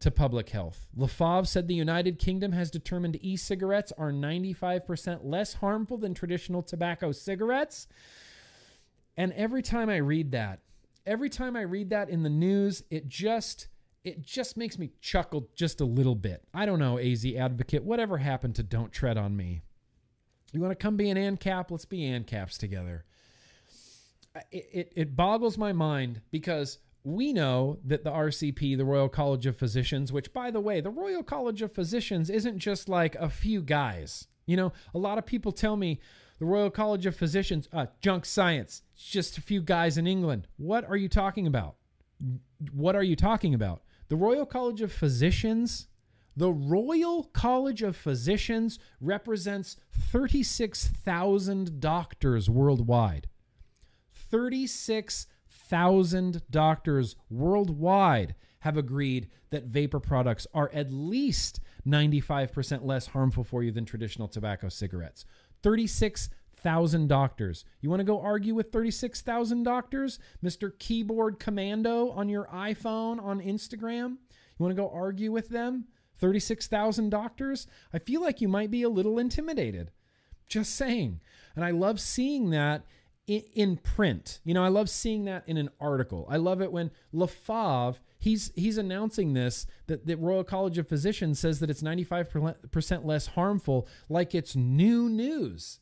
[0.00, 0.88] to public health.
[0.98, 6.62] LaFave said the United Kingdom has determined e cigarettes are 95% less harmful than traditional
[6.62, 7.86] tobacco cigarettes.
[9.16, 10.60] And every time I read that,
[11.06, 13.68] every time I read that in the news, it just
[14.04, 16.42] it just makes me chuckle just a little bit.
[16.52, 19.62] I don't know, AZ advocate, whatever happened to don't tread on me?
[20.52, 21.70] You want to come be an ANCAP?
[21.70, 23.04] Let's be ANCAPs together.
[24.50, 29.46] It, it, it boggles my mind because we know that the RCP, the Royal College
[29.46, 33.28] of Physicians, which, by the way, the Royal College of Physicians isn't just like a
[33.28, 34.28] few guys.
[34.46, 36.00] You know, a lot of people tell me
[36.38, 40.48] the Royal College of Physicians, uh, junk science, it's just a few guys in England.
[40.56, 41.76] What are you talking about?
[42.72, 43.82] What are you talking about?
[44.08, 45.88] The Royal College of Physicians,
[46.36, 53.26] the Royal College of Physicians represents 36,000 doctors worldwide.
[54.12, 63.62] 36,000 doctors worldwide have agreed that vapor products are at least 95% less harmful for
[63.62, 65.24] you than traditional tobacco cigarettes.
[65.62, 67.64] 36,000 doctors.
[67.80, 70.18] You want to go argue with 36,000 doctors?
[70.42, 70.78] Mr.
[70.78, 74.10] Keyboard Commando on your iPhone on Instagram?
[74.10, 75.86] You want to go argue with them?
[76.22, 77.66] 36,000 doctors?
[77.92, 79.90] I feel like you might be a little intimidated.
[80.46, 81.20] Just saying.
[81.56, 82.86] And I love seeing that
[83.26, 84.38] in, in print.
[84.44, 86.26] You know, I love seeing that in an article.
[86.30, 91.40] I love it when LaFave he's he's announcing this that the Royal College of Physicians
[91.40, 95.80] says that it's 95% less harmful like it's new news.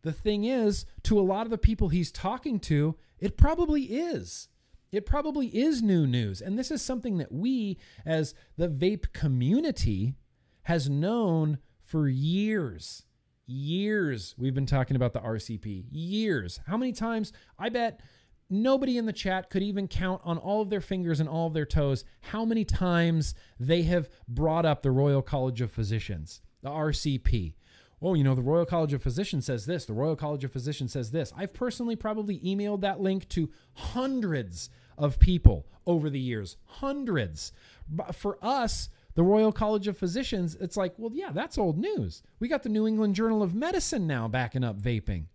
[0.00, 4.48] The thing is, to a lot of the people he's talking to, it probably is.
[4.94, 6.40] It probably is new news.
[6.40, 10.14] And this is something that we as the vape community
[10.62, 13.04] has known for years.
[13.46, 15.86] Years we've been talking about the RCP.
[15.90, 16.60] Years.
[16.66, 17.32] How many times?
[17.58, 18.00] I bet
[18.48, 21.54] nobody in the chat could even count on all of their fingers and all of
[21.54, 26.70] their toes how many times they have brought up the Royal College of Physicians, the
[26.70, 27.54] RCP.
[28.00, 30.92] Oh, you know, the Royal College of Physicians says this, the Royal College of Physicians
[30.92, 31.32] says this.
[31.36, 34.68] I've personally probably emailed that link to hundreds
[34.98, 36.56] of people over the years.
[36.64, 37.52] Hundreds.
[37.88, 42.22] But for us, the Royal College of Physicians, it's like, well, yeah, that's old news.
[42.40, 45.26] We got the New England Journal of Medicine now backing up vaping.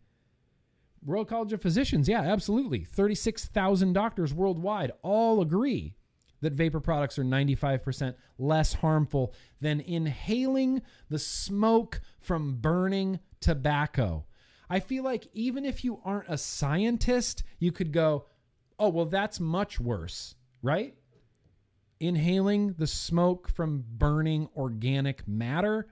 [1.06, 2.84] Royal College of Physicians, yeah, absolutely.
[2.84, 5.96] 36,000 doctors worldwide all agree
[6.42, 14.26] that vapor products are 95% less harmful than inhaling the smoke from burning tobacco.
[14.70, 18.26] I feel like even if you aren't a scientist, you could go,
[18.80, 20.96] oh, well, that's much worse, right?
[22.00, 25.88] Inhaling the smoke from burning organic matter,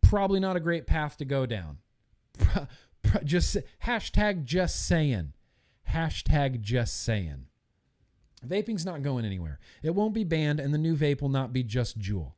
[0.00, 1.78] probably not a great path to go down
[3.24, 5.32] just hashtag just saying.
[5.90, 7.46] Hashtag just saying.
[8.46, 9.58] Vaping's not going anywhere.
[9.82, 12.32] It won't be banned, and the new vape will not be just Juul.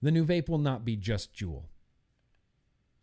[0.00, 1.64] The new vape will not be just Juul.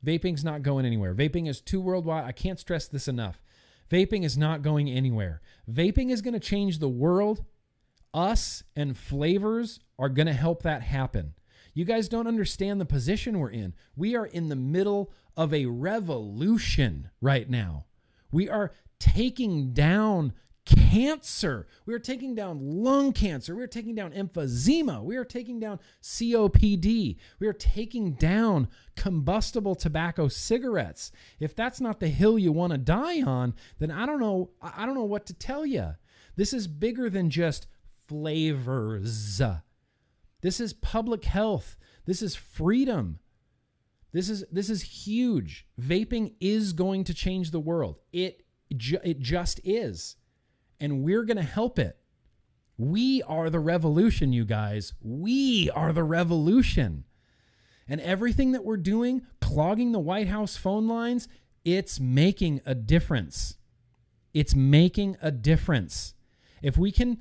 [0.03, 1.13] Vaping's not going anywhere.
[1.13, 2.23] Vaping is too worldwide.
[2.23, 3.41] I can't stress this enough.
[3.89, 5.41] Vaping is not going anywhere.
[5.69, 7.43] Vaping is going to change the world.
[8.13, 11.33] Us and flavors are going to help that happen.
[11.73, 13.73] You guys don't understand the position we're in.
[13.95, 17.85] We are in the middle of a revolution right now.
[18.31, 20.33] We are taking down
[20.69, 21.67] cancer.
[21.85, 23.55] We are taking down lung cancer.
[23.55, 25.03] We are taking down emphysema.
[25.03, 27.17] We are taking down COPD.
[27.39, 31.11] We are taking down combustible tobacco cigarettes.
[31.39, 34.85] If that's not the hill you want to die on, then I don't know I
[34.85, 35.95] don't know what to tell you.
[36.35, 37.67] This is bigger than just
[38.07, 39.41] flavors.
[40.41, 41.77] This is public health.
[42.05, 43.19] This is freedom.
[44.11, 45.67] This is this is huge.
[45.79, 47.99] Vaping is going to change the world.
[48.11, 48.43] It
[48.75, 50.15] ju- it just is.
[50.79, 51.97] And we're going to help it.
[52.77, 54.93] We are the revolution, you guys.
[55.01, 57.03] We are the revolution.
[57.87, 61.27] And everything that we're doing, clogging the White House phone lines,
[61.65, 63.57] it's making a difference.
[64.33, 66.13] It's making a difference.
[66.61, 67.17] If we can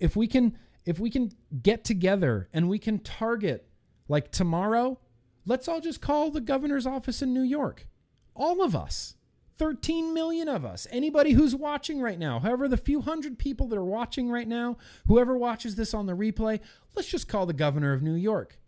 [0.00, 3.66] if we can if we can get together and we can target
[4.08, 5.00] like tomorrow,
[5.46, 7.86] let's all just call the governor's office in New York.
[8.34, 9.14] All of us.
[9.58, 10.86] 13 million of us.
[10.90, 14.76] Anybody who's watching right now, however, the few hundred people that are watching right now,
[15.06, 16.60] whoever watches this on the replay,
[16.94, 18.58] let's just call the governor of New York.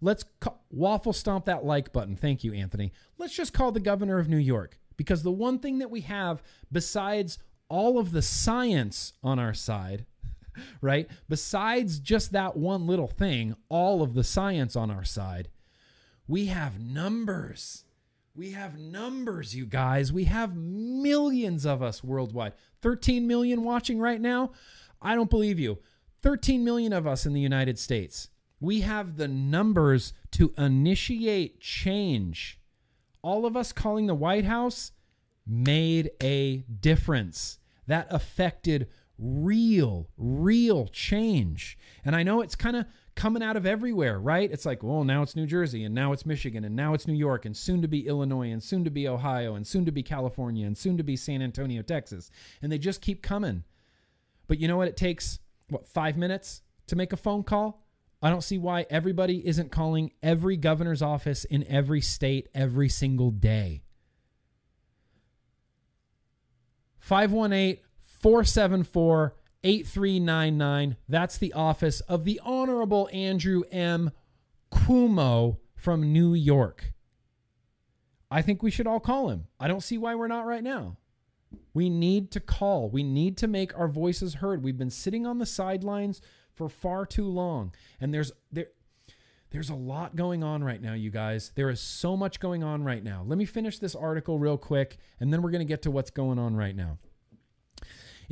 [0.00, 0.24] Let's
[0.70, 2.16] waffle stomp that like button.
[2.16, 2.92] Thank you, Anthony.
[3.18, 6.42] Let's just call the governor of New York because the one thing that we have
[6.70, 7.38] besides
[7.68, 10.06] all of the science on our side
[10.80, 11.08] right?
[11.28, 15.48] Besides just that one little thing, all of the science on our side,
[16.26, 17.84] we have numbers.
[18.34, 20.12] We have numbers, you guys.
[20.12, 22.54] We have millions of us worldwide.
[22.80, 24.52] 13 million watching right now.
[25.02, 25.78] I don't believe you.
[26.22, 28.30] 13 million of us in the United States.
[28.58, 32.58] We have the numbers to initiate change.
[33.20, 34.92] All of us calling the White House
[35.46, 37.58] made a difference.
[37.86, 38.88] That affected
[39.22, 41.78] real, real change.
[42.04, 44.50] And I know it's kind of coming out of everywhere, right?
[44.50, 47.14] It's like, well, now it's New Jersey, and now it's Michigan, and now it's New
[47.14, 50.02] York, and soon to be Illinois, and soon to be Ohio, and soon to be
[50.02, 52.30] California, and soon to be San Antonio, Texas.
[52.60, 53.64] And they just keep coming.
[54.48, 54.88] But you know what?
[54.88, 55.38] It takes,
[55.68, 57.86] what, five minutes to make a phone call?
[58.22, 63.30] I don't see why everybody isn't calling every governor's office in every state every single
[63.30, 63.82] day.
[67.00, 67.78] 518
[68.22, 69.34] 474
[69.64, 70.96] 8399.
[71.08, 74.10] That's the office of the Honorable Andrew M.
[74.72, 76.92] Cuomo from New York.
[78.30, 79.46] I think we should all call him.
[79.60, 80.96] I don't see why we're not right now.
[81.74, 82.88] We need to call.
[82.88, 84.64] We need to make our voices heard.
[84.64, 86.22] We've been sitting on the sidelines
[86.54, 87.74] for far too long.
[88.00, 88.68] And there's there
[89.50, 91.52] there's a lot going on right now, you guys.
[91.54, 93.22] There is so much going on right now.
[93.26, 96.10] Let me finish this article real quick and then we're going to get to what's
[96.10, 96.98] going on right now.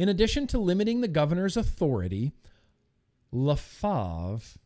[0.00, 2.32] In addition to limiting the governor's authority,
[3.34, 4.56] LaFave,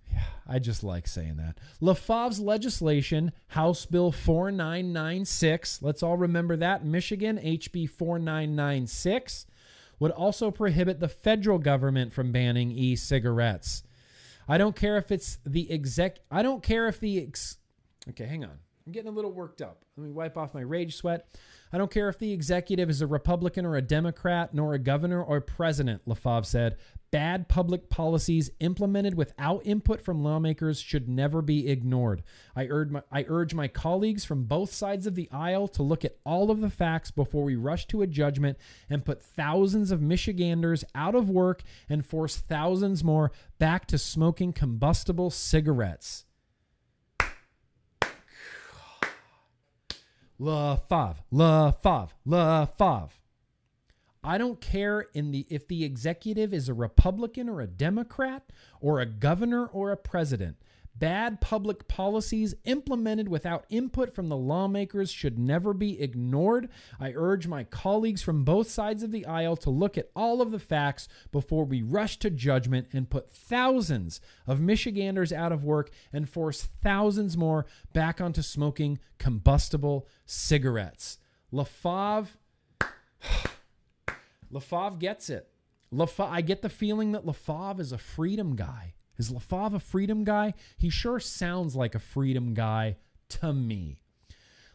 [0.46, 1.58] I just like saying that.
[1.82, 9.46] LaFave's legislation, House Bill 4996, let's all remember that, Michigan, HB 4996,
[9.98, 13.82] would also prohibit the federal government from banning e cigarettes.
[14.46, 17.56] I don't care if it's the exec, I don't care if the, ex,
[18.10, 18.60] okay, hang on.
[18.86, 19.84] I'm getting a little worked up.
[19.96, 21.26] Let me wipe off my rage sweat.
[21.74, 25.20] I don't care if the executive is a Republican or a Democrat, nor a governor
[25.20, 26.76] or president, LaFave said.
[27.10, 32.22] Bad public policies implemented without input from lawmakers should never be ignored.
[32.54, 36.04] I urge, my, I urge my colleagues from both sides of the aisle to look
[36.04, 38.56] at all of the facts before we rush to a judgment
[38.88, 44.52] and put thousands of Michiganders out of work and force thousands more back to smoking
[44.52, 46.24] combustible cigarettes.
[50.38, 53.10] La Fav, La Fav, La Fav.
[54.24, 58.42] I don't care in the if the executive is a Republican or a Democrat
[58.80, 60.56] or a governor or a president.
[60.96, 66.68] Bad public policies implemented without input from the lawmakers should never be ignored.
[67.00, 70.52] I urge my colleagues from both sides of the aisle to look at all of
[70.52, 75.90] the facts before we rush to judgment and put thousands of Michiganders out of work
[76.12, 81.18] and force thousands more back onto smoking combustible cigarettes.
[81.52, 82.28] LaFave
[84.52, 85.48] LaFave gets it.
[85.92, 88.94] LaFave, I get the feeling that LaFave is a freedom guy.
[89.18, 90.54] Is LaFave a freedom guy?
[90.76, 92.96] He sure sounds like a freedom guy
[93.30, 94.00] to me.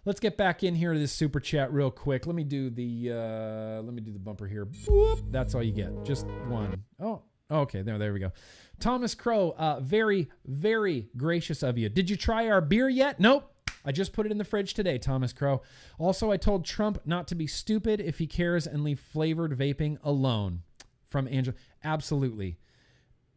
[0.06, 2.26] Let's get back in here to this super chat real quick.
[2.26, 4.66] Let me do the uh, let me do the bumper here.
[4.66, 5.32] Boop.
[5.32, 6.06] That's all you get.
[6.06, 6.84] Just one.
[7.00, 7.22] Oh,
[7.52, 7.82] okay.
[7.82, 8.32] There, there we go.
[8.80, 11.90] Thomas Crow, uh, very, very gracious of you.
[11.90, 13.20] Did you try our beer yet?
[13.20, 13.54] Nope.
[13.86, 15.62] I just put it in the fridge today, Thomas Crow.
[15.98, 19.98] Also, I told Trump not to be stupid if he cares and leave flavored vaping
[20.04, 20.62] alone.
[21.06, 21.56] From Angela.
[21.84, 22.58] Absolutely.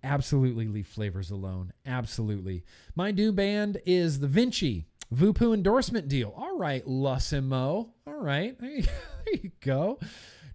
[0.04, 1.72] Absolutely leave flavors alone.
[1.86, 2.64] Absolutely.
[2.94, 4.86] My new band is The Vinci.
[5.12, 6.32] Voopoo endorsement deal.
[6.36, 7.90] All right, Lussimo.
[8.06, 8.58] All right.
[8.58, 9.98] There you, there you go.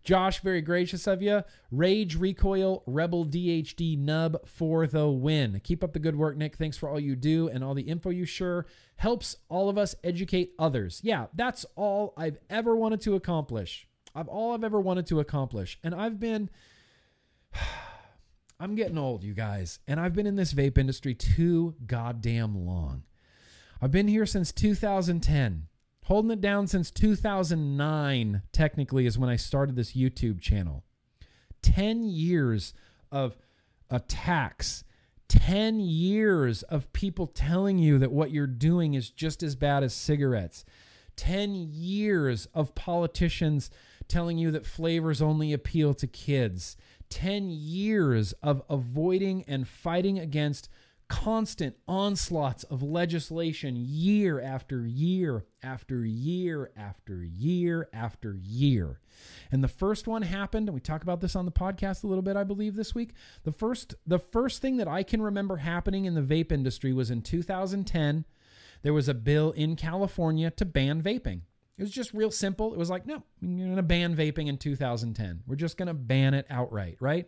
[0.03, 1.43] Josh, very gracious of you.
[1.69, 5.59] Rage Recoil Rebel DHD Nub for the win.
[5.63, 6.55] Keep up the good work, Nick.
[6.55, 8.65] Thanks for all you do and all the info you sure
[8.95, 11.01] helps all of us educate others.
[11.03, 13.85] Yeah, that's all I've ever wanted to accomplish.
[14.15, 15.77] I've all I've ever wanted to accomplish.
[15.83, 16.49] And I've been
[18.59, 23.03] I'm getting old, you guys, and I've been in this vape industry too goddamn long.
[23.79, 25.67] I've been here since 2010.
[26.05, 30.83] Holding it down since 2009, technically, is when I started this YouTube channel.
[31.61, 32.73] 10 years
[33.11, 33.37] of
[33.91, 34.83] attacks,
[35.27, 39.93] 10 years of people telling you that what you're doing is just as bad as
[39.93, 40.65] cigarettes,
[41.17, 43.69] 10 years of politicians
[44.07, 46.77] telling you that flavors only appeal to kids,
[47.09, 50.69] 10 years of avoiding and fighting against
[51.07, 58.99] constant onslaughts of legislation year after year after year after year after year.
[59.51, 62.21] And the first one happened and we talk about this on the podcast a little
[62.21, 63.13] bit I believe this week.
[63.43, 67.09] The first the first thing that I can remember happening in the vape industry was
[67.09, 68.25] in 2010
[68.83, 71.41] there was a bill in California to ban vaping.
[71.77, 72.73] It was just real simple.
[72.73, 75.43] It was like, no, you're going to ban vaping in 2010.
[75.45, 77.27] We're just going to ban it outright, right?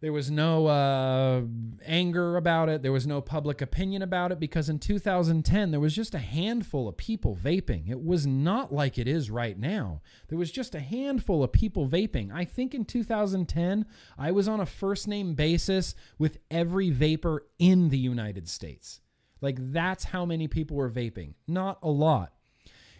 [0.00, 1.42] There was no uh,
[1.84, 2.82] anger about it.
[2.82, 6.88] There was no public opinion about it because in 2010, there was just a handful
[6.88, 7.90] of people vaping.
[7.90, 10.00] It was not like it is right now.
[10.28, 12.32] There was just a handful of people vaping.
[12.32, 13.84] I think in 2010,
[14.18, 19.00] I was on a first name basis with every vapor in the United States.
[19.42, 21.34] Like, that's how many people were vaping.
[21.46, 22.32] Not a lot.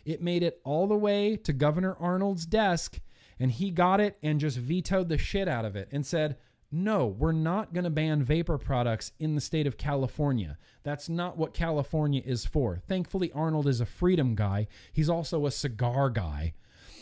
[0.04, 3.00] It made it all the way to Governor Arnold's desk,
[3.38, 6.36] and he got it and just vetoed the shit out of it and said,
[6.72, 10.56] no, we're not going to ban vapor products in the state of California.
[10.84, 12.80] That's not what California is for.
[12.86, 14.68] Thankfully, Arnold is a freedom guy.
[14.92, 16.52] He's also a cigar guy.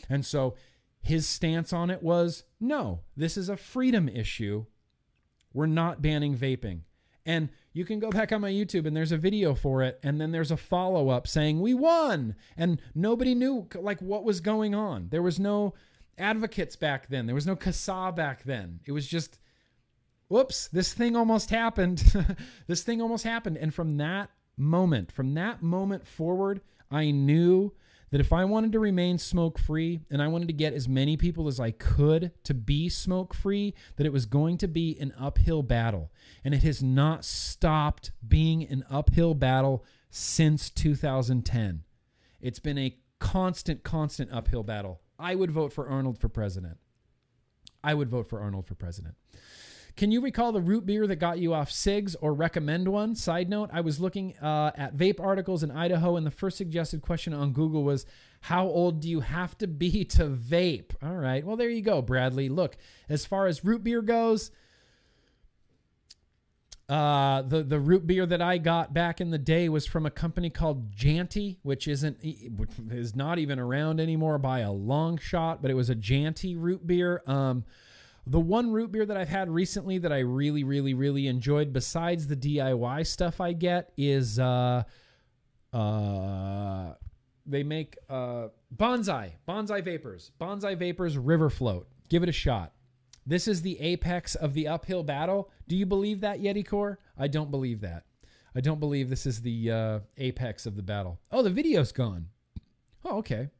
[0.08, 0.54] And so
[1.02, 4.64] his stance on it was no, this is a freedom issue.
[5.52, 6.80] We're not banning vaping.
[7.26, 10.00] And you can go back on my YouTube and there's a video for it.
[10.02, 12.34] And then there's a follow up saying, we won.
[12.56, 15.08] And nobody knew like what was going on.
[15.10, 15.74] There was no
[16.16, 17.26] advocates back then.
[17.26, 18.80] There was no CASAA back then.
[18.86, 19.38] It was just,
[20.28, 21.98] whoops, this thing almost happened.
[22.66, 23.56] this thing almost happened.
[23.58, 27.72] And from that moment, from that moment forward, I knew
[28.10, 31.16] that if I wanted to remain smoke free and I wanted to get as many
[31.16, 35.12] people as I could to be smoke free, that it was going to be an
[35.18, 36.10] uphill battle.
[36.44, 41.84] And it has not stopped being an uphill battle since 2010.
[42.40, 45.00] It's been a constant, constant uphill battle.
[45.18, 46.78] I would vote for Arnold for president.
[47.82, 49.14] I would vote for Arnold for president.
[49.98, 53.16] Can you recall the root beer that got you off SIGs or recommend one?
[53.16, 57.02] Side note, I was looking uh, at vape articles in Idaho, and the first suggested
[57.02, 58.06] question on Google was,
[58.42, 60.92] How old do you have to be to vape?
[61.02, 61.44] All right.
[61.44, 62.48] Well, there you go, Bradley.
[62.48, 62.76] Look,
[63.08, 64.52] as far as root beer goes,
[66.88, 70.12] uh, the the root beer that I got back in the day was from a
[70.12, 72.18] company called Janty, which isn't
[72.56, 76.54] which is not even around anymore by a long shot, but it was a Janty
[76.56, 77.20] root beer.
[77.26, 77.64] Um,
[78.28, 82.26] the one root beer that I've had recently that I really, really, really enjoyed, besides
[82.26, 84.84] the DIY stuff I get, is uh,
[85.72, 86.94] uh,
[87.46, 91.88] they make uh, Bonsai, Bonsai Vapors, Bonsai Vapors River Float.
[92.08, 92.72] Give it a shot.
[93.26, 95.50] This is the apex of the uphill battle.
[95.66, 96.98] Do you believe that, Yeti Core?
[97.18, 98.04] I don't believe that.
[98.54, 101.20] I don't believe this is the uh, apex of the battle.
[101.30, 102.28] Oh, the video's gone.
[103.04, 103.50] Oh, okay.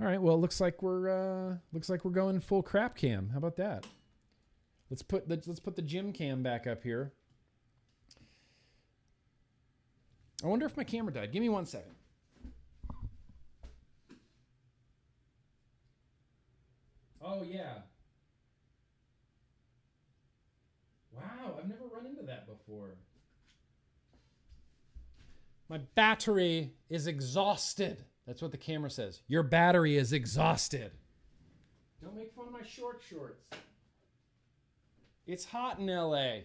[0.00, 0.20] All right.
[0.20, 3.30] Well, it looks like we're uh, looks like we're going full crap cam.
[3.30, 3.84] How about that?
[4.90, 7.12] Let's put the let's put the gym cam back up here.
[10.42, 11.32] I wonder if my camera died.
[11.32, 11.94] Give me one second.
[17.20, 17.78] Oh yeah.
[21.12, 22.94] Wow, I've never run into that before.
[25.68, 28.04] My battery is exhausted.
[28.28, 29.22] That's what the camera says.
[29.26, 30.90] Your battery is exhausted.
[32.02, 33.42] Don't make fun of my short shorts.
[35.26, 36.40] It's hot in LA.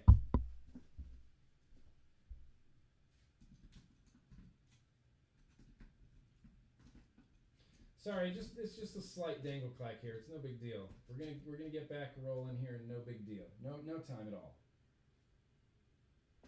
[8.01, 10.15] Sorry, just it's just a slight dangle clack here.
[10.19, 10.87] It's no big deal.
[11.09, 12.79] We're gonna we're gonna get back rolling here.
[12.87, 13.43] No big deal.
[13.61, 14.55] No no time at all.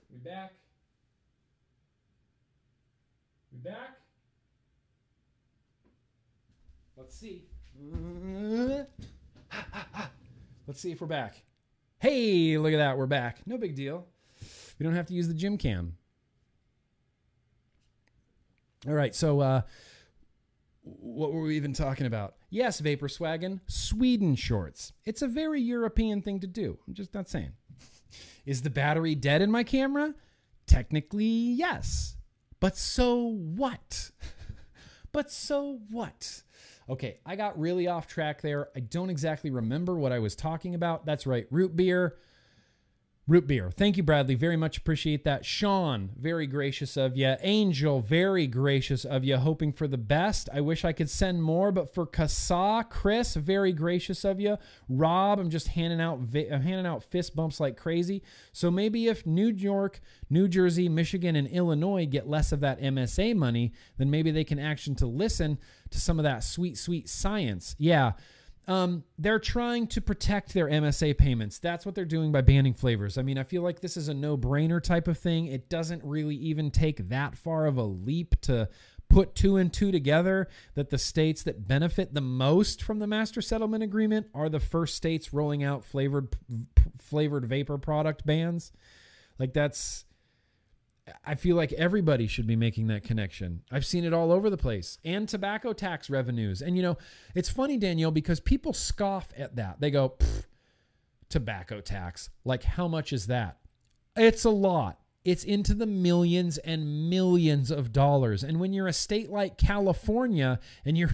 [0.09, 0.53] We back.
[3.51, 4.04] We back.
[6.97, 7.43] Let's see.
[10.67, 11.43] Let's see if we're back.
[11.99, 12.97] Hey, look at that.
[12.97, 13.39] We're back.
[13.45, 14.05] No big deal.
[14.79, 15.97] We don't have to use the gym cam.
[18.87, 19.13] All right.
[19.13, 19.61] So, uh,
[20.83, 22.35] what were we even talking about?
[22.49, 24.93] Yes, Vapor Swaggin, Sweden shorts.
[25.03, 26.77] It's a very European thing to do.
[26.87, 27.51] I'm just not saying.
[28.45, 30.13] Is the battery dead in my camera?
[30.65, 32.15] Technically, yes.
[32.59, 34.11] But so what?
[35.11, 36.43] but so what?
[36.87, 38.69] Okay, I got really off track there.
[38.75, 41.05] I don't exactly remember what I was talking about.
[41.05, 42.17] That's right, root beer.
[43.27, 43.71] Root beer.
[43.71, 44.35] Thank you, Bradley.
[44.35, 45.45] Very much appreciate that.
[45.45, 47.35] Sean, very gracious of you.
[47.41, 49.37] Angel, very gracious of you.
[49.37, 50.47] Hoping for the best.
[50.53, 54.57] I wish I could send more, but for CASAA, Chris, very gracious of you.
[54.87, 58.21] Rob, I'm just handing out I'm handing out fist bumps like crazy.
[58.51, 63.35] So maybe if New York, New Jersey, Michigan, and Illinois get less of that MSA
[63.35, 65.57] money, then maybe they can action to listen
[65.89, 67.75] to some of that sweet, sweet science.
[67.79, 68.11] Yeah.
[68.67, 71.59] Um, they're trying to protect their MSA payments.
[71.59, 73.17] That's what they're doing by banning flavors.
[73.17, 75.47] I mean, I feel like this is a no brainer type of thing.
[75.47, 78.69] It doesn't really even take that far of a leap to
[79.07, 83.41] put two and two together that the states that benefit the most from the master
[83.41, 86.35] settlement agreement are the first states rolling out flavored
[86.97, 88.71] flavored vapor product bans.
[89.37, 90.05] Like that's
[91.23, 93.61] I feel like everybody should be making that connection.
[93.71, 94.97] I've seen it all over the place.
[95.05, 96.61] And tobacco tax revenues.
[96.61, 96.97] And you know,
[97.35, 99.79] it's funny, Danielle, because people scoff at that.
[99.79, 100.13] They go,
[101.29, 102.29] tobacco tax.
[102.43, 103.57] Like, how much is that?
[104.15, 104.99] It's a lot.
[105.23, 108.43] It's into the millions and millions of dollars.
[108.43, 111.11] And when you're a state like California and you're.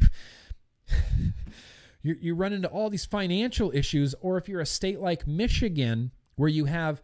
[2.04, 6.12] you you run into all these financial issues, or if you're a state like Michigan,
[6.36, 7.02] where you have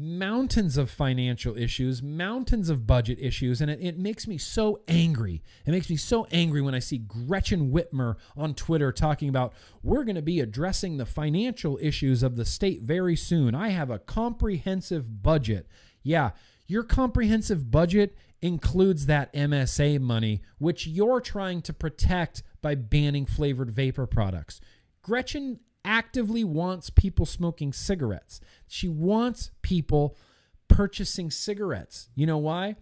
[0.00, 5.42] mountains of financial issues, mountains of budget issues, and it, it, makes me so angry.
[5.66, 9.52] It makes me so angry when I see Gretchen Whitmer on Twitter talking about
[9.82, 13.54] we're going to be addressing the financial issues of the state very soon.
[13.54, 15.66] I have a comprehensive budget.
[16.02, 16.30] Yeah,
[16.66, 23.70] your comprehensive budget includes that MSA money, which you're trying to protect by banning flavored
[23.70, 24.60] vapor products.
[25.02, 28.40] Gretchen actively wants people smoking cigarettes.
[28.66, 30.16] She wants people
[30.68, 32.08] purchasing cigarettes.
[32.14, 32.76] You know why?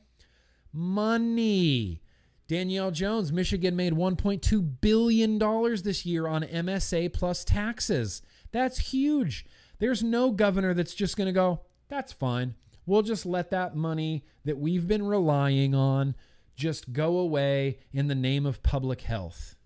[0.73, 2.03] Money.
[2.47, 5.39] Danielle Jones, Michigan made $1.2 billion
[5.83, 8.23] this year on MSA plus taxes.
[8.53, 9.45] That's huge.
[9.79, 12.55] There's no governor that's just going to go, that's fine.
[12.87, 16.15] We'll just let that money that we've been relying on
[16.57, 19.57] just go away in the name of public health.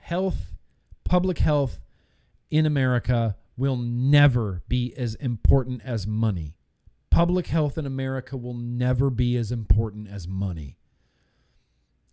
[0.00, 0.54] Health,
[1.04, 1.80] public health
[2.50, 6.54] in America will never be as important as money.
[7.10, 10.76] Public health in America will never be as important as money.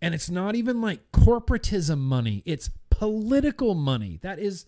[0.02, 4.18] And it's not even like corporatism money, it's political money.
[4.22, 4.66] That is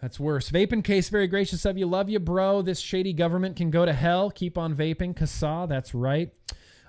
[0.00, 0.50] that's worse.
[0.50, 1.86] Vaping case, very gracious of you.
[1.86, 2.60] Love you, bro.
[2.60, 4.32] This shady government can go to hell.
[4.32, 5.14] Keep on vaping.
[5.14, 6.32] CASAA, that's right.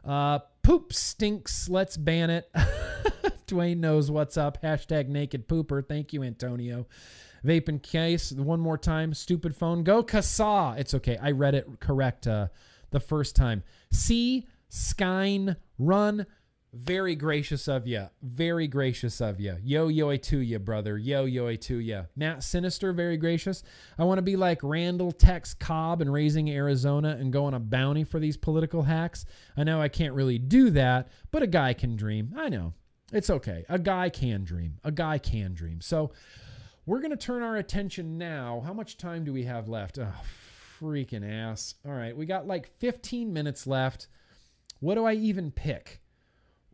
[0.04, 1.70] Uh, poop stinks.
[1.70, 2.52] Let's ban it.
[3.48, 4.62] Dwayne knows what's up.
[4.62, 5.86] Hashtag naked pooper.
[5.86, 6.88] Thank you, Antonio.
[7.46, 9.14] Vape Vaping case, one more time.
[9.14, 9.84] Stupid phone.
[9.84, 10.80] Go CASAA.
[10.80, 11.18] It's okay.
[11.22, 12.48] I read it correct uh,
[12.92, 13.64] the first time.
[13.92, 16.26] See Skyn Run.
[16.76, 18.10] Very gracious of you.
[18.24, 19.58] Very gracious of you.
[19.62, 20.98] Yo yo to you, brother.
[20.98, 22.08] Yo yo to you.
[22.16, 23.62] Matt Sinister, very gracious.
[24.00, 27.60] I want to be like Randall Tex Cobb and raising Arizona and go on a
[27.60, 29.26] bounty for these political hacks.
[29.56, 32.34] I know I can't really do that, but a guy can dream.
[32.36, 32.74] I know.
[33.14, 33.64] It's okay.
[33.70, 34.80] A guy can dream.
[34.84, 35.82] A guy can dream.
[35.82, 36.12] So
[36.86, 38.64] we're going to turn our attention now.
[38.66, 40.00] How much time do we have left?
[40.00, 40.12] Oh,
[40.82, 41.76] freaking ass.
[41.86, 42.18] All right.
[42.18, 44.08] We got like 15 minutes left.
[44.80, 46.02] What do I even pick?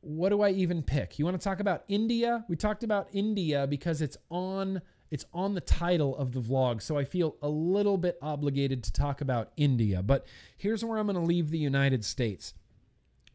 [0.01, 1.19] What do I even pick?
[1.19, 2.45] You want to talk about India?
[2.47, 6.95] We talked about India because it's on it's on the title of the vlog, so
[6.95, 10.03] I feel a little bit obligated to talk about India.
[10.03, 12.53] But here's where I'm going to leave the United States.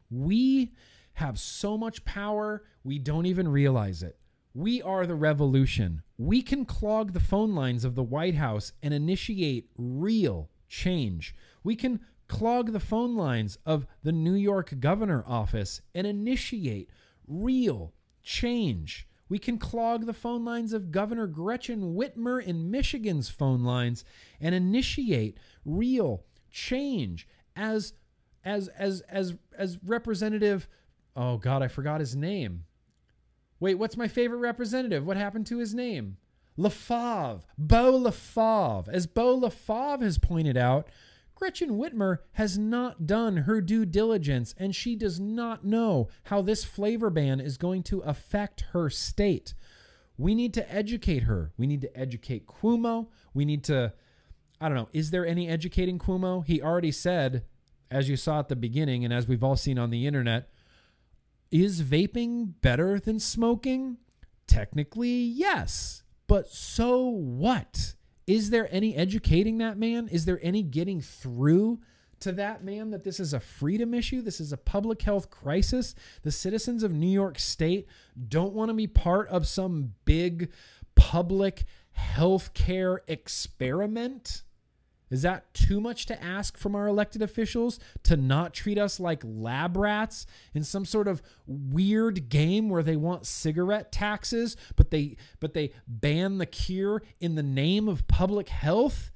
[0.09, 0.71] We
[1.15, 4.17] have so much power, we don't even realize it.
[4.53, 6.03] We are the revolution.
[6.17, 11.35] We can clog the phone lines of the White House and initiate real change.
[11.63, 16.89] We can clog the phone lines of the New York governor office and initiate
[17.27, 17.93] real
[18.23, 19.07] change.
[19.27, 24.05] We can clog the phone lines of Governor Gretchen Whitmer in Michigan's phone lines
[24.39, 27.93] and initiate real change as
[28.43, 30.69] as as as as representative
[31.15, 32.65] oh god I forgot his name.
[33.59, 35.05] Wait, what's my favorite representative?
[35.05, 36.17] What happened to his name?
[36.57, 38.87] LaFave, Beau LaFave.
[38.89, 40.87] As Beau LaFave has pointed out,
[41.35, 46.63] Gretchen Whitmer has not done her due diligence and she does not know how this
[46.63, 49.53] flavor ban is going to affect her state.
[50.17, 51.51] We need to educate her.
[51.57, 53.07] We need to educate Cuomo.
[53.33, 53.91] We need to,
[54.61, 56.45] I don't know, is there any educating Cuomo?
[56.45, 57.43] He already said,
[57.91, 60.49] as you saw at the beginning and as we've all seen on the internet,
[61.63, 63.97] is vaping better than smoking?
[64.47, 66.03] Technically, yes.
[66.27, 67.93] But so what?
[68.27, 70.09] Is there any educating that man?
[70.09, 71.79] Is there any getting through
[72.19, 74.21] to that man that this is a freedom issue?
[74.21, 75.95] This is a public health crisis.
[76.23, 77.87] The citizens of New York State
[78.27, 80.51] don't want to be part of some big
[80.95, 84.43] public health care experiment.
[85.09, 89.21] Is that too much to ask from our elected officials to not treat us like
[89.23, 95.17] lab rats in some sort of weird game where they want cigarette taxes but they
[95.39, 99.11] but they ban the cure in the name of public health?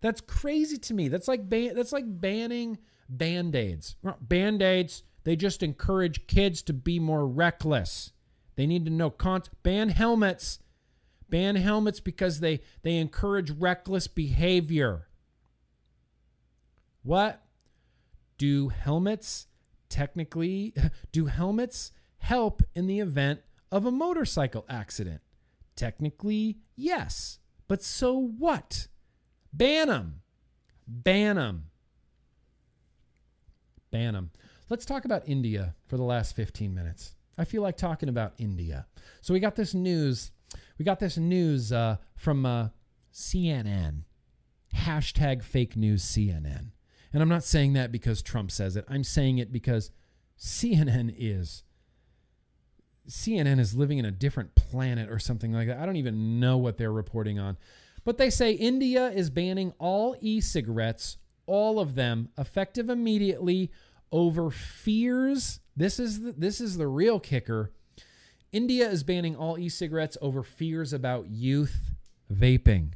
[0.00, 1.08] That's crazy to me.
[1.08, 2.78] That's like ban- that's like banning
[3.08, 3.96] band-aids.
[4.20, 8.12] Band-aids, they just encourage kids to be more reckless.
[8.56, 10.58] They need to know con- ban helmets.
[11.30, 15.07] Ban helmets because they they encourage reckless behavior.
[17.02, 17.42] What?
[18.36, 19.46] Do helmets
[19.88, 20.74] technically
[21.12, 25.20] do helmets help in the event of a motorcycle accident?
[25.76, 27.38] Technically, yes.
[27.68, 28.88] But so what?
[29.52, 30.20] Ban them.
[30.86, 31.64] Ban them.
[33.90, 34.30] Ban them.
[34.68, 37.14] Let's talk about India for the last 15 minutes.
[37.38, 38.86] I feel like talking about India.
[39.20, 40.32] So we got this news.
[40.78, 42.68] We got this news uh, from uh,
[43.12, 44.02] CNN.
[44.74, 46.72] Hashtag fake news CNN.
[47.12, 48.84] And I'm not saying that because Trump says it.
[48.88, 49.90] I'm saying it because
[50.38, 51.62] CNN is.
[53.08, 55.78] CNN is living in a different planet or something like that.
[55.78, 57.56] I don't even know what they're reporting on.
[58.04, 61.16] But they say India is banning all e cigarettes,
[61.46, 63.70] all of them, effective immediately
[64.12, 65.60] over fears.
[65.76, 67.72] This is the, this is the real kicker.
[68.52, 71.94] India is banning all e cigarettes over fears about youth
[72.32, 72.92] vaping.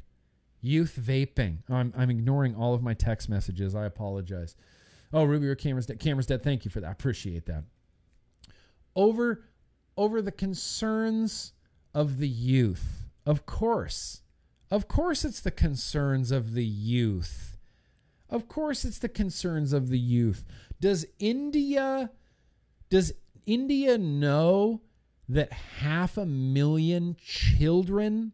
[0.63, 1.57] Youth vaping.
[1.69, 3.75] I'm, I'm ignoring all of my text messages.
[3.75, 4.55] I apologize.
[5.11, 5.99] Oh, Ruby, your camera's dead.
[5.99, 6.41] Camera's dead.
[6.41, 6.87] Thank you for that.
[6.87, 7.65] I appreciate that.
[8.95, 9.43] Over,
[9.97, 11.51] over the concerns
[11.93, 13.09] of the youth.
[13.25, 14.21] Of course.
[14.71, 17.57] Of course, it's the concerns of the youth.
[18.29, 20.43] Of course, it's the concerns of the youth.
[20.79, 22.09] Does India
[22.89, 23.11] Does
[23.45, 24.81] India know
[25.29, 28.31] that half a million children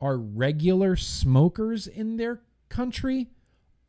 [0.00, 3.28] are regular smokers in their country?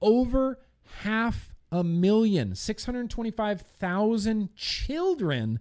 [0.01, 0.59] Over
[1.01, 5.59] half a million, 625,000 children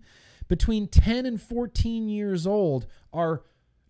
[0.48, 3.42] between 10 and 14 years old are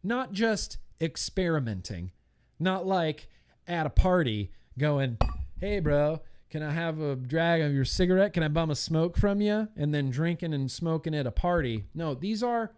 [0.02, 2.12] not just experimenting,
[2.58, 3.28] not like
[3.66, 5.18] at a party going,
[5.60, 8.32] hey, bro, can I have a drag of your cigarette?
[8.32, 9.68] Can I bum a smoke from you?
[9.76, 11.84] And then drinking and smoking at a party.
[11.94, 12.72] No, these are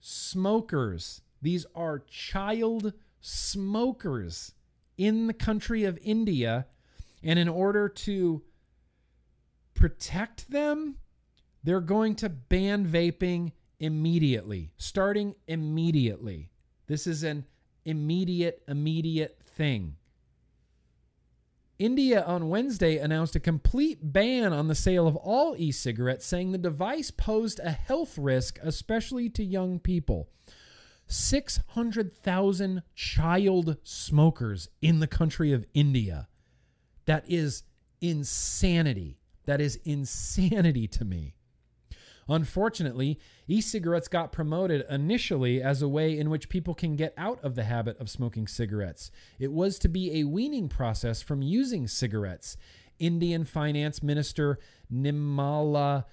[0.00, 1.20] smokers.
[1.42, 4.52] These are child smokers
[4.96, 6.66] in the country of India.
[7.22, 8.42] And in order to
[9.74, 10.96] protect them,
[11.62, 16.50] they're going to ban vaping immediately, starting immediately.
[16.86, 17.44] This is an
[17.84, 19.96] immediate, immediate thing.
[21.78, 26.52] India on Wednesday announced a complete ban on the sale of all e cigarettes, saying
[26.52, 30.28] the device posed a health risk, especially to young people.
[31.10, 36.28] 600,000 child smokers in the country of India.
[37.06, 37.64] That is
[38.00, 39.18] insanity.
[39.46, 41.34] That is insanity to me.
[42.28, 43.18] Unfortunately,
[43.48, 47.56] e cigarettes got promoted initially as a way in which people can get out of
[47.56, 49.10] the habit of smoking cigarettes.
[49.40, 52.56] It was to be a weaning process from using cigarettes.
[53.00, 54.60] Indian Finance Minister
[54.92, 56.04] Nimala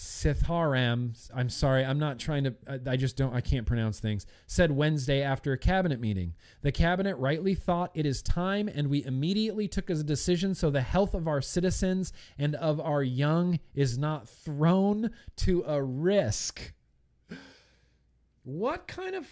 [0.00, 2.54] Sitharam, I'm sorry, I'm not trying to,
[2.86, 6.32] I just don't, I can't pronounce things, said Wednesday after a cabinet meeting.
[6.62, 10.80] The cabinet rightly thought it is time, and we immediately took a decision so the
[10.80, 16.72] health of our citizens and of our young is not thrown to a risk.
[18.44, 19.26] What kind of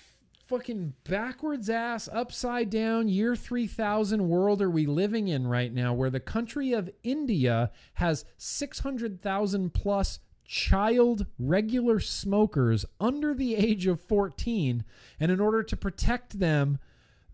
[0.48, 6.10] fucking backwards ass, upside down, year 3000 world are we living in right now where
[6.10, 10.18] the country of India has 600,000 plus
[10.48, 14.82] child regular smokers under the age of 14
[15.20, 16.78] and in order to protect them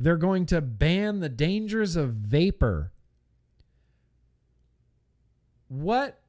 [0.01, 2.93] they're going to ban the dangers of vapor.
[5.69, 6.21] What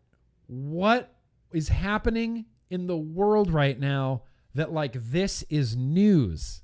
[0.47, 1.15] what
[1.51, 4.21] is happening in the world right now
[4.53, 6.61] that like this is news?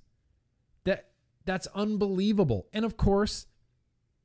[0.83, 1.09] That
[1.45, 2.67] that's unbelievable.
[2.71, 3.47] And of course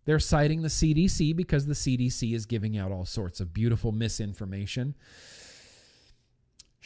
[0.04, 4.94] they're citing the CDC because the CDC is giving out all sorts of beautiful misinformation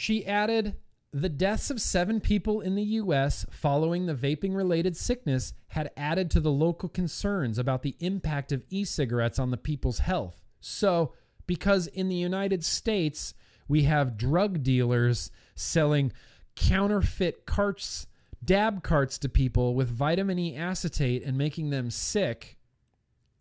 [0.00, 0.76] she added,
[1.12, 3.44] the deaths of seven people in the U.S.
[3.50, 8.64] following the vaping related sickness had added to the local concerns about the impact of
[8.70, 10.38] e cigarettes on the people's health.
[10.58, 11.12] So,
[11.46, 13.34] because in the United States,
[13.68, 16.12] we have drug dealers selling
[16.56, 18.06] counterfeit carts,
[18.42, 22.56] dab carts to people with vitamin E acetate and making them sick,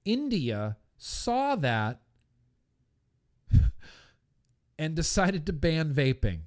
[0.03, 2.01] India saw that
[4.77, 6.41] and decided to ban vaping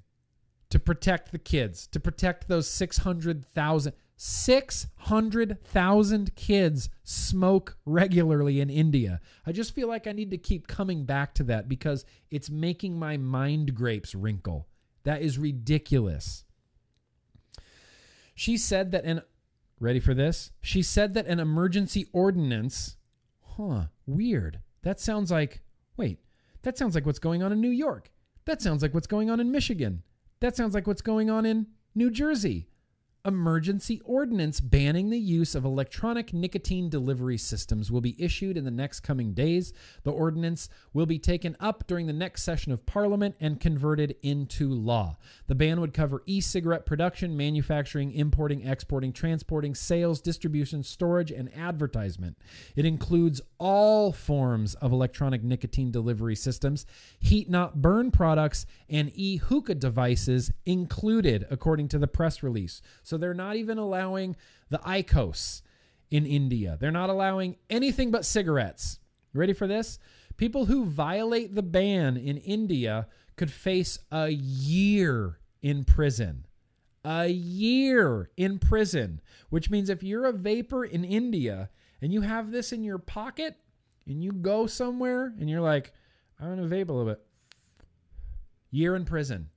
[0.73, 9.21] to protect the kids, to protect those 600,000 600,000 kids smoke regularly in India.
[9.45, 12.97] I just feel like I need to keep coming back to that because it's making
[12.97, 14.67] my mind grapes wrinkle.
[15.03, 16.43] That is ridiculous.
[18.33, 19.21] She said that an
[19.79, 20.49] ready for this?
[20.59, 22.97] She said that an emergency ordinance,
[23.57, 24.59] huh, weird.
[24.81, 25.61] That sounds like
[25.97, 26.17] wait,
[26.63, 28.09] that sounds like what's going on in New York.
[28.45, 30.01] That sounds like what's going on in Michigan.
[30.43, 32.67] That sounds like what's going on in New Jersey
[33.25, 38.71] emergency ordinance banning the use of electronic nicotine delivery systems will be issued in the
[38.71, 39.71] next coming days.
[40.03, 44.67] The ordinance will be taken up during the next session of Parliament and converted into
[44.67, 45.15] law.
[45.47, 51.49] The ban would cover e cigarette production, manufacturing, importing, exporting, transporting, sales, distribution, storage, and
[51.55, 52.37] advertisement.
[52.75, 56.85] It includes all forms of electronic nicotine delivery systems,
[57.19, 62.81] heat not burn products, and e hookah devices included, according to the press release.
[63.01, 64.35] So they're not even allowing
[64.69, 65.61] the IQOS
[66.09, 66.77] in India.
[66.79, 68.99] They're not allowing anything but cigarettes.
[69.33, 69.99] Ready for this?
[70.37, 76.45] People who violate the ban in India could face a year in prison.
[77.05, 81.69] A year in prison, which means if you're a vapor in India
[82.01, 83.57] and you have this in your pocket
[84.05, 85.93] and you go somewhere and you're like,
[86.39, 87.21] I'm going to vape a little bit,
[88.71, 89.49] year in prison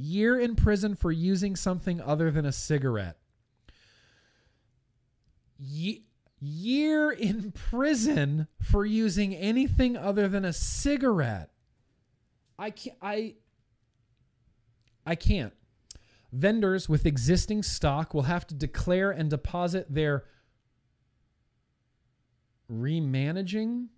[0.00, 3.18] year in prison for using something other than a cigarette.
[5.58, 6.04] Ye-
[6.40, 11.50] year in prison for using anything other than a cigarette.
[12.58, 12.96] I can't.
[13.00, 13.34] I.
[15.06, 15.54] I can't.
[16.32, 20.24] Vendors with existing stock will have to declare and deposit their
[22.70, 23.88] remanaging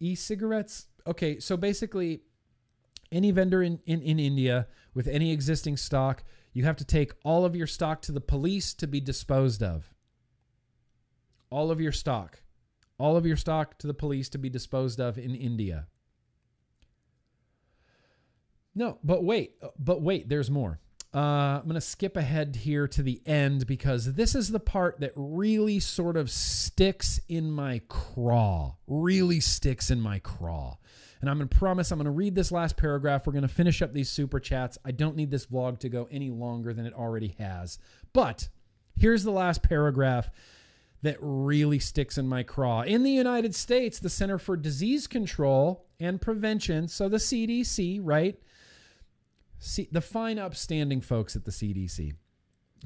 [0.00, 0.86] e-cigarettes.
[1.06, 2.20] Okay, so basically
[3.10, 7.44] any vendor in, in, in India with any existing stock, you have to take all
[7.44, 9.92] of your stock to the police to be disposed of.
[11.50, 12.40] All of your stock.
[12.96, 15.86] All of your stock to the police to be disposed of in India.
[18.74, 20.80] No, but wait, but wait, there's more.
[21.14, 24.98] Uh, I'm going to skip ahead here to the end because this is the part
[24.98, 28.74] that really sort of sticks in my craw.
[28.88, 30.76] Really sticks in my craw.
[31.24, 33.26] And I'm going to promise I'm going to read this last paragraph.
[33.26, 34.76] We're going to finish up these super chats.
[34.84, 37.78] I don't need this vlog to go any longer than it already has.
[38.12, 38.50] But
[38.94, 40.28] here's the last paragraph
[41.00, 42.82] that really sticks in my craw.
[42.82, 48.38] In the United States, the Center for Disease Control and Prevention, so the CDC, right?
[49.58, 52.12] See, the fine, upstanding folks at the CDC.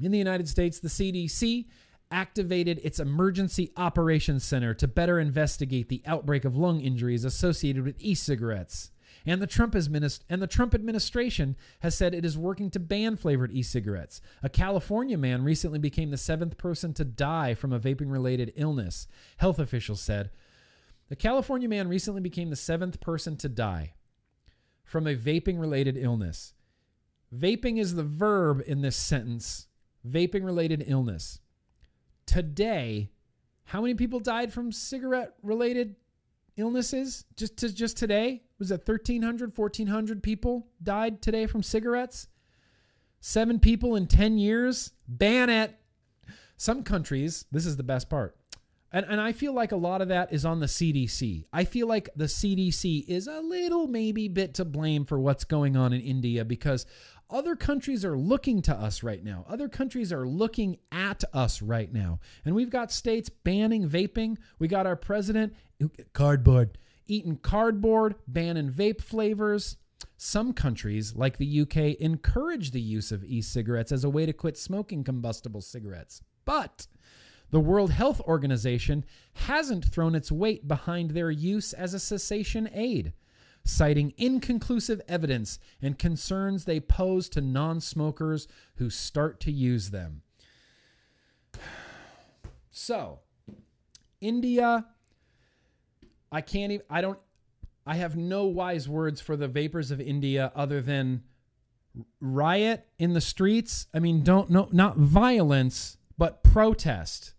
[0.01, 1.65] In the United States, the CDC
[2.11, 7.95] activated its Emergency Operations Center to better investigate the outbreak of lung injuries associated with
[7.99, 8.91] e cigarettes.
[9.25, 13.15] And the, Trump administ- and the Trump administration has said it is working to ban
[13.15, 14.21] flavored e cigarettes.
[14.41, 19.07] A California man recently became the seventh person to die from a vaping related illness,
[19.37, 20.31] health officials said.
[21.09, 23.93] The California man recently became the seventh person to die
[24.83, 26.53] from a vaping related illness.
[27.35, 29.67] Vaping is the verb in this sentence.
[30.07, 31.39] Vaping related illness.
[32.29, 33.09] Today,
[33.63, 35.95] how many people died from cigarette related
[36.57, 37.25] illnesses?
[37.35, 42.27] Just to, just today, was it 1300, 1400 people died today from cigarettes?
[43.19, 44.91] 7 people in 10 years?
[45.07, 45.75] Ban it.
[46.55, 48.37] Some countries, this is the best part.
[48.91, 51.45] And, and I feel like a lot of that is on the CDC.
[51.51, 55.75] I feel like the CDC is a little maybe bit to blame for what's going
[55.75, 56.85] on in India because
[57.29, 59.45] other countries are looking to us right now.
[59.47, 62.19] Other countries are looking at us right now.
[62.43, 64.37] And we've got states banning vaping.
[64.57, 65.53] We got our president,
[66.13, 66.77] cardboard,
[67.07, 69.77] eating cardboard, banning vape flavors.
[70.17, 74.33] Some countries, like the UK, encourage the use of e cigarettes as a way to
[74.33, 76.21] quit smoking combustible cigarettes.
[76.45, 76.87] But
[77.51, 83.13] the World Health Organization hasn't thrown its weight behind their use as a cessation aid
[83.63, 90.21] citing inconclusive evidence and concerns they pose to non smokers who start to use them.
[92.71, 93.19] So,
[94.21, 94.85] India,
[96.31, 97.19] I can't even, I don't,
[97.85, 101.23] I have no wise words for the vapors of India other than
[102.21, 103.87] riot in the streets.
[103.93, 107.33] I mean, don't, no, not violence, but protest.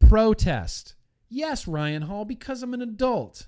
[0.00, 0.94] Protest.
[1.28, 3.46] Yes, Ryan Hall, because I'm an adult.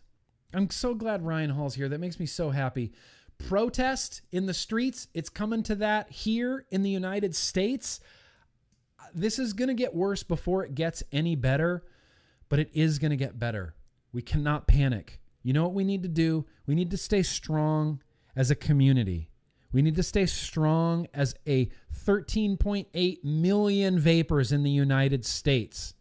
[0.53, 1.89] I'm so glad Ryan Hall's here.
[1.89, 2.93] That makes me so happy.
[3.39, 8.01] Protest in the streets, it's coming to that here in the United States.
[9.15, 11.85] This is going to get worse before it gets any better,
[12.49, 13.75] but it is going to get better.
[14.13, 15.21] We cannot panic.
[15.43, 16.45] You know what we need to do?
[16.67, 18.03] We need to stay strong
[18.37, 19.31] as a community.
[19.73, 21.71] We need to stay strong as a
[22.07, 25.95] 13.8 million vapors in the United States.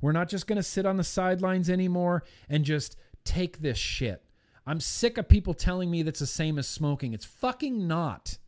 [0.00, 4.24] We're not just going to sit on the sidelines anymore and just take this shit.
[4.66, 7.14] I'm sick of people telling me that's the same as smoking.
[7.14, 8.38] It's fucking not.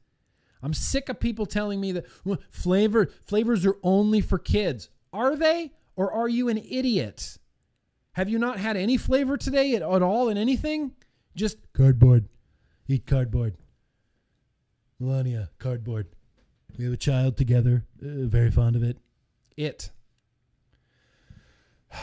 [0.63, 2.07] I'm sick of people telling me that
[2.51, 4.89] flavor flavors are only for kids.
[5.13, 5.73] Are they?
[5.97, 7.39] Or are you an idiot?
[8.13, 10.93] Have you not had any flavor today at, at all in anything?
[11.37, 12.29] Just cardboard.
[12.89, 13.57] Eat cardboard.
[15.01, 16.07] Melania, cardboard.
[16.79, 17.85] We have a child together.
[18.01, 18.99] Uh, very fond of it.
[19.57, 19.91] It.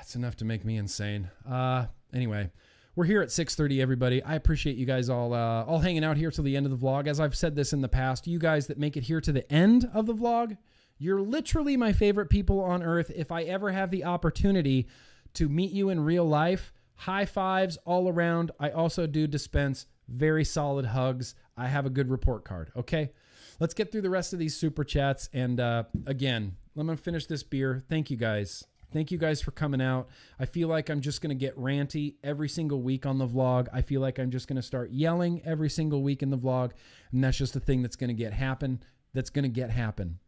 [0.00, 1.30] it's enough to make me insane.
[1.48, 2.50] Uh, anyway,
[2.94, 4.22] we're here at 6:30 everybody.
[4.22, 6.86] I appreciate you guys all uh, all hanging out here till the end of the
[6.86, 7.06] vlog.
[7.06, 9.50] As I've said this in the past, you guys that make it here to the
[9.52, 10.56] end of the vlog,
[10.98, 13.10] you're literally my favorite people on earth.
[13.14, 14.88] If I ever have the opportunity
[15.34, 18.50] to meet you in real life, high fives all around.
[18.58, 21.34] I also do dispense very solid hugs.
[21.56, 23.12] I have a good report card, okay?
[23.60, 27.26] Let's get through the rest of these super chats and uh, again, let me finish
[27.26, 27.82] this beer.
[27.88, 28.64] Thank you guys.
[28.92, 30.08] Thank you guys for coming out.
[30.38, 33.68] I feel like I'm just going to get ranty every single week on the vlog.
[33.72, 36.72] I feel like I'm just going to start yelling every single week in the vlog,
[37.12, 38.82] and that's just the thing that's going to get happen.
[39.12, 40.18] That's going to get happen.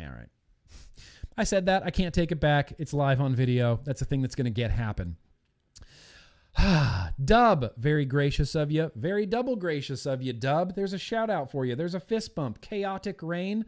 [0.00, 0.28] All right.
[1.36, 1.84] I said that.
[1.84, 2.72] I can't take it back.
[2.78, 3.80] It's live on video.
[3.84, 5.16] That's a thing that's going to get happen.
[7.24, 8.90] Dub, very gracious of you.
[8.96, 10.74] Very double gracious of you, Dub.
[10.74, 11.76] There's a shout out for you.
[11.76, 12.60] There's a fist bump.
[12.60, 13.64] Chaotic Rain.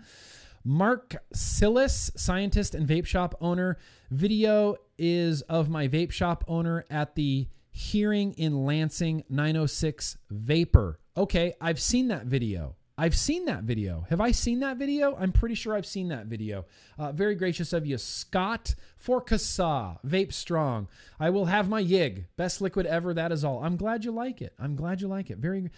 [0.64, 3.78] Mark Sillis, scientist and vape shop owner.
[4.10, 11.00] Video is of my vape shop owner at the hearing in Lansing 906 Vapor.
[11.16, 12.76] Okay, I've seen that video.
[12.98, 14.04] I've seen that video.
[14.10, 15.16] Have I seen that video?
[15.18, 16.66] I'm pretty sure I've seen that video.
[16.98, 20.88] Uh, very gracious of you, Scott Forcasa, Vape Strong.
[21.18, 22.26] I will have my yig.
[22.36, 23.14] Best liquid ever.
[23.14, 23.64] That is all.
[23.64, 24.52] I'm glad you like it.
[24.58, 25.38] I'm glad you like it.
[25.38, 25.70] Very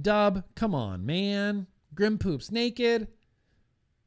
[0.00, 1.66] Dub, come on, man.
[1.94, 3.08] Grim poops naked.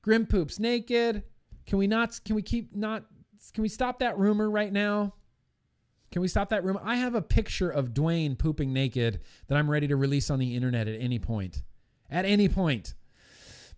[0.06, 1.24] Grim poops naked.
[1.66, 2.20] Can we not?
[2.24, 3.06] Can we keep not?
[3.56, 5.16] Can we stop that rumor right now?
[6.12, 6.80] Can we stop that rumor?
[6.84, 10.56] I have a picture of Dwayne pooping naked that I'm ready to release on the
[10.56, 11.64] internet at any point.
[12.08, 12.94] At any point.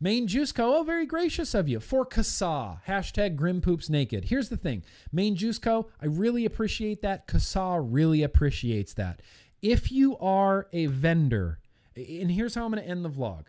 [0.02, 0.76] Main Juice Co.
[0.76, 1.80] Oh, very gracious of you.
[1.80, 2.82] For CASAA.
[2.86, 4.26] Hashtag Grim Poops Naked.
[4.26, 4.84] Here's the thing.
[5.14, 5.88] Main Juice Co.
[6.02, 7.26] I really appreciate that.
[7.26, 9.22] CASAA really appreciates that.
[9.62, 11.60] If you are a vendor,
[11.96, 13.46] and here's how I'm going to end the vlog.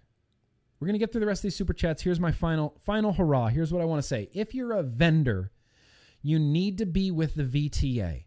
[0.78, 2.02] We're going to get through the rest of these super chats.
[2.02, 3.48] Here's my final final hurrah.
[3.48, 4.28] Here's what I want to say.
[4.32, 5.50] If you're a vendor,
[6.22, 8.24] you need to be with the VTA.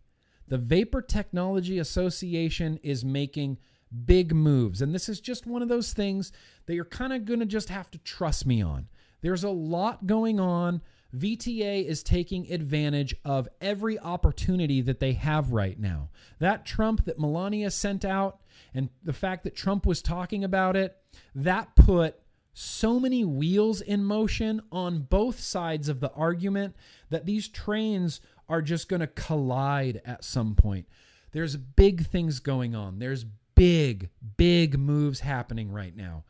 [0.48, 3.57] The Vapor Technology Association is making
[4.06, 4.82] big moves.
[4.82, 6.32] And this is just one of those things
[6.65, 8.88] that you're kind of going to just have to trust me on.
[9.22, 10.82] There's a lot going on.
[11.15, 16.10] VTA is taking advantage of every opportunity that they have right now.
[16.40, 18.40] That Trump that Melania sent out
[18.73, 20.98] and the fact that Trump was talking about it,
[21.36, 22.20] that put
[22.53, 26.76] so many wheels in motion on both sides of the argument
[27.10, 30.86] that these trains are just going to collide at some point.
[31.32, 32.99] There's big things going on.
[32.99, 33.26] There's
[33.56, 36.26] big, big moves happening right now.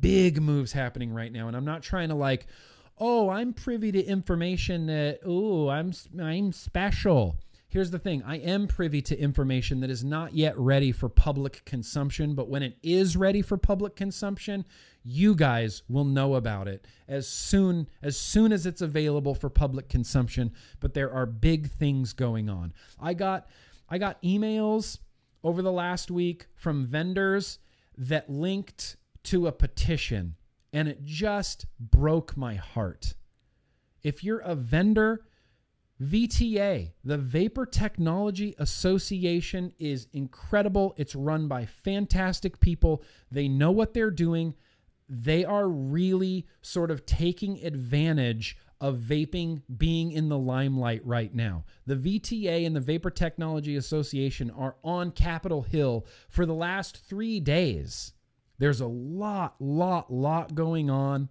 [0.00, 1.48] Big moves happening right now.
[1.48, 2.46] And I'm not trying to like,
[2.98, 7.36] oh, I'm privy to information that, oh, I'm I'm special.
[7.72, 11.64] Here's the thing I am privy to information that is not yet ready for public
[11.64, 14.66] consumption, but when it is ready for public consumption,
[15.02, 19.88] you guys will know about it as soon as soon as it's available for public
[19.88, 22.74] consumption, but there are big things going on.
[23.00, 23.48] I got
[23.88, 24.98] I got emails
[25.42, 27.58] over the last week from vendors
[27.96, 30.36] that linked to a petition,
[30.74, 33.14] and it just broke my heart.
[34.02, 35.24] If you're a vendor,
[36.02, 40.94] VTA, the Vapor Technology Association, is incredible.
[40.96, 43.04] It's run by fantastic people.
[43.30, 44.54] They know what they're doing.
[45.08, 51.64] They are really sort of taking advantage of vaping being in the limelight right now.
[51.86, 57.38] The VTA and the Vapor Technology Association are on Capitol Hill for the last three
[57.38, 58.12] days.
[58.58, 61.30] There's a lot, lot, lot going on.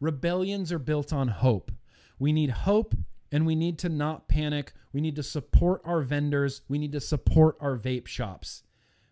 [0.00, 1.70] Rebellions are built on hope.
[2.18, 2.94] We need hope
[3.32, 4.72] and we need to not panic.
[4.92, 6.62] We need to support our vendors.
[6.68, 8.62] We need to support our vape shops.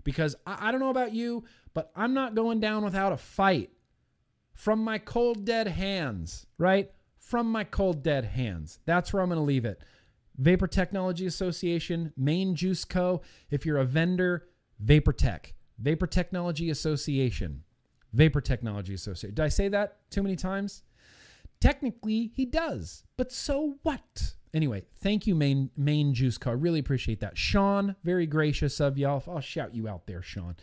[0.05, 3.71] Because I, I don't know about you, but I'm not going down without a fight
[4.53, 6.91] from my cold, dead hands, right?
[7.29, 8.79] from my cold dead hands.
[8.87, 9.83] That's where I'm going to leave it.
[10.39, 13.21] Vapor Technology Association, Main Juice Co.
[13.51, 14.49] If you're a vendor,
[14.81, 15.53] Vapor Tech.
[15.79, 17.65] Vapor Technology Association.
[18.15, 19.35] Vapor Technology Association.
[19.35, 20.85] Did I say that too many times?
[21.61, 24.35] Technically, he does, but so what?
[24.55, 26.57] Anyway, thank you, Main Main Juice car.
[26.57, 27.37] Really appreciate that.
[27.37, 29.23] Sean, very gracious of y'all.
[29.27, 30.57] I'll shout you out there, Sean.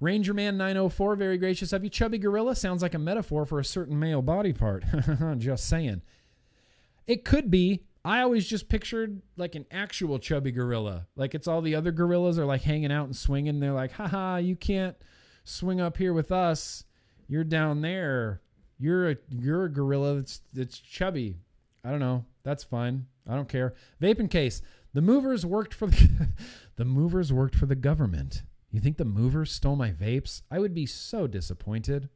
[0.00, 1.90] Ranger Man 904, very gracious of you.
[1.90, 4.84] Chubby Gorilla sounds like a metaphor for a certain male body part.
[5.38, 6.02] just saying.
[7.06, 7.84] It could be.
[8.04, 11.08] I always just pictured like an actual chubby gorilla.
[11.16, 13.58] Like it's all the other gorillas are like hanging out and swinging.
[13.60, 14.96] They're like, haha, you can't
[15.44, 16.84] swing up here with us.
[17.26, 18.40] You're down there.
[18.78, 21.36] You're a you're a gorilla that's that's chubby.
[21.84, 22.24] I don't know.
[22.42, 23.06] That's fine.
[23.28, 23.74] I don't care.
[24.00, 24.62] Vaping case.
[24.94, 26.28] The movers worked for the
[26.76, 28.42] the movers worked for the government.
[28.70, 30.42] You think the movers stole my vapes?
[30.50, 32.08] I would be so disappointed.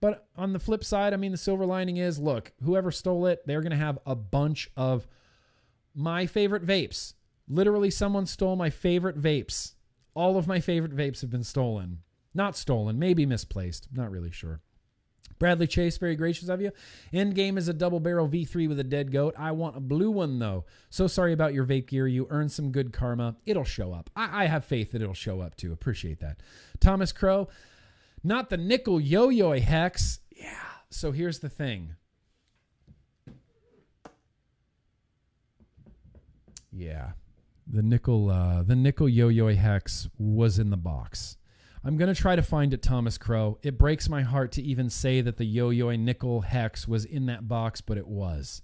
[0.00, 3.46] But on the flip side, I mean, the silver lining is look, whoever stole it,
[3.46, 5.06] they're to have a bunch of
[5.94, 7.14] my favorite vapes.
[7.48, 9.74] Literally, someone stole my favorite vapes.
[10.14, 11.98] All of my favorite vapes have been stolen.
[12.32, 13.88] Not stolen, maybe misplaced.
[13.92, 14.60] Not really sure.
[15.40, 16.70] Bradley Chase, very gracious of you.
[17.12, 19.34] Endgame is a double barrel V3 with a dead goat.
[19.38, 20.66] I want a blue one though.
[20.90, 22.06] So sorry about your vape gear.
[22.06, 23.36] You earned some good karma.
[23.46, 24.10] It'll show up.
[24.14, 25.72] I, I have faith that it'll show up too.
[25.72, 26.40] Appreciate that.
[26.78, 27.48] Thomas Crow,
[28.22, 30.20] not the nickel yo yo hex.
[30.30, 30.54] Yeah.
[30.90, 31.94] So here's the thing.
[36.70, 37.12] Yeah.
[37.66, 41.38] The nickel uh, the nickel yo yo hex was in the box.
[41.82, 43.58] I'm going to try to find it, Thomas Crow.
[43.62, 47.26] It breaks my heart to even say that the Yo Yo Nickel Hex was in
[47.26, 48.62] that box, but it was.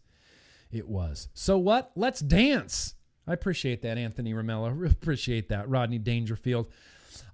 [0.71, 1.29] It was.
[1.33, 1.93] So what?
[1.97, 2.95] Let's dance.
[3.27, 4.91] I appreciate that, Anthony Romello.
[4.91, 6.69] appreciate that, Rodney Dangerfield.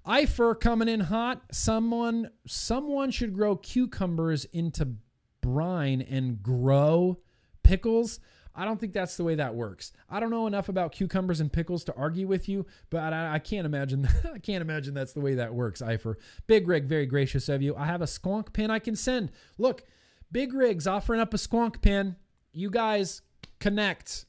[0.05, 1.41] Ifer coming in hot.
[1.51, 4.95] Someone, someone should grow cucumbers into
[5.41, 7.19] brine and grow
[7.63, 8.19] pickles.
[8.55, 9.93] I don't think that's the way that works.
[10.09, 13.39] I don't know enough about cucumbers and pickles to argue with you, but I, I
[13.39, 14.07] can't imagine.
[14.33, 15.81] I can't imagine that's the way that works.
[15.81, 17.75] Ifer, Big Rig, very gracious of you.
[17.75, 19.31] I have a squonk pin I can send.
[19.57, 19.83] Look,
[20.31, 22.15] Big Rig's offering up a squonk pin.
[22.51, 23.21] You guys
[23.59, 24.25] connect.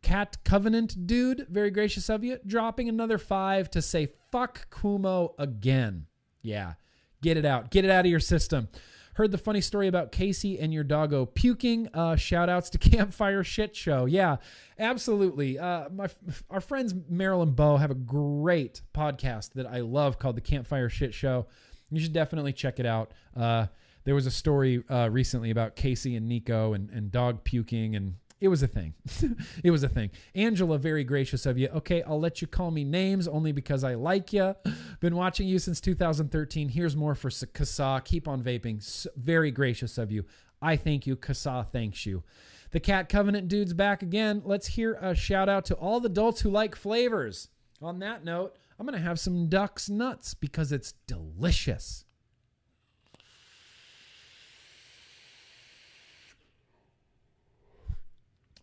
[0.02, 6.06] cat covenant dude, very gracious of you, dropping another five to say fuck Cuomo again.
[6.42, 6.74] Yeah,
[7.22, 7.70] get it out.
[7.70, 8.68] Get it out of your system.
[9.14, 11.88] Heard the funny story about Casey and your doggo puking.
[11.92, 14.04] Uh, shout outs to Campfire Shit Show.
[14.04, 14.36] Yeah,
[14.78, 15.58] absolutely.
[15.58, 16.08] Uh, my
[16.50, 20.88] our friends Meryl and Bo have a great podcast that I love called the Campfire
[20.88, 21.46] Shit Show.
[21.90, 23.12] You should definitely check it out.
[23.36, 23.66] Uh,
[24.04, 28.14] there was a story uh, recently about Casey and Nico and, and dog puking and
[28.40, 28.94] it was a thing.
[29.64, 30.10] it was a thing.
[30.34, 31.68] Angela, very gracious of you.
[31.68, 34.54] Okay, I'll let you call me names only because I like you.
[35.00, 36.68] Been watching you since 2013.
[36.68, 38.04] Here's more for CASAA.
[38.04, 39.06] Keep on vaping.
[39.16, 40.24] Very gracious of you.
[40.62, 41.16] I thank you.
[41.16, 42.22] CASAA thanks you.
[42.70, 44.42] The Cat Covenant dude's back again.
[44.44, 47.48] Let's hear a shout out to all the adults who like flavors.
[47.80, 52.04] On that note, I'm going to have some duck's nuts because it's delicious.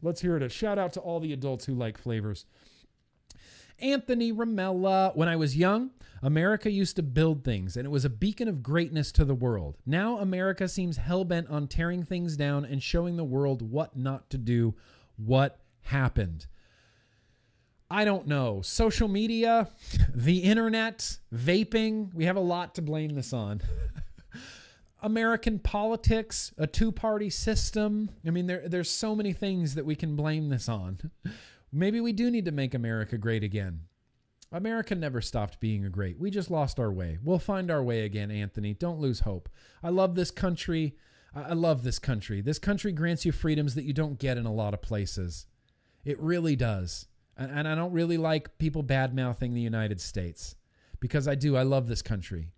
[0.05, 0.43] Let's hear it.
[0.43, 2.45] A shout out to all the adults who like flavors.
[3.79, 5.15] Anthony Ramella.
[5.15, 5.89] When I was young,
[6.21, 9.77] America used to build things, and it was a beacon of greatness to the world.
[9.85, 14.29] Now, America seems hell bent on tearing things down and showing the world what not
[14.29, 14.75] to do.
[15.17, 16.45] What happened?
[17.89, 18.61] I don't know.
[18.61, 19.69] Social media,
[20.13, 22.13] the internet, vaping.
[22.13, 23.61] We have a lot to blame this on.
[25.01, 28.09] American politics, a two party system.
[28.25, 31.11] I mean, there, there's so many things that we can blame this on.
[31.71, 33.81] Maybe we do need to make America great again.
[34.51, 36.17] America never stopped being great.
[36.19, 37.17] We just lost our way.
[37.21, 38.73] We'll find our way again, Anthony.
[38.73, 39.49] Don't lose hope.
[39.83, 40.95] I love this country.
[41.35, 42.39] I love this country.
[42.39, 45.47] This country grants you freedoms that you don't get in a lot of places.
[46.05, 47.07] It really does.
[47.37, 50.55] And, I don't really like people bad mouthing the United States
[51.01, 51.57] because I do.
[51.57, 52.53] I love this country.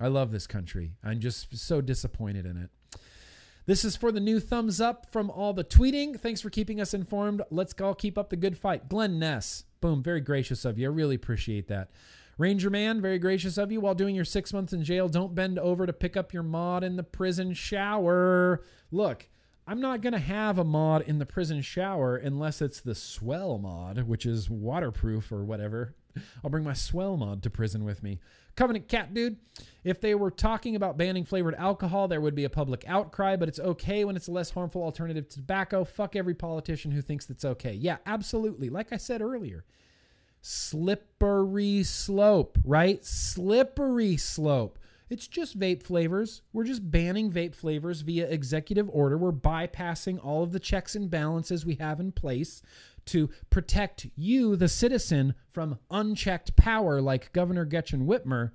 [0.00, 0.92] I love this country.
[1.02, 2.70] I'm just so disappointed in it.
[3.64, 6.18] This is for the new thumbs up from all the tweeting.
[6.18, 7.42] Thanks for keeping us informed.
[7.50, 8.88] Let's all keep up the good fight.
[8.88, 9.64] Glenn Ness.
[9.80, 10.02] Boom.
[10.02, 10.88] Very gracious of you.
[10.88, 11.90] I really appreciate that.
[12.38, 13.80] Ranger Man, very gracious of you.
[13.80, 16.82] While doing your six months in jail, don't bend over to pick up your mod
[16.82, 18.64] in the prison shower.
[18.90, 19.28] Look,
[19.66, 23.58] I'm not going to have a mod in the prison shower unless it's the swell
[23.58, 25.94] mod, which is waterproof or whatever.
[26.42, 28.18] I'll bring my swell mod to prison with me.
[28.56, 29.36] Covenant Cat Dude,
[29.84, 33.48] if they were talking about banning flavored alcohol, there would be a public outcry, but
[33.48, 35.84] it's okay when it's a less harmful alternative to tobacco.
[35.84, 37.72] Fuck every politician who thinks that's okay.
[37.72, 38.68] Yeah, absolutely.
[38.68, 39.64] Like I said earlier,
[40.42, 43.04] slippery slope, right?
[43.04, 44.78] Slippery slope.
[45.12, 46.40] It's just vape flavors.
[46.54, 49.18] We're just banning vape flavors via executive order.
[49.18, 52.62] We're bypassing all of the checks and balances we have in place
[53.06, 58.52] to protect you, the citizen, from unchecked power like Governor Gretchen Whitmer,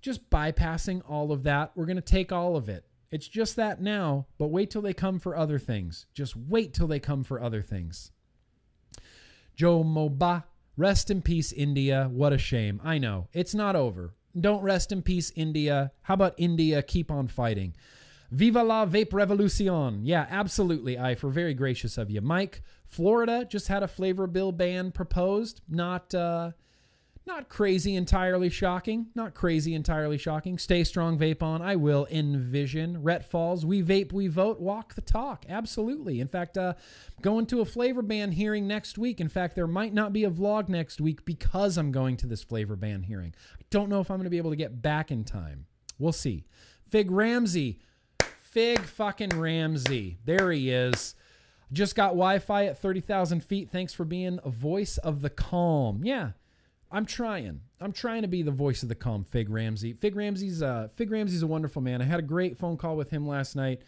[0.00, 1.72] just bypassing all of that.
[1.74, 2.84] We're going to take all of it.
[3.10, 6.06] It's just that now, but wait till they come for other things.
[6.14, 8.12] Just wait till they come for other things.
[9.56, 10.44] Joe Moba,
[10.76, 12.08] rest in peace, India.
[12.10, 12.80] What a shame.
[12.84, 13.28] I know.
[13.32, 14.14] It's not over.
[14.38, 15.90] Don't rest in peace, India.
[16.02, 17.74] How about India keep on fighting?
[18.30, 20.02] Viva la vape revolucion.
[20.04, 22.20] Yeah, absolutely, I for very gracious of you.
[22.20, 25.62] Mike, Florida just had a flavor bill ban proposed.
[25.68, 26.50] Not uh
[27.26, 29.06] Not crazy entirely shocking.
[29.14, 30.58] Not crazy entirely shocking.
[30.58, 31.62] Stay strong, vape on.
[31.62, 33.02] I will envision.
[33.02, 35.44] Rhett Falls, we vape, we vote, walk the talk.
[35.48, 36.20] Absolutely.
[36.20, 36.74] In fact, uh,
[37.22, 39.20] going to a flavor ban hearing next week.
[39.20, 42.42] In fact, there might not be a vlog next week because I'm going to this
[42.42, 43.34] flavor ban hearing.
[43.60, 45.66] I don't know if I'm going to be able to get back in time.
[45.98, 46.46] We'll see.
[46.88, 47.78] Fig Ramsey.
[48.40, 50.18] Fig fucking Ramsey.
[50.24, 51.14] There he is.
[51.72, 53.70] Just got Wi Fi at 30,000 feet.
[53.70, 56.02] Thanks for being a voice of the calm.
[56.04, 56.30] Yeah,
[56.90, 57.60] I'm trying.
[57.80, 59.92] I'm trying to be the voice of the calm, Fig Ramsey.
[59.92, 62.02] Fig Ramsey's uh, Fig Ramsey's a wonderful man.
[62.02, 63.82] I had a great phone call with him last night.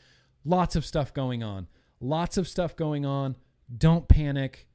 [0.44, 1.66] Lots of stuff going on.
[2.00, 3.36] Lots of stuff going on.
[3.76, 4.68] Don't panic.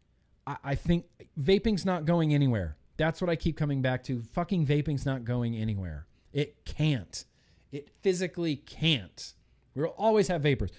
[0.45, 1.05] I, I think
[1.39, 2.77] vaping's not going anywhere.
[2.97, 4.21] That's what I keep coming back to.
[4.33, 6.07] Fucking vaping's not going anywhere.
[6.33, 7.25] It can't.
[7.71, 9.33] It physically can't.
[9.75, 10.71] We'll always have vapors.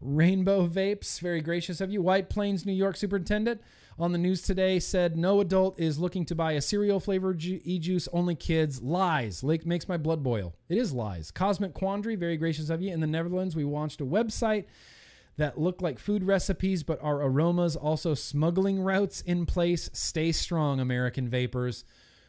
[0.00, 2.02] Rainbow Vapes, very gracious of you.
[2.02, 3.60] White Plains, New York superintendent
[3.98, 7.78] on the news today said no adult is looking to buy a cereal flavored e
[7.78, 8.82] juice, only kids.
[8.82, 9.42] Lies.
[9.42, 10.54] Lake makes my blood boil.
[10.68, 11.30] It is lies.
[11.30, 12.92] Cosmic Quandary, very gracious of you.
[12.92, 14.64] In the Netherlands, we launched a website
[15.38, 19.90] that look like food recipes but are aromas, also smuggling routes in place.
[19.92, 21.84] Stay strong, American vapors.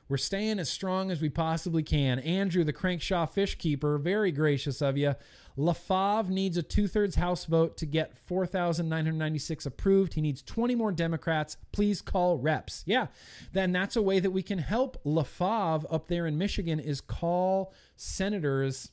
[0.10, 2.20] We're staying as strong as we possibly can.
[2.20, 5.16] Andrew, the Crankshaw fish keeper, very gracious of you.
[5.58, 10.14] LaFave needs a two thirds House vote to get 4,996 approved.
[10.14, 11.58] He needs 20 more Democrats.
[11.72, 12.84] Please call reps.
[12.86, 13.08] Yeah,
[13.54, 17.74] then that's a way that we can help LaFave up there in Michigan is call
[17.96, 18.92] senators.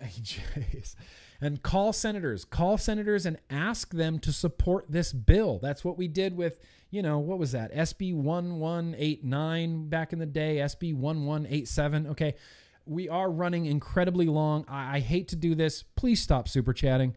[1.42, 5.58] And call senators, call senators and ask them to support this bill.
[5.58, 6.58] That's what we did with,
[6.90, 7.72] you know, what was that?
[7.72, 12.08] SB 1189 back in the day, SB 1187.
[12.08, 12.34] Okay.
[12.86, 14.64] We are running incredibly long.
[14.68, 15.82] I, I hate to do this.
[15.82, 17.16] Please stop super chatting.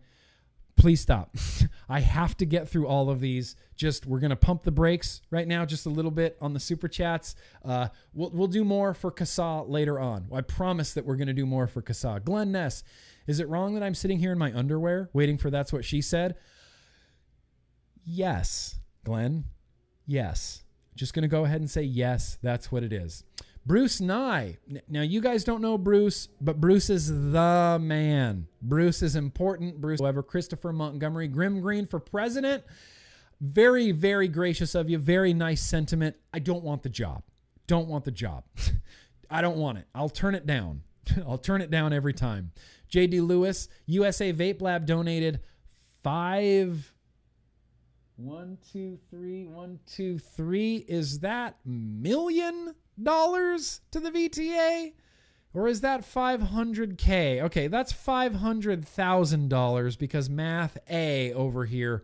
[0.76, 1.36] Please stop.
[1.90, 3.56] I have to get through all of these.
[3.76, 6.88] Just we're gonna pump the brakes right now, just a little bit on the super
[6.88, 7.36] chats.
[7.64, 10.28] Uh, we'll we'll do more for CASAA later on.
[10.34, 12.24] I promise that we're gonna do more for CASAA.
[12.24, 12.84] Glenn Ness,
[13.28, 16.02] is it wrong that I'm sitting here in my underwear waiting for that's what she
[16.02, 16.36] said?
[18.04, 19.46] Yes, Glenn.
[20.06, 20.64] Yes.
[20.96, 23.24] Just going to go ahead and say yes, that's what it is.
[23.66, 24.58] Bruce Nye.
[24.90, 28.48] Now, you guys don't know Bruce, but Bruce is the man.
[28.62, 29.80] Bruce is important.
[29.80, 32.64] Bruce, however, Christopher Montgomery, Grimm Green for president.
[33.40, 34.98] Very, very gracious of you.
[34.98, 36.16] Very nice sentiment.
[36.34, 37.24] I don't want the job.
[37.68, 38.44] Don't want the job.
[39.30, 39.86] I don't want it.
[39.96, 40.82] I'll turn it down.
[41.28, 42.52] I'll turn it down every time.
[42.92, 45.40] JD Lewis, USA Vape Lab donated
[46.04, 46.93] five.
[48.16, 50.86] One, two, three, one, two, three.
[50.88, 54.94] Is that million dollars to the VTA?
[55.54, 57.42] Or is that 500K?
[57.44, 62.04] Okay, that's $500,000 because math A over here.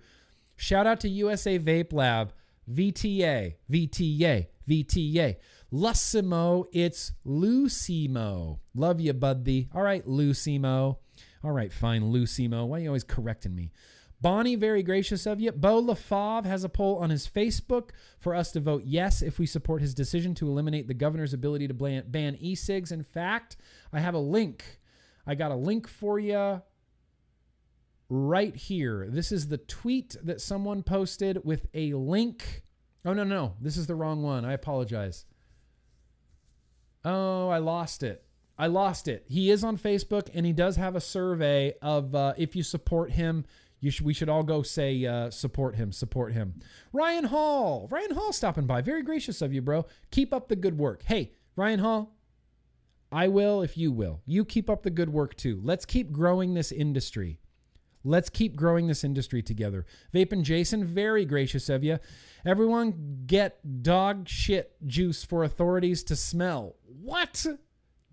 [0.56, 2.34] Shout out to USA Vape Lab,
[2.72, 5.38] VTA, VTA, VTA.
[5.72, 8.60] Lucimo, it's Lucimo.
[8.76, 9.70] Love you, buddy.
[9.74, 10.98] All right, Lucimo.
[11.44, 12.68] All right, fine, Lucimo.
[12.68, 13.72] Why are you always correcting me?
[14.22, 15.52] Bonnie, very gracious of you.
[15.52, 19.46] Beau LaFave has a poll on his Facebook for us to vote yes if we
[19.46, 22.92] support his decision to eliminate the governor's ability to ban e cigs.
[22.92, 23.56] In fact,
[23.94, 24.64] I have a link.
[25.26, 26.62] I got a link for you
[28.10, 29.08] right here.
[29.10, 32.64] This is the tweet that someone posted with a link.
[33.06, 33.54] Oh, no, no.
[33.62, 34.44] This is the wrong one.
[34.44, 35.26] I apologize.
[37.06, 38.26] Oh, I lost it.
[38.58, 39.24] I lost it.
[39.30, 43.12] He is on Facebook and he does have a survey of uh, if you support
[43.12, 43.46] him,
[43.80, 46.56] you should we should all go say uh, support him, support him.
[46.94, 48.82] Ryan Hall, Ryan Hall stopping by.
[48.82, 49.86] Very gracious of you, bro.
[50.12, 51.04] Keep up the good work.
[51.04, 52.16] Hey, Ryan Hall,
[53.12, 54.22] I will if you will.
[54.26, 55.60] You keep up the good work too.
[55.64, 57.40] Let's keep growing this industry.
[58.04, 59.86] Let's keep growing this industry together.
[60.14, 62.00] Vape and Jason, very gracious of you.
[62.46, 66.76] Everyone get dog shit juice for authorities to smell.
[66.86, 67.46] What?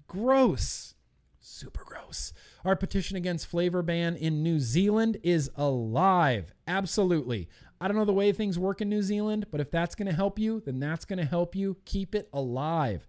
[0.08, 0.94] Gross.
[1.40, 2.32] Super gross.
[2.66, 6.52] Our petition against flavor ban in New Zealand is alive.
[6.66, 7.48] Absolutely.
[7.80, 10.12] I don't know the way things work in New Zealand, but if that's going to
[10.12, 13.06] help you, then that's going to help you keep it alive.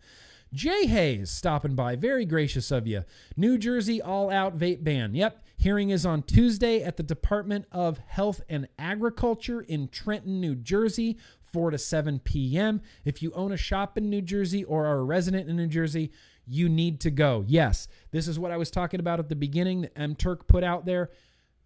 [0.53, 1.95] Jay Hayes stopping by.
[1.95, 3.03] Very gracious of you.
[3.35, 5.15] New Jersey all out vape ban.
[5.15, 5.43] Yep.
[5.57, 11.17] Hearing is on Tuesday at the Department of Health and Agriculture in Trenton, New Jersey,
[11.51, 12.81] 4 to 7 p.m.
[13.05, 16.11] If you own a shop in New Jersey or are a resident in New Jersey,
[16.47, 17.43] you need to go.
[17.47, 20.63] Yes, this is what I was talking about at the beginning that M Turk put
[20.63, 21.11] out there.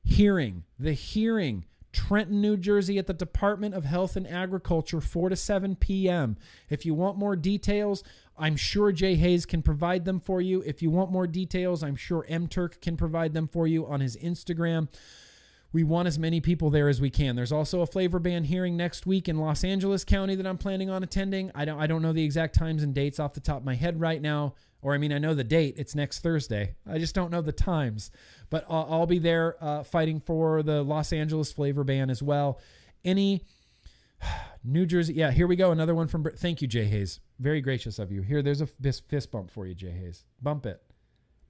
[0.03, 5.35] Hearing, the hearing, Trenton, New Jersey at the Department of Health and Agriculture, 4 to
[5.35, 6.37] 7 p.m.
[6.69, 8.03] If you want more details,
[8.37, 10.63] I'm sure Jay Hayes can provide them for you.
[10.65, 13.99] If you want more details, I'm sure M Turk can provide them for you on
[13.99, 14.87] his Instagram.
[15.73, 17.35] we want as many people there as we can.
[17.35, 20.89] There's also a flavor ban hearing next week in Los Angeles County that I'm planning
[20.89, 21.51] on attending.
[21.55, 23.75] I don't I don't know the exact times and dates off the top of my
[23.75, 24.55] head right now.
[24.81, 25.75] Or I mean, I know the date.
[25.77, 26.75] It's next Thursday.
[26.89, 28.11] I just don't know the times.
[28.49, 32.59] But I'll, I'll be there uh, fighting for the Los Angeles flavor ban as well.
[33.05, 33.45] Any
[34.63, 35.13] New Jersey?
[35.13, 35.71] Yeah, here we go.
[35.71, 36.23] Another one from.
[36.23, 37.19] Thank you, Jay Hayes.
[37.39, 38.21] Very gracious of you.
[38.21, 40.25] Here, there's a fist, fist bump for you, Jay Hayes.
[40.41, 40.81] Bump it.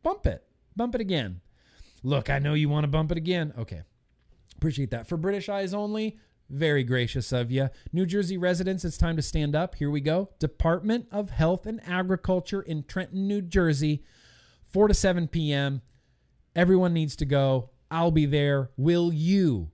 [0.04, 0.44] Bump it.
[0.76, 1.42] Bump it again.
[2.04, 3.54] Look, I know you want to bump it again.
[3.58, 3.82] Okay.
[4.58, 5.08] Appreciate that.
[5.08, 6.18] For British eyes only,
[6.52, 7.70] very gracious of you.
[7.92, 9.76] New Jersey residents, it's time to stand up.
[9.76, 10.30] Here we go.
[10.40, 14.04] Department of Health and Agriculture in Trenton, New Jersey,
[14.72, 15.82] 4 to 7 p.m.
[16.56, 17.70] Everyone needs to go.
[17.90, 18.72] I'll be there.
[18.78, 19.72] Will you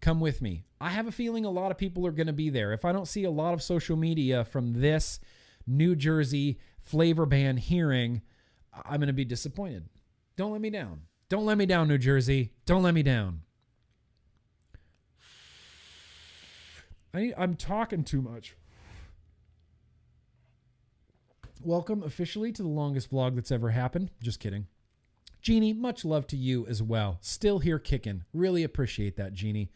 [0.00, 0.64] come with me?
[0.80, 2.72] I have a feeling a lot of people are going to be there.
[2.72, 5.20] If I don't see a lot of social media from this
[5.66, 8.22] New Jersey flavor ban hearing,
[8.72, 9.88] I'm going to be disappointed.
[10.36, 11.02] Don't let me down.
[11.28, 12.54] Don't let me down, New Jersey.
[12.66, 13.42] Don't let me down.
[17.12, 18.56] I, I'm talking too much.
[21.62, 24.10] Welcome officially to the longest vlog that's ever happened.
[24.22, 24.66] Just kidding.
[25.42, 27.18] Jeannie, much love to you as well.
[27.20, 28.24] Still here kicking.
[28.32, 29.70] Really appreciate that, Jeannie.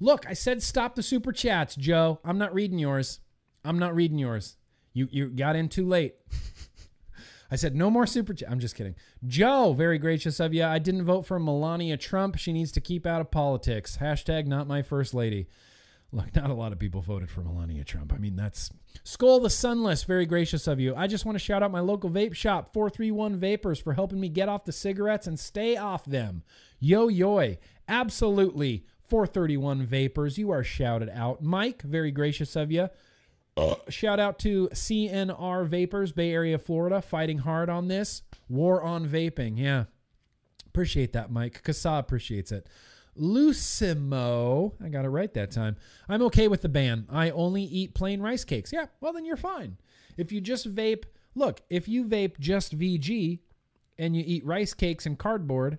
[0.00, 2.20] Look, I said stop the super chats, Joe.
[2.24, 3.20] I'm not reading yours.
[3.64, 4.56] I'm not reading yours.
[4.92, 6.14] You you got in too late.
[7.50, 8.50] I said no more super chat.
[8.50, 8.94] I'm just kidding.
[9.26, 10.64] Joe, very gracious of you.
[10.64, 12.38] I didn't vote for Melania Trump.
[12.38, 13.98] She needs to keep out of politics.
[14.00, 15.48] Hashtag not my first lady.
[16.12, 18.12] Look, not a lot of people voted for Melania Trump.
[18.12, 18.70] I mean, that's
[19.04, 20.94] Skull the Sunless, very gracious of you.
[20.96, 24.28] I just want to shout out my local vape shop, 431 Vapors, for helping me
[24.28, 26.42] get off the cigarettes and stay off them.
[26.80, 27.58] Yo yoy,
[27.88, 28.84] absolutely.
[29.08, 31.42] 431 Vapors, you are shouted out.
[31.42, 32.88] Mike, very gracious of you.
[33.56, 33.74] Uh.
[33.88, 38.22] Shout out to CNR Vapors, Bay Area, Florida, fighting hard on this.
[38.48, 39.58] War on vaping.
[39.58, 39.84] Yeah.
[40.66, 41.62] Appreciate that, Mike.
[41.62, 42.68] CASAA appreciates it.
[43.18, 45.76] Lucimo, I got it right that time.
[46.08, 47.06] I'm okay with the ban.
[47.10, 48.72] I only eat plain rice cakes.
[48.72, 49.76] Yeah, well, then you're fine.
[50.16, 51.04] If you just vape,
[51.34, 53.40] look, if you vape just VG
[53.98, 55.78] and you eat rice cakes and cardboard,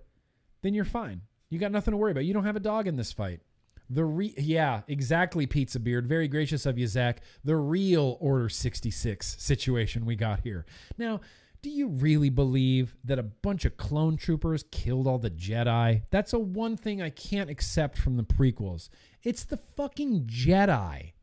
[0.61, 1.21] then you're fine.
[1.49, 2.25] You got nothing to worry about.
[2.25, 3.41] You don't have a dog in this fight.
[3.89, 6.07] The re yeah, exactly, Pizza Beard.
[6.07, 7.21] Very gracious of you, Zach.
[7.43, 10.65] The real Order 66 situation we got here.
[10.97, 11.19] Now,
[11.61, 16.03] do you really believe that a bunch of clone troopers killed all the Jedi?
[16.09, 18.89] That's a one thing I can't accept from the prequels.
[19.23, 21.13] It's the fucking Jedi.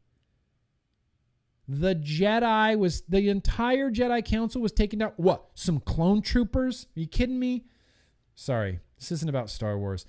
[1.66, 5.12] The Jedi was the entire Jedi Council was taken down.
[5.16, 5.44] What?
[5.54, 6.86] Some clone troopers?
[6.96, 7.66] Are you kidding me?
[8.34, 10.06] Sorry, this isn't about Star Wars.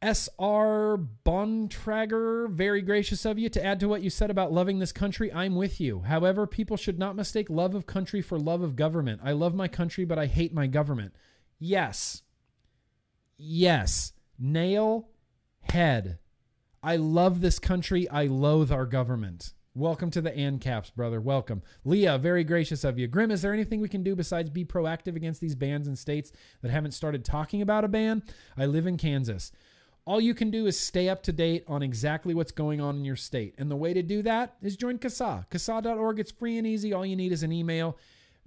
[0.00, 4.92] SR Bontrager, very gracious of you to add to what you said about loving this
[4.92, 5.32] country.
[5.32, 6.02] I'm with you.
[6.02, 9.20] However, people should not mistake love of country for love of government.
[9.24, 11.14] I love my country, but I hate my government.
[11.58, 12.22] Yes.
[13.36, 14.12] Yes.
[14.38, 15.08] Nail
[15.62, 16.18] head.
[16.80, 18.08] I love this country.
[18.08, 19.52] I loathe our government.
[19.74, 21.20] Welcome to the ANCAPs, brother.
[21.20, 21.62] Welcome.
[21.84, 23.06] Leah, very gracious of you.
[23.06, 26.32] Grim, is there anything we can do besides be proactive against these bans in states
[26.62, 28.22] that haven't started talking about a ban?
[28.56, 29.50] I live in Kansas.
[30.08, 33.04] All you can do is stay up to date on exactly what's going on in
[33.04, 33.54] your state.
[33.58, 35.46] And the way to do that is join CASAA.
[35.50, 36.18] CASAA.org.
[36.18, 36.94] It's free and easy.
[36.94, 37.98] All you need is an email.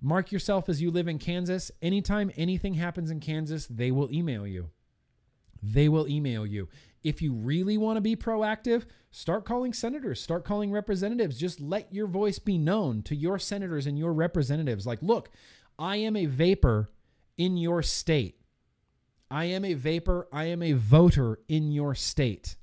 [0.02, 1.70] Mark yourself as you live in Kansas.
[1.80, 4.72] Anytime anything happens in Kansas, they will email you.
[5.62, 6.68] They will email you.
[7.04, 11.38] If you really want to be proactive, start calling senators, start calling representatives.
[11.38, 14.88] Just let your voice be known to your senators and your representatives.
[14.88, 15.30] Like, look,
[15.78, 16.90] I am a vapor
[17.38, 18.41] in your state.
[19.32, 20.28] I am a vapor.
[20.34, 22.58] I am a voter in your state.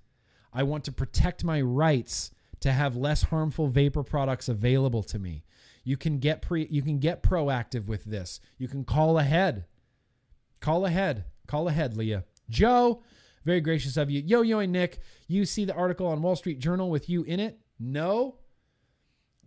[0.52, 2.30] I want to protect my rights
[2.60, 5.44] to have less harmful vapor products available to me.
[5.82, 8.40] You can get pre you can get proactive with this.
[8.58, 9.64] You can call ahead.
[10.60, 11.24] Call ahead.
[11.46, 12.24] Call ahead, Leah.
[12.50, 13.02] Joe,
[13.44, 14.20] very gracious of you.
[14.20, 17.40] Yo yo and Nick, you see the article on Wall Street Journal with you in
[17.40, 17.58] it?
[17.78, 18.36] No.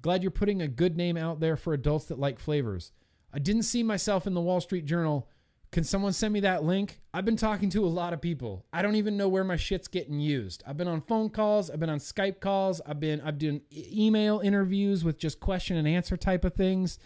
[0.02, 2.92] Glad you're putting a good name out there for adults that like flavors.
[3.32, 5.30] I didn't see myself in the Wall Street Journal
[5.72, 7.00] can someone send me that link?
[7.14, 8.66] I've been talking to a lot of people.
[8.74, 10.64] I don't even know where my shit's getting used.
[10.68, 14.40] I've been on phone calls, I've been on Skype calls, I've been I've done email
[14.40, 17.00] interviews with just question and answer type of things,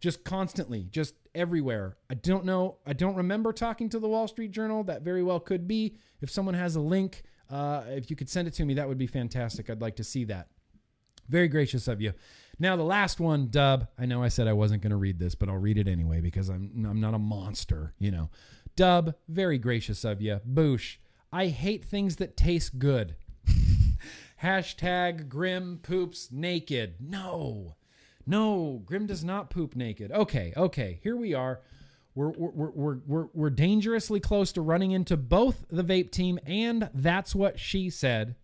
[0.00, 1.96] just constantly, just everywhere.
[2.10, 2.78] I don't know.
[2.84, 4.82] I don't remember talking to the Wall Street Journal.
[4.84, 5.96] That very well could be.
[6.20, 8.98] If someone has a link, uh, if you could send it to me, that would
[8.98, 9.70] be fantastic.
[9.70, 10.48] I'd like to see that.
[11.28, 12.14] Very gracious of you.
[12.58, 13.88] Now the last one, Dub.
[13.98, 16.20] I know I said I wasn't going to read this, but I'll read it anyway
[16.20, 18.30] because I'm I'm not a monster, you know.
[18.76, 20.40] Dub, very gracious of you.
[20.48, 20.96] Boosh.
[21.32, 23.16] I hate things that taste good.
[24.42, 26.94] Hashtag Grim poops naked.
[27.00, 27.76] No,
[28.26, 30.12] no, Grim does not poop naked.
[30.12, 31.60] Okay, okay, here we are.
[32.14, 36.90] We're, we're, we're, we're, we're dangerously close to running into both the vape team, and
[36.92, 38.36] that's what she said.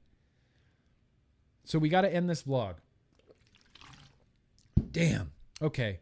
[1.65, 2.75] So we got to end this vlog.
[4.95, 5.33] Damn.
[5.61, 5.99] Okay.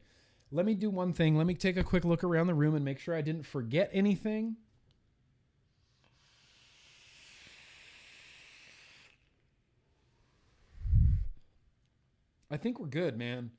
[0.51, 1.35] Let me do one thing.
[1.35, 3.89] Let me take a quick look around the room and make sure I didn't forget
[3.91, 4.57] anything.
[12.51, 13.53] I think we're good, man.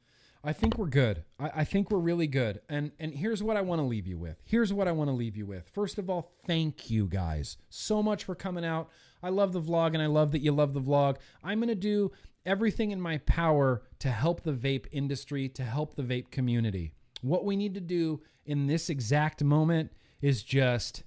[0.44, 1.24] I think we're good.
[1.40, 2.62] I, I think we're really good.
[2.70, 4.40] And and here's what I want to leave you with.
[4.46, 5.68] Here's what I want to leave you with.
[5.70, 8.90] First of all, thank you guys so much for coming out.
[9.24, 11.18] I love the vlog and I love that you love the vlog.
[11.44, 12.12] I'm gonna do
[12.46, 16.94] everything in my power to help the vape industry, to help the vape community.
[17.22, 19.92] What we need to do in this exact moment
[20.22, 21.04] is just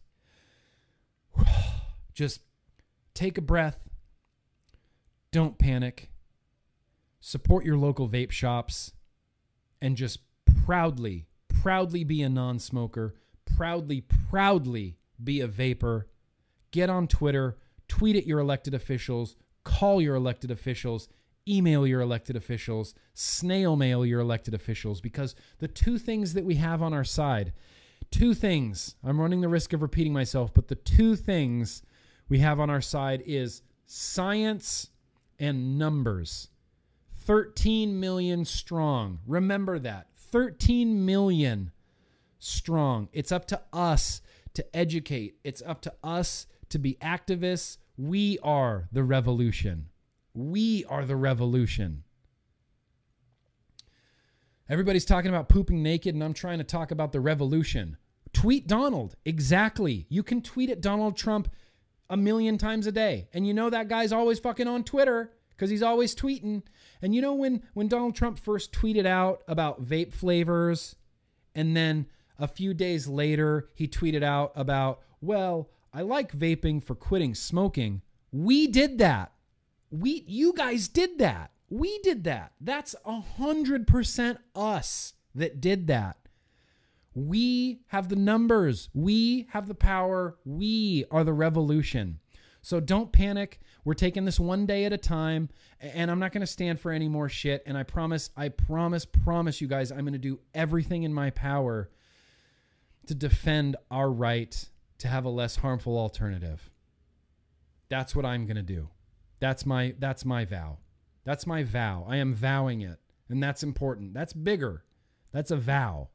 [2.15, 2.41] just
[3.15, 3.79] take a breath.
[5.33, 6.11] Don't panic.
[7.21, 8.93] Support your local vape shops
[9.83, 10.21] and just
[10.65, 13.17] proudly, proudly be a non smoker,
[13.57, 16.09] proudly, proudly be a vapor.
[16.71, 17.59] Get on Twitter,
[17.89, 21.09] tweet at your elected officials, call your elected officials,
[21.49, 26.57] email your elected officials, snail mail your elected officials, because the two things that we
[26.57, 27.53] have on our side,
[28.11, 31.83] two things, I'm running the risk of repeating myself, but the two things
[32.29, 34.91] we have on our side is science
[35.39, 36.49] and numbers.
[37.21, 39.19] 13 million strong.
[39.27, 40.09] Remember that.
[40.17, 41.73] 13 million
[42.39, 43.09] strong.
[43.13, 44.21] It's up to us
[44.55, 47.77] to educate, it's up to us to be activists.
[47.99, 49.89] We are the revolution.
[50.37, 52.05] We are the revolution.
[54.69, 57.97] Everybody's talking about pooping naked, and I'm trying to talk about the revolution.
[58.35, 59.17] Tweet Donald.
[59.25, 60.05] Exactly.
[60.11, 61.49] You can tweet at Donald Trump
[62.11, 63.29] a million times a day.
[63.33, 66.65] And you know that guy's always fucking on Twitter because he's always tweeting.
[67.01, 70.97] And you know when when Donald Trump first tweeted out about vape flavors,
[71.55, 72.09] and then
[72.39, 78.03] a few days later he tweeted out about, well, I like vaping for quitting smoking.
[78.31, 79.33] We did that.
[79.91, 81.51] We you guys did that.
[81.69, 82.53] We did that.
[82.61, 86.17] That's a hundred percent us that did that.
[87.15, 88.91] We have the numbers.
[88.93, 90.37] We have the power.
[90.45, 92.21] We are the revolution.
[92.61, 93.61] So don't panic.
[93.85, 95.49] We're taking this one day at a time,
[95.81, 97.63] and I'm not going to stand for any more shit.
[97.65, 101.31] And I promise, I promise, promise you guys, I'm going to do everything in my
[101.31, 101.89] power
[103.07, 106.69] to defend our right to have a less harmful alternative.
[107.89, 108.89] That's what I'm going to do.
[109.39, 110.79] That's my that's my vow.
[111.25, 112.07] That's my vow.
[112.09, 112.99] I am vowing it.
[113.29, 114.15] And that's important.
[114.15, 114.85] That's bigger.
[115.33, 116.09] That's a vow.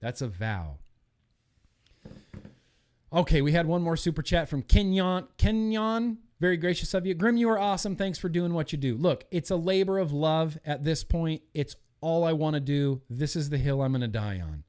[0.00, 0.78] That's a vow.
[3.12, 5.26] Okay, we had one more super chat from Kenyon.
[5.38, 7.14] Kenyon, very gracious of you.
[7.14, 7.96] Grim, you are awesome.
[7.96, 8.96] Thanks for doing what you do.
[8.96, 11.42] Look, it's a labor of love at this point.
[11.52, 13.02] It's all I want to do.
[13.08, 14.64] This is the hill I'm going to die on.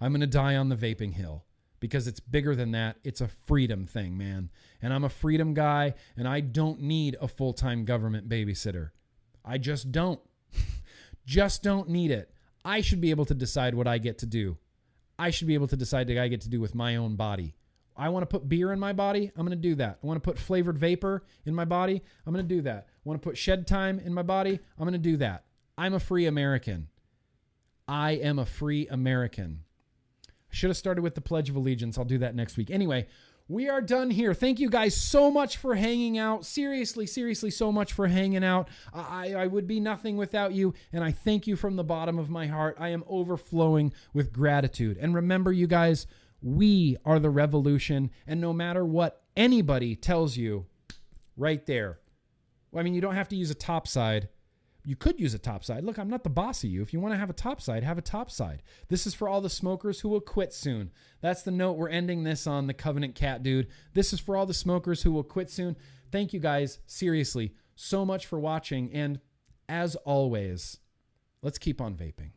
[0.00, 1.44] I'm going to die on the vaping hill
[1.80, 2.96] because it's bigger than that.
[3.02, 4.50] It's a freedom thing, man.
[4.80, 8.90] And I'm a freedom guy, and I don't need a full time government babysitter.
[9.44, 10.20] I just don't.
[11.26, 12.30] just don't need it.
[12.64, 14.58] I should be able to decide what I get to do.
[15.18, 17.54] I should be able to decide what I get to do with my own body.
[17.96, 19.98] I want to put beer in my body, I'm going to do that.
[20.02, 22.86] I want to put flavored vapor in my body, I'm going to do that.
[22.88, 25.44] I want to put shed time in my body, I'm going to do that.
[25.76, 26.88] I'm a free American.
[27.86, 29.64] I am a free American.
[30.50, 31.96] Should have started with the Pledge of Allegiance.
[31.96, 32.70] I'll do that next week.
[32.70, 33.06] Anyway,
[33.48, 34.32] we are done here.
[34.34, 36.44] Thank you guys so much for hanging out.
[36.44, 38.68] Seriously, seriously, so much for hanging out.
[38.92, 42.30] I, I would be nothing without you, and I thank you from the bottom of
[42.30, 42.76] my heart.
[42.78, 44.98] I am overflowing with gratitude.
[45.00, 46.06] And remember, you guys,
[46.42, 48.10] we are the revolution.
[48.26, 50.66] And no matter what anybody tells you,
[51.36, 51.98] right there.
[52.76, 54.28] I mean, you don't have to use a top side.
[54.84, 55.84] You could use a top side.
[55.84, 56.80] Look, I'm not the boss of you.
[56.82, 58.62] If you want to have a top side, have a top side.
[58.88, 60.90] This is for all the smokers who will quit soon.
[61.20, 63.68] That's the note we're ending this on, the Covenant Cat dude.
[63.92, 65.76] This is for all the smokers who will quit soon.
[66.10, 68.90] Thank you guys, seriously, so much for watching.
[68.92, 69.20] And
[69.68, 70.78] as always,
[71.42, 72.30] let's keep on vaping.